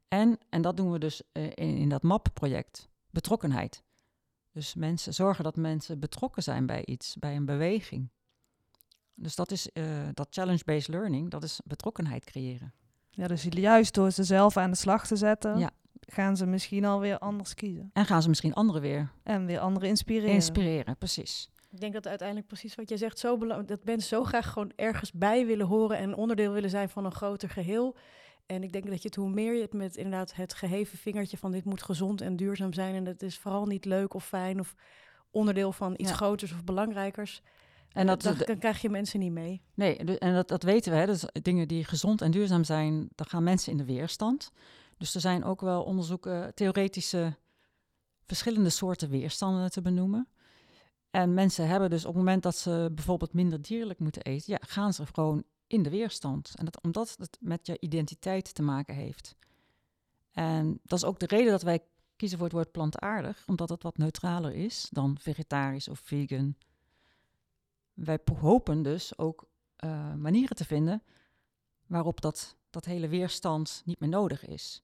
En, 0.09 0.39
en 0.49 0.63
dat 0.63 0.77
doen 0.77 0.93
we 0.93 0.99
dus 0.99 1.23
in, 1.33 1.55
in 1.55 1.89
dat 1.89 2.03
MAP-project, 2.03 2.89
betrokkenheid. 3.11 3.83
Dus 4.53 4.75
mensen 4.75 5.15
zorgen 5.15 5.45
dat 5.45 5.57
mensen 5.57 5.99
betrokken 5.99 6.43
zijn 6.43 6.67
bij 6.67 6.85
iets, 6.85 7.17
bij 7.17 7.37
een 7.37 7.45
beweging. 7.45 8.11
Dus 9.15 9.35
dat 9.35 9.51
is 9.51 9.69
dat 10.15 10.27
challenge-based 10.31 10.89
learning, 10.89 11.31
dat 11.31 11.43
is 11.43 11.61
betrokkenheid 11.65 12.25
creëren. 12.25 12.73
Ja, 13.11 13.27
dus 13.27 13.47
juist 13.51 13.95
door 13.95 14.11
ze 14.11 14.25
zelf 14.25 14.57
aan 14.57 14.71
de 14.71 14.77
slag 14.77 15.07
te 15.07 15.17
zetten, 15.17 15.59
ja. 15.59 15.71
gaan 16.01 16.37
ze 16.37 16.47
misschien 16.47 16.85
alweer 16.85 17.19
anders 17.19 17.55
kiezen. 17.55 17.91
En 17.93 18.07
gaan 18.07 18.23
ze 18.23 18.29
misschien 18.29 18.55
anderen 18.55 18.83
weer. 18.83 19.13
En 19.23 19.47
weer 19.47 19.59
anderen 19.59 19.89
inspireren. 19.89 20.35
Inspireren, 20.35 20.97
precies. 20.97 21.51
Ik 21.71 21.81
denk 21.81 21.93
dat 21.93 22.07
uiteindelijk 22.07 22.49
precies 22.49 22.75
wat 22.75 22.89
jij 22.89 22.99
zegt, 22.99 23.19
zo 23.19 23.39
dat 23.65 23.85
mensen 23.85 24.09
zo 24.09 24.25
graag 24.25 24.51
gewoon 24.53 24.73
ergens 24.77 25.13
bij 25.13 25.47
willen 25.47 25.67
horen 25.67 25.97
en 25.97 26.15
onderdeel 26.15 26.53
willen 26.53 26.71
zijn 26.71 26.89
van 26.89 27.05
een 27.05 27.13
groter 27.13 27.49
geheel. 27.49 27.97
En 28.47 28.63
ik 28.63 28.73
denk 28.73 28.87
dat 28.87 29.03
je 29.03 29.09
het, 29.09 29.17
hoe 29.17 29.31
meer 29.31 29.55
je 29.55 29.63
het 29.63 29.73
met 29.73 29.97
inderdaad 29.97 30.35
het 30.35 30.55
geheven 30.55 30.99
vingertje 30.99 31.39
van 31.39 31.53
dit 31.53 31.65
moet 31.65 31.83
gezond 31.83 32.21
en 32.21 32.37
duurzaam 32.37 32.73
zijn 32.73 32.95
en 32.95 33.05
dat 33.05 33.23
is 33.23 33.39
vooral 33.39 33.67
niet 33.67 33.85
leuk 33.85 34.15
of 34.15 34.27
fijn 34.27 34.61
of 34.61 34.75
onderdeel 35.31 35.73
van 35.73 35.95
iets 35.97 36.13
groters 36.13 36.53
of 36.53 36.65
belangrijkers. 36.65 37.43
En 37.93 38.07
dat, 38.07 38.23
dan, 38.23 38.37
dan 38.45 38.59
krijg 38.59 38.81
je 38.81 38.89
mensen 38.89 39.21
niet 39.21 39.33
mee. 39.33 39.63
Nee, 39.75 39.97
en 39.97 40.35
dat, 40.35 40.49
dat 40.49 40.63
weten 40.63 40.93
we. 40.93 40.99
Hè. 40.99 41.07
Dus 41.07 41.25
dingen 41.33 41.69
die 41.69 41.85
gezond 41.85 42.21
en 42.21 42.31
duurzaam 42.31 42.65
zijn, 42.65 43.09
dan 43.15 43.27
gaan 43.27 43.43
mensen 43.43 43.73
in 43.73 43.79
de 43.79 43.85
weerstand. 43.85 44.51
Dus 44.99 45.15
er 45.15 45.21
zijn 45.21 45.45
ook 45.45 45.61
wel 45.61 45.83
onderzoeken, 45.83 46.55
theoretische 46.55 47.37
verschillende 48.25 48.71
soorten 48.71 49.09
weerstanden 49.11 49.71
te 49.71 49.83
benoemen. 49.83 50.29
En 51.11 51.35
mensen 51.35 51.69
hebben 51.69 51.91
dus 51.91 52.05
op 52.05 52.15
het 52.15 52.17
moment 52.17 52.43
dat 52.43 52.57
ze 52.57 52.91
bijvoorbeeld 52.95 53.33
minder 53.33 53.63
dierlijk 53.63 53.99
moeten 53.99 54.23
eten, 54.23 54.53
ja, 54.53 54.59
gaan 54.67 54.93
ze 54.93 55.07
gewoon 55.07 55.45
in 55.67 55.83
de 55.83 55.91
weerstand. 55.91 56.53
En 56.55 56.65
dat, 56.65 56.83
omdat 56.83 57.15
het 57.19 57.39
met 57.41 57.67
je 57.67 57.77
identiteit 57.81 58.55
te 58.55 58.63
maken 58.63 58.95
heeft. 58.95 59.37
En 60.31 60.81
dat 60.83 60.99
is 60.99 61.05
ook 61.05 61.19
de 61.19 61.27
reden 61.27 61.51
dat 61.51 61.63
wij 61.63 61.83
kiezen 62.17 62.39
voor 62.39 62.47
het 62.47 62.57
woord 62.57 62.73
plantaardig, 62.73 63.45
omdat 63.47 63.69
het 63.69 63.83
wat 63.83 63.97
neutraler 63.97 64.55
is 64.55 64.89
dan 64.91 65.17
vegetarisch 65.21 65.89
of 65.89 66.01
vegan 66.05 66.57
wij 67.95 68.19
hopen 68.41 68.83
dus 68.83 69.19
ook 69.19 69.49
uh, 69.85 70.15
manieren 70.15 70.57
te 70.57 70.65
vinden 70.65 71.03
waarop 71.87 72.21
dat, 72.21 72.57
dat 72.71 72.85
hele 72.85 73.09
weerstand 73.09 73.83
niet 73.85 74.01
meer 74.01 74.09
nodig 74.09 74.47
is. 74.47 74.83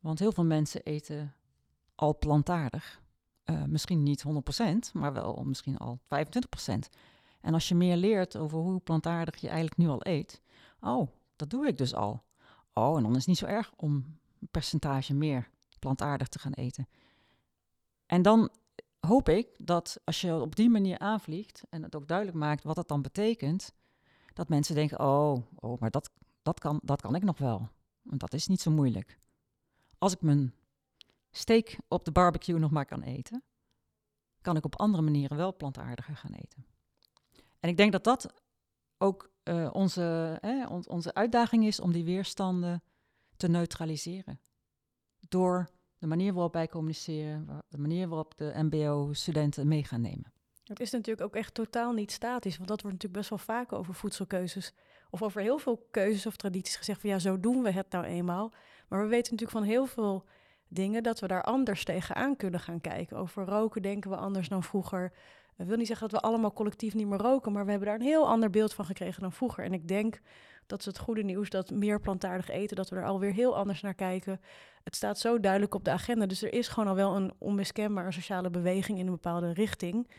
Want 0.00 0.18
heel 0.18 0.32
veel 0.32 0.44
mensen 0.44 0.82
eten 0.82 1.34
al 1.94 2.18
plantaardig. 2.18 3.02
Uh, 3.44 3.64
misschien 3.64 4.02
niet 4.02 4.24
100%, 4.24 4.92
maar 4.92 5.12
wel 5.12 5.42
misschien 5.44 5.78
al 5.78 5.98
25%. 6.02 6.08
En 7.40 7.54
als 7.54 7.68
je 7.68 7.74
meer 7.74 7.96
leert 7.96 8.36
over 8.36 8.58
hoe 8.58 8.80
plantaardig 8.80 9.36
je 9.36 9.48
eigenlijk 9.48 9.76
nu 9.76 9.88
al 9.88 10.06
eet, 10.06 10.42
oh, 10.80 11.08
dat 11.36 11.50
doe 11.50 11.66
ik 11.66 11.78
dus 11.78 11.94
al. 11.94 12.22
Oh, 12.72 12.96
en 12.96 13.02
dan 13.02 13.10
is 13.10 13.18
het 13.18 13.26
niet 13.26 13.38
zo 13.38 13.46
erg 13.46 13.72
om 13.76 13.94
een 14.40 14.48
percentage 14.50 15.14
meer 15.14 15.48
plantaardig 15.78 16.28
te 16.28 16.38
gaan 16.38 16.52
eten. 16.52 16.88
En 18.06 18.22
dan 18.22 18.50
hoop 19.00 19.28
ik 19.28 19.48
dat 19.66 20.00
als 20.04 20.20
je 20.20 20.40
op 20.40 20.56
die 20.56 20.70
manier 20.70 20.98
aanvliegt 20.98 21.62
en 21.70 21.82
het 21.82 21.96
ook 21.96 22.08
duidelijk 22.08 22.38
maakt 22.38 22.64
wat 22.64 22.76
dat 22.76 22.88
dan 22.88 23.02
betekent, 23.02 23.72
dat 24.34 24.48
mensen 24.48 24.74
denken: 24.74 25.00
oh, 25.00 25.42
oh 25.54 25.80
maar 25.80 25.90
dat, 25.90 26.10
dat, 26.42 26.60
kan, 26.60 26.80
dat 26.82 27.00
kan 27.00 27.14
ik 27.14 27.22
nog 27.22 27.38
wel. 27.38 27.68
Want 28.02 28.20
dat 28.20 28.34
is 28.34 28.46
niet 28.46 28.60
zo 28.60 28.70
moeilijk. 28.70 29.18
Als 29.98 30.12
ik 30.12 30.20
mijn 30.20 30.54
steak 31.30 31.78
op 31.88 32.04
de 32.04 32.12
barbecue 32.12 32.58
nog 32.58 32.70
maar 32.70 32.86
kan 32.86 33.02
eten, 33.02 33.42
kan 34.40 34.56
ik 34.56 34.64
op 34.64 34.78
andere 34.78 35.02
manieren 35.02 35.36
wel 35.36 35.56
plantaardiger 35.56 36.16
gaan 36.16 36.32
eten. 36.32 36.66
En 37.60 37.68
ik 37.68 37.76
denk 37.76 37.92
dat 37.92 38.04
dat 38.04 38.42
ook 38.98 39.30
uh, 39.44 39.70
onze, 39.72 40.38
onze 40.86 41.14
uitdaging 41.14 41.66
is 41.66 41.80
om 41.80 41.92
die 41.92 42.04
weerstanden 42.04 42.82
te 43.36 43.48
neutraliseren. 43.48 44.40
Door 45.28 45.70
de 45.98 46.06
manier 46.06 46.32
waarop 46.32 46.52
wij 46.52 46.68
communiceren, 46.68 47.62
de 47.68 47.78
manier 47.78 48.08
waarop 48.08 48.36
de 48.36 48.52
MBO-studenten 48.54 49.68
mee 49.68 49.84
gaan 49.84 50.00
nemen. 50.00 50.32
Het 50.64 50.80
is 50.80 50.90
natuurlijk 50.90 51.26
ook 51.26 51.36
echt 51.36 51.54
totaal 51.54 51.92
niet 51.92 52.12
statisch, 52.12 52.56
want 52.56 52.68
dat 52.68 52.82
wordt 52.82 52.96
natuurlijk 52.96 53.28
best 53.28 53.46
wel 53.46 53.56
vaak 53.56 53.72
over 53.72 53.94
voedselkeuzes 53.94 54.72
of 55.10 55.22
over 55.22 55.40
heel 55.40 55.58
veel 55.58 55.86
keuzes 55.90 56.26
of 56.26 56.36
tradities 56.36 56.76
gezegd 56.76 57.00
van 57.00 57.10
ja, 57.10 57.18
zo 57.18 57.40
doen 57.40 57.62
we 57.62 57.70
het 57.70 57.90
nou 57.90 58.04
eenmaal. 58.04 58.52
Maar 58.88 59.02
we 59.02 59.08
weten 59.08 59.32
natuurlijk 59.32 59.58
van 59.58 59.68
heel 59.68 59.86
veel 59.86 60.24
dingen 60.68 61.02
dat 61.02 61.20
we 61.20 61.26
daar 61.26 61.42
anders 61.42 61.84
tegenaan 61.84 62.36
kunnen 62.36 62.60
gaan 62.60 62.80
kijken. 62.80 63.16
Over 63.16 63.44
roken 63.44 63.82
denken 63.82 64.10
we 64.10 64.16
anders 64.16 64.48
dan 64.48 64.62
vroeger. 64.62 65.12
Ik 65.56 65.66
wil 65.66 65.76
niet 65.76 65.86
zeggen 65.86 66.08
dat 66.08 66.20
we 66.20 66.26
allemaal 66.26 66.52
collectief 66.52 66.94
niet 66.94 67.06
meer 67.06 67.18
roken, 67.18 67.52
maar 67.52 67.64
we 67.64 67.70
hebben 67.70 67.88
daar 67.88 67.98
een 67.98 68.06
heel 68.06 68.28
ander 68.28 68.50
beeld 68.50 68.74
van 68.74 68.84
gekregen 68.84 69.22
dan 69.22 69.32
vroeger. 69.32 69.64
En 69.64 69.72
ik 69.72 69.88
denk 69.88 70.20
dat 70.68 70.78
is 70.78 70.84
het 70.84 70.98
goede 70.98 71.22
nieuws, 71.22 71.50
dat 71.50 71.70
meer 71.70 72.00
plantaardig 72.00 72.48
eten, 72.48 72.76
dat 72.76 72.90
we 72.90 72.96
er 72.96 73.06
alweer 73.06 73.32
heel 73.32 73.56
anders 73.56 73.80
naar 73.80 73.94
kijken. 73.94 74.40
Het 74.84 74.96
staat 74.96 75.18
zo 75.18 75.40
duidelijk 75.40 75.74
op 75.74 75.84
de 75.84 75.90
agenda, 75.90 76.26
dus 76.26 76.42
er 76.42 76.52
is 76.52 76.68
gewoon 76.68 76.88
al 76.88 76.94
wel 76.94 77.16
een 77.16 77.32
onmiskenbare 77.38 78.12
sociale 78.12 78.50
beweging 78.50 78.98
in 78.98 79.06
een 79.06 79.12
bepaalde 79.12 79.52
richting. 79.52 80.10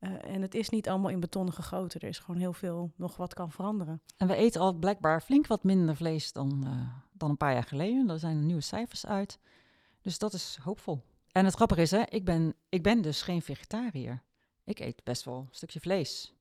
Uh, 0.00 0.24
en 0.24 0.42
het 0.42 0.54
is 0.54 0.68
niet 0.68 0.88
allemaal 0.88 1.10
in 1.10 1.20
betonnen 1.20 1.54
gegoten. 1.54 2.00
Er 2.00 2.08
is 2.08 2.18
gewoon 2.18 2.40
heel 2.40 2.52
veel 2.52 2.92
nog 2.96 3.16
wat 3.16 3.34
kan 3.34 3.52
veranderen. 3.52 4.02
En 4.16 4.26
we 4.26 4.34
eten 4.34 4.60
al 4.60 4.72
blijkbaar 4.72 5.20
flink 5.20 5.46
wat 5.46 5.64
minder 5.64 5.96
vlees 5.96 6.32
dan, 6.32 6.62
uh, 6.66 6.88
dan 7.12 7.30
een 7.30 7.36
paar 7.36 7.52
jaar 7.52 7.64
geleden. 7.64 8.10
Er 8.10 8.18
zijn 8.18 8.46
nieuwe 8.46 8.62
cijfers 8.62 9.06
uit. 9.06 9.38
Dus 10.00 10.18
dat 10.18 10.32
is 10.32 10.58
hoopvol. 10.62 11.02
En 11.32 11.44
het 11.44 11.54
grappige 11.54 11.80
is, 11.80 11.90
hè, 11.90 12.02
ik, 12.08 12.24
ben, 12.24 12.54
ik 12.68 12.82
ben 12.82 13.02
dus 13.02 13.22
geen 13.22 13.42
vegetariër. 13.42 14.22
Ik 14.64 14.78
eet 14.78 15.04
best 15.04 15.24
wel 15.24 15.38
een 15.38 15.48
stukje 15.50 15.80
vlees. 15.80 16.34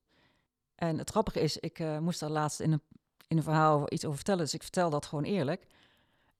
En 0.75 0.97
het 0.97 1.09
grappige 1.09 1.39
is, 1.39 1.57
ik 1.57 1.79
uh, 1.79 1.99
moest 1.99 2.19
daar 2.19 2.29
laatst 2.29 2.59
in 2.59 2.71
een 2.71 2.81
in 3.27 3.37
een 3.37 3.43
verhaal 3.43 3.93
iets 3.93 4.05
over 4.05 4.15
vertellen. 4.15 4.43
Dus 4.43 4.53
ik 4.53 4.61
vertel 4.61 4.89
dat 4.89 5.05
gewoon 5.05 5.23
eerlijk. 5.23 5.67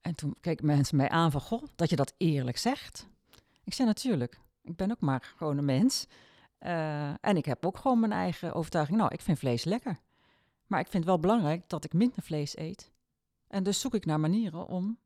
En 0.00 0.14
toen 0.14 0.36
keken 0.40 0.66
mensen 0.66 0.96
mij 0.96 1.08
aan 1.08 1.30
van, 1.30 1.40
goh, 1.40 1.62
dat 1.74 1.90
je 1.90 1.96
dat 1.96 2.14
eerlijk 2.16 2.56
zegt. 2.56 3.06
Ik 3.64 3.74
zei 3.74 3.88
natuurlijk, 3.88 4.40
ik 4.62 4.76
ben 4.76 4.90
ook 4.90 5.00
maar 5.00 5.32
gewoon 5.36 5.58
een 5.58 5.64
mens. 5.64 6.06
Uh, 6.60 7.08
en 7.08 7.36
ik 7.36 7.44
heb 7.44 7.66
ook 7.66 7.78
gewoon 7.78 8.00
mijn 8.00 8.12
eigen 8.12 8.54
overtuiging. 8.54 8.98
Nou, 8.98 9.10
ik 9.12 9.20
vind 9.20 9.38
vlees 9.38 9.64
lekker. 9.64 9.98
Maar 10.66 10.80
ik 10.80 10.88
vind 10.88 11.04
wel 11.04 11.20
belangrijk 11.20 11.68
dat 11.68 11.84
ik 11.84 11.92
minder 11.92 12.22
vlees 12.22 12.56
eet. 12.56 12.90
En 13.48 13.62
dus 13.62 13.80
zoek 13.80 13.94
ik 13.94 14.04
naar 14.04 14.20
manieren 14.20 14.66
om 14.66 14.98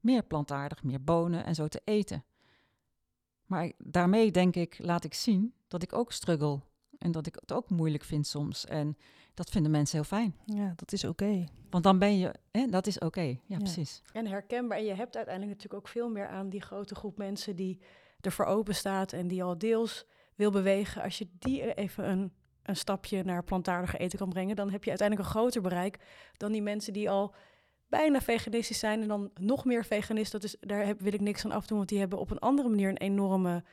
meer 0.00 0.22
plantaardig, 0.22 0.82
meer 0.82 1.04
bonen 1.04 1.44
en 1.44 1.54
zo 1.54 1.68
te 1.68 1.80
eten. 1.84 2.24
Maar 3.46 3.72
daarmee 3.78 4.30
denk 4.30 4.56
ik, 4.56 4.78
laat 4.78 5.04
ik 5.04 5.14
zien 5.14 5.54
dat 5.68 5.82
ik 5.82 5.92
ook 5.92 6.12
struggle. 6.12 6.60
En 7.02 7.12
dat 7.12 7.26
ik 7.26 7.34
het 7.34 7.52
ook 7.52 7.70
moeilijk 7.70 8.04
vind 8.04 8.26
soms. 8.26 8.66
En 8.66 8.96
dat 9.34 9.50
vinden 9.50 9.70
mensen 9.70 9.96
heel 9.96 10.06
fijn. 10.06 10.36
Ja, 10.44 10.72
dat 10.76 10.92
is 10.92 11.04
oké. 11.04 11.44
Want 11.70 11.84
dan 11.84 11.98
ben 11.98 12.18
je, 12.18 12.34
hè, 12.50 12.66
dat 12.66 12.86
is 12.86 12.98
oké. 12.98 13.38
Ja, 13.46 13.56
precies. 13.58 14.02
En 14.12 14.26
herkenbaar. 14.26 14.78
En 14.78 14.84
je 14.84 14.94
hebt 14.94 15.16
uiteindelijk 15.16 15.56
natuurlijk 15.56 15.84
ook 15.84 15.92
veel 15.92 16.10
meer 16.10 16.28
aan 16.28 16.48
die 16.48 16.62
grote 16.62 16.94
groep 16.94 17.18
mensen 17.18 17.56
die 17.56 17.80
ervoor 18.20 18.44
open 18.44 18.74
staat 18.74 19.12
en 19.12 19.28
die 19.28 19.42
al 19.42 19.58
deels 19.58 20.06
wil 20.34 20.50
bewegen. 20.50 21.02
Als 21.02 21.18
je 21.18 21.28
die 21.38 21.74
even 21.74 22.10
een, 22.10 22.32
een 22.62 22.76
stapje 22.76 23.22
naar 23.24 23.44
plantaardige 23.44 23.98
eten 23.98 24.18
kan 24.18 24.28
brengen, 24.28 24.56
dan 24.56 24.70
heb 24.70 24.84
je 24.84 24.90
uiteindelijk 24.90 25.28
een 25.28 25.34
groter 25.34 25.62
bereik 25.62 25.98
dan 26.36 26.52
die 26.52 26.62
mensen 26.62 26.92
die 26.92 27.10
al 27.10 27.34
bijna 27.88 28.20
veganistisch 28.20 28.78
zijn 28.78 29.02
en 29.02 29.08
dan 29.08 29.30
nog 29.40 29.64
meer 29.64 29.84
veganist. 29.84 30.32
Dat 30.32 30.44
is, 30.44 30.56
daar 30.60 30.86
heb, 30.86 31.00
wil 31.00 31.12
ik 31.12 31.20
niks 31.20 31.44
aan 31.44 31.52
afdoen, 31.52 31.76
want 31.76 31.88
die 31.88 31.98
hebben 31.98 32.18
op 32.18 32.30
een 32.30 32.38
andere 32.38 32.68
manier 32.68 32.88
een 32.88 32.96
enorme 32.96 33.64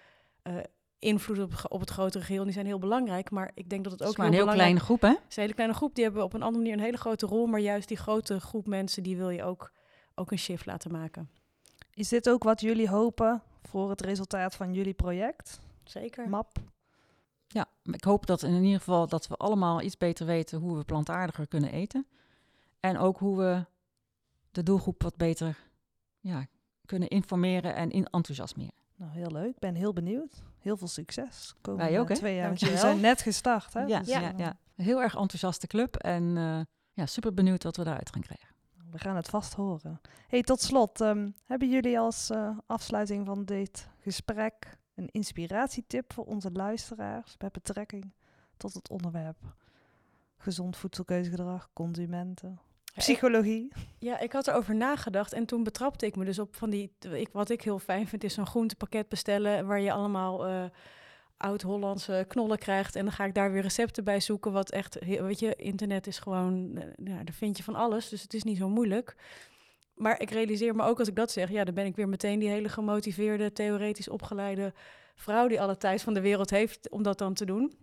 uh, 0.43 0.57
invloed 1.00 1.39
op, 1.39 1.54
op 1.68 1.80
het 1.80 1.89
grotere 1.89 2.24
geheel. 2.24 2.43
Die 2.43 2.54
zijn 2.54 2.66
heel 2.66 2.80
belangrijk, 2.80 3.32
maar 3.32 3.52
ik 3.54 3.70
denk 3.70 3.84
dat 3.84 3.91
het 3.91 4.02
Het 4.02 4.10
ook 4.10 4.14
is 4.14 4.20
maar 4.20 4.28
een 4.28 4.34
heel 4.34 4.45
belangrijk 4.45 4.76
kleine 4.76 4.86
groep, 4.86 5.02
hè? 5.02 5.22
Het 5.24 5.30
is 5.30 5.36
een 5.36 5.41
hele 5.41 5.54
kleine 5.54 5.76
groep, 5.76 5.95
die 5.95 6.04
hebben 6.04 6.24
op 6.24 6.34
een 6.34 6.41
andere 6.41 6.64
manier 6.64 6.78
een 6.78 6.84
hele 6.84 6.97
grote 6.97 7.26
rol. 7.26 7.45
Maar 7.45 7.60
juist 7.60 7.88
die 7.88 7.97
grote 7.97 8.39
groep 8.39 8.68
mensen, 8.68 9.04
die 9.04 9.18
wil 9.18 9.30
je 9.30 9.43
ook, 9.43 9.72
ook 10.16 10.32
een 10.32 10.39
shift 10.39 10.66
laten 10.66 10.91
maken. 10.91 11.30
Is 11.93 12.10
dit 12.10 12.30
ook 12.30 12.43
wat 12.43 12.62
jullie 12.62 12.89
hopen 12.89 13.41
voor 13.62 13.89
het 13.89 14.02
resultaat 14.02 14.56
van 14.56 14.74
jullie 14.74 14.93
project? 14.93 15.60
Zeker. 15.84 16.30
MAP? 16.30 16.58
Ja, 17.47 17.66
ik 17.84 18.04
hoop 18.04 18.26
dat 18.26 18.43
in 18.43 18.64
ieder 18.64 18.78
geval 18.78 19.08
dat 19.08 19.28
we 19.28 19.36
allemaal 19.36 19.82
iets 19.82 19.97
beter 19.97 20.26
weten 20.26 20.60
hoe 20.60 20.78
we 20.78 20.84
plantaardiger 20.84 21.47
kunnen 21.47 21.72
eten. 21.72 22.08
En 22.80 22.97
ook 22.97 23.18
hoe 23.18 23.38
we 23.38 23.66
de 24.52 24.64
doelgroep 24.64 25.04
wat 25.04 25.16
beter 25.16 25.58
ja, 26.20 26.45
kunnen 26.86 27.08
informeren 27.08 27.76
en 27.76 27.91
in 27.91 28.06
enthousiasmeren. 28.06 28.78
Nou, 29.00 29.12
heel 29.12 29.32
leuk. 29.32 29.50
Ik 29.50 29.60
ben 29.60 29.76
heel 29.76 29.93
benieuwd. 29.93 30.43
Heel 30.60 30.78
veel 30.78 30.88
succes. 30.88 31.56
Komende 31.62 31.89
Wij 31.89 32.00
ook, 32.00 32.10
hè? 32.10 32.16
Twee 32.16 32.36
jaar. 32.36 32.47
want 32.47 32.60
Dankjewel. 32.60 32.86
Jullie 32.86 33.00
zijn 33.02 33.12
net 33.12 33.22
gestart, 33.22 33.74
hè? 33.74 33.82
Ja, 33.84 34.00
Dus, 34.00 34.08
ja. 34.08 34.32
eh, 34.34 34.38
Ja, 34.38 34.58
Heel 34.76 35.02
erg 35.02 35.16
enthousiaste 35.16 35.68
club 35.68 35.95
en 35.95 36.38
eh, 36.38 36.60
ja, 36.93 37.06
super 37.06 37.34
benieuwd 37.34 37.64
wat 37.64 37.78
we 37.78 37.84
daaruit 37.84 38.10
gaan 38.12 38.22
krijgen. 38.22 38.47
We 38.91 38.97
gaan 39.00 39.16
het 39.16 39.30
vast 39.30 39.54
horen. 39.54 40.02
Hey, 40.28 40.41
tot 40.41 40.62
slot, 40.62 41.02
ehm, 41.02 41.30
hebben 41.45 41.70
jullie 41.70 42.00
als 42.00 42.30
eh, 42.30 42.58
afsluiting 42.66 43.26
van 43.26 43.45
dit 43.45 43.88
gesprek 44.00 44.78
een 44.95 45.10
inspiratietip 45.12 46.14
voor 46.14 46.26
onze 46.26 46.52
luisteraars 46.52 47.36
met 47.38 47.52
betrekking 47.52 48.14
tot 48.58 48.74
het 48.74 48.89
onderwerp 48.89 49.38
gezond 50.38 50.78
voedselkeuzegedrag, 50.78 51.70
consumenten, 51.74 52.60
psychologie? 52.96 53.72
Ja, 54.00 54.20
ik 54.20 54.32
had 54.32 54.48
erover 54.48 54.76
nagedacht 54.76 55.34
en 55.34 55.46
toen 55.46 55.64
betrapte 55.64 56.06
ik 56.06 56.16
me 56.16 56.26
dus 56.26 56.40
op 56.40 56.56
van 56.56 56.70
die... 56.70 56.92
Ik, 57.12 57.30
wat 57.32 57.50
ik 57.50 57.62
heel 57.62 57.80
fijn 57.80 58.08
vind 58.08 58.24
is 58.24 58.34
zo'n 58.34 58.48
groentepakket 58.48 59.10
bestellen... 59.10 59.68
waar 59.68 59.82
je 59.82 59.92
allemaal 59.92 60.46
eh, 60.46 60.64
oud-Hollandse 61.38 62.26
knollen 62.28 62.58
krijgt. 62.58 62.96
En 62.96 63.04
dan 63.04 63.14
ga 63.14 63.26
ik 63.26 63.34
daar 63.34 63.52
weer 63.52 63.62
recepten 63.62 64.04
bij 64.04 64.20
zoeken. 64.20 64.52
Wat 64.52 64.72
echt, 64.72 65.06
weet 65.06 65.40
je, 65.40 65.56
internet 65.56 66.08
is 66.08 66.20
gewoon... 66.20 66.84
ja, 67.04 67.24
daar 67.24 67.34
vind 67.34 67.58
je 67.58 67.64
van 67.64 67.76
alles, 67.76 68.10
dus 68.10 68.22
het 68.22 68.34
is 68.34 68.44
niet 68.44 68.58
zo 68.58 68.70
moeilijk. 68.70 69.16
Maar 69.96 70.22
ik 70.22 70.30
realiseer 70.30 70.76
me 70.76 70.84
ook 70.84 71.00
als 71.00 71.08
ik 71.08 71.16
dat 71.16 71.32
zeg... 71.32 71.50
ja, 71.50 71.64
dan 71.64 71.74
ben 71.74 71.86
ik 71.86 71.96
weer 71.96 72.10
meteen 72.10 72.40
die 72.40 72.50
hele 72.50 72.70
gemotiveerde, 72.70 73.52
theoretisch 73.52 74.10
opgeleide 74.10 74.74
vrouw... 75.16 75.48
die 75.48 75.62
alle 75.62 75.78
tijd 75.78 76.02
van 76.02 76.14
de 76.14 76.22
wereld 76.22 76.50
heeft 76.50 76.90
om 76.90 77.04
dat 77.04 77.18
dan 77.18 77.34
te 77.34 77.46
doen. 77.46 77.74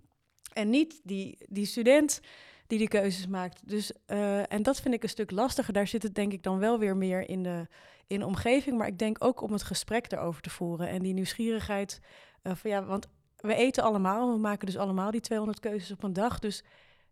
En 0.52 0.70
niet 0.70 1.00
die, 1.02 1.38
die 1.48 1.66
student 1.66 2.20
die 2.66 2.78
die 2.78 2.88
keuzes 2.88 3.26
maakt. 3.26 3.68
Dus, 3.68 3.92
eh, 4.06 4.52
en 4.52 4.62
dat 4.62 4.80
vind 4.80 4.94
ik 4.94 5.02
een 5.02 5.08
stuk 5.08 5.30
lastiger. 5.30 5.72
Daar 5.72 5.86
zit 5.86 6.02
het 6.02 6.14
denk 6.14 6.32
ik 6.32 6.42
dan 6.42 6.58
wel 6.58 6.78
weer 6.78 6.96
meer 6.96 7.28
in 7.28 7.42
de, 7.42 7.66
in 8.06 8.18
de 8.18 8.26
omgeving. 8.26 8.78
Maar 8.78 8.86
ik 8.86 8.98
denk 8.98 9.24
ook 9.24 9.40
om 9.40 9.52
het 9.52 9.62
gesprek 9.62 10.12
erover 10.12 10.42
te 10.42 10.50
voeren. 10.50 10.88
En 10.88 11.02
die 11.02 11.14
nieuwsgierigheid 11.14 12.00
eh, 12.42 12.54
van 12.54 12.70
ja, 12.70 12.84
want 12.84 13.06
we 13.36 13.54
eten 13.54 13.82
allemaal. 13.82 14.32
We 14.32 14.38
maken 14.38 14.66
dus 14.66 14.76
allemaal 14.76 15.10
die 15.10 15.20
200 15.20 15.60
keuzes 15.60 15.90
op 15.90 16.02
een 16.02 16.12
dag. 16.12 16.38
Dus 16.38 16.64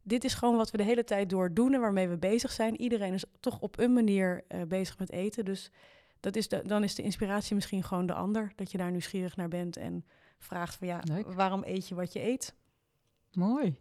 dit 0.02 0.24
is 0.24 0.34
gewoon 0.34 0.56
wat 0.56 0.70
we 0.70 0.76
de 0.76 0.82
hele 0.82 1.04
tijd 1.04 1.30
door 1.30 1.54
doen 1.54 1.74
en 1.74 1.80
waarmee 1.80 2.08
we 2.08 2.16
bezig 2.16 2.52
zijn. 2.52 2.80
Iedereen 2.80 3.12
is 3.12 3.24
toch 3.40 3.60
op 3.60 3.78
een 3.78 3.92
manier 3.92 4.44
eh, 4.48 4.62
bezig 4.62 4.98
met 4.98 5.10
eten. 5.10 5.44
Dus 5.44 5.70
dat 6.20 6.36
is 6.36 6.48
de, 6.48 6.62
dan 6.66 6.82
is 6.82 6.94
de 6.94 7.02
inspiratie 7.02 7.54
misschien 7.54 7.82
gewoon 7.82 8.06
de 8.06 8.14
ander. 8.14 8.52
Dat 8.54 8.70
je 8.70 8.78
daar 8.78 8.90
nieuwsgierig 8.90 9.36
naar 9.36 9.48
bent 9.48 9.76
en 9.76 10.04
vraagt 10.38 10.74
van 10.74 10.86
ja, 10.86 11.00
Leuk. 11.04 11.32
waarom 11.32 11.62
eet 11.64 11.88
je 11.88 11.94
wat 11.94 12.12
je 12.12 12.22
eet? 12.22 12.54
Mooi. 13.32 13.76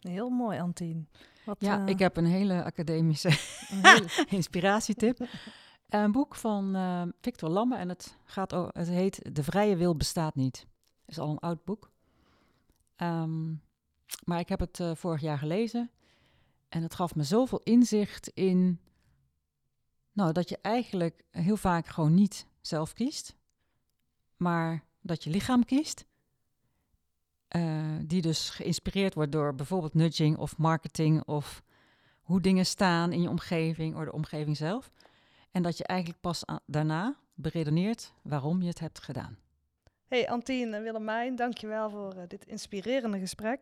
Heel 0.00 0.30
mooi, 0.30 0.58
Antien. 0.58 1.08
Wat, 1.44 1.56
Ja, 1.60 1.80
eh, 1.80 1.86
ik 1.86 1.98
heb 1.98 2.16
een 2.16 2.26
hele 2.26 2.64
academische 2.64 3.38
een 3.82 4.08
inspiratietip. 4.36 5.18
Een 5.88 6.12
boek 6.12 6.34
van 6.34 6.74
eh, 6.74 7.02
Victor 7.20 7.48
Lamme 7.48 7.76
en 7.76 7.88
het, 7.88 8.16
gaat 8.24 8.50
het 8.50 8.88
heet 8.88 9.34
De 9.34 9.42
Vrije 9.42 9.76
Wil 9.76 9.96
Bestaat 9.96 10.34
Niet. 10.34 10.66
is 11.06 11.18
al 11.18 11.30
een 11.30 11.38
oud 11.38 11.64
boek. 11.64 11.90
Ehm, 12.96 13.54
maar 14.24 14.38
ik 14.38 14.48
heb 14.48 14.60
het 14.60 14.80
eh, 14.80 14.94
vorig 14.94 15.20
jaar 15.20 15.38
gelezen 15.38 15.90
en 16.68 16.82
het 16.82 16.94
gaf 16.94 17.14
me 17.14 17.22
zoveel 17.22 17.60
inzicht 17.62 18.28
in 18.28 18.80
nou, 20.12 20.32
dat 20.32 20.48
je 20.48 20.58
eigenlijk 20.62 21.22
heel 21.30 21.56
vaak 21.56 21.86
gewoon 21.86 22.14
niet 22.14 22.46
zelf 22.60 22.92
kiest, 22.92 23.36
maar 24.36 24.84
dat 25.00 25.24
je 25.24 25.30
lichaam 25.30 25.64
kiest. 25.64 26.04
Eh, 27.50 27.62
die 28.02 28.22
dus 28.22 28.50
geïnspireerd 28.50 29.14
wordt 29.14 29.32
door 29.32 29.54
bijvoorbeeld 29.54 29.94
nudging 29.94 30.36
of 30.36 30.58
marketing 30.58 31.24
of 31.24 31.62
hoe 32.22 32.40
dingen 32.40 32.66
staan 32.66 33.12
in 33.12 33.22
je 33.22 33.28
omgeving 33.28 33.96
of 33.96 34.04
de 34.04 34.12
omgeving 34.12 34.56
zelf. 34.56 34.90
En 35.50 35.62
dat 35.62 35.78
je 35.78 35.84
eigenlijk 35.84 36.20
pas 36.20 36.44
daarna 36.66 37.16
beredeneert 37.34 38.12
waarom 38.22 38.62
je 38.62 38.68
het 38.68 38.78
hebt 38.78 39.00
gedaan. 39.00 39.38
Hey 40.06 40.28
Antien 40.28 40.74
en 40.74 40.82
Willemijn, 40.82 41.36
dankjewel 41.36 41.90
voor 41.90 42.12
eh, 42.12 42.22
dit 42.28 42.46
inspirerende 42.46 43.18
gesprek. 43.18 43.60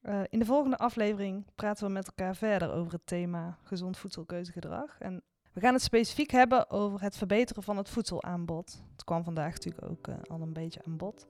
Eh, 0.00 0.20
in 0.28 0.38
de 0.38 0.44
volgende 0.44 0.78
aflevering 0.78 1.44
praten 1.54 1.86
we 1.86 1.92
met 1.92 2.06
elkaar 2.06 2.36
verder 2.36 2.72
over 2.72 2.92
het 2.92 3.06
thema 3.06 3.58
gezond 3.62 3.98
voedselkeuzegedrag. 3.98 4.98
En 4.98 5.22
we 5.52 5.60
gaan 5.60 5.74
het 5.74 5.82
specifiek 5.82 6.30
hebben 6.30 6.70
over 6.70 7.00
het 7.00 7.16
verbeteren 7.16 7.62
van 7.62 7.76
het 7.76 7.88
voedselaanbod. 7.88 8.82
Het 8.92 9.04
kwam 9.04 9.24
vandaag 9.24 9.52
natuurlijk 9.52 9.90
ook 9.90 10.08
al 10.30 10.40
een 10.40 10.52
beetje 10.52 10.84
aan 10.84 10.96
bod. 10.96 11.26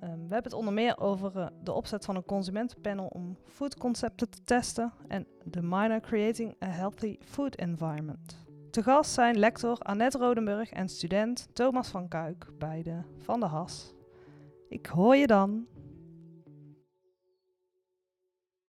Ehm, 0.00 0.10
we 0.10 0.34
hebben 0.34 0.42
het 0.42 0.52
onder 0.52 0.74
meer 0.74 0.98
over 0.98 1.38
eh, 1.38 1.46
de 1.62 1.72
opzet 1.72 2.04
van 2.04 2.16
een 2.16 2.24
consumentenpanel 2.24 3.06
om 3.06 3.38
foodconcepten 3.44 4.30
te 4.30 4.42
testen 4.44 4.92
en 5.08 5.26
de 5.44 5.62
minor 5.62 6.00
Creating 6.00 6.54
a 6.62 6.66
Healthy 6.66 7.16
Food 7.20 7.54
Environment. 7.54 8.46
Te 8.70 8.82
gast 8.82 9.10
zijn 9.10 9.38
lector 9.38 9.78
Annette 9.78 10.18
Rodenburg 10.18 10.70
en 10.70 10.88
student 10.88 11.48
Thomas 11.52 11.88
van 11.88 12.08
Kuik, 12.08 12.46
beide 12.58 13.04
van 13.16 13.40
de 13.40 13.46
HAS. 13.46 13.94
Ik 14.68 14.86
hoor 14.86 15.16
je 15.16 15.26
dan. 15.26 15.66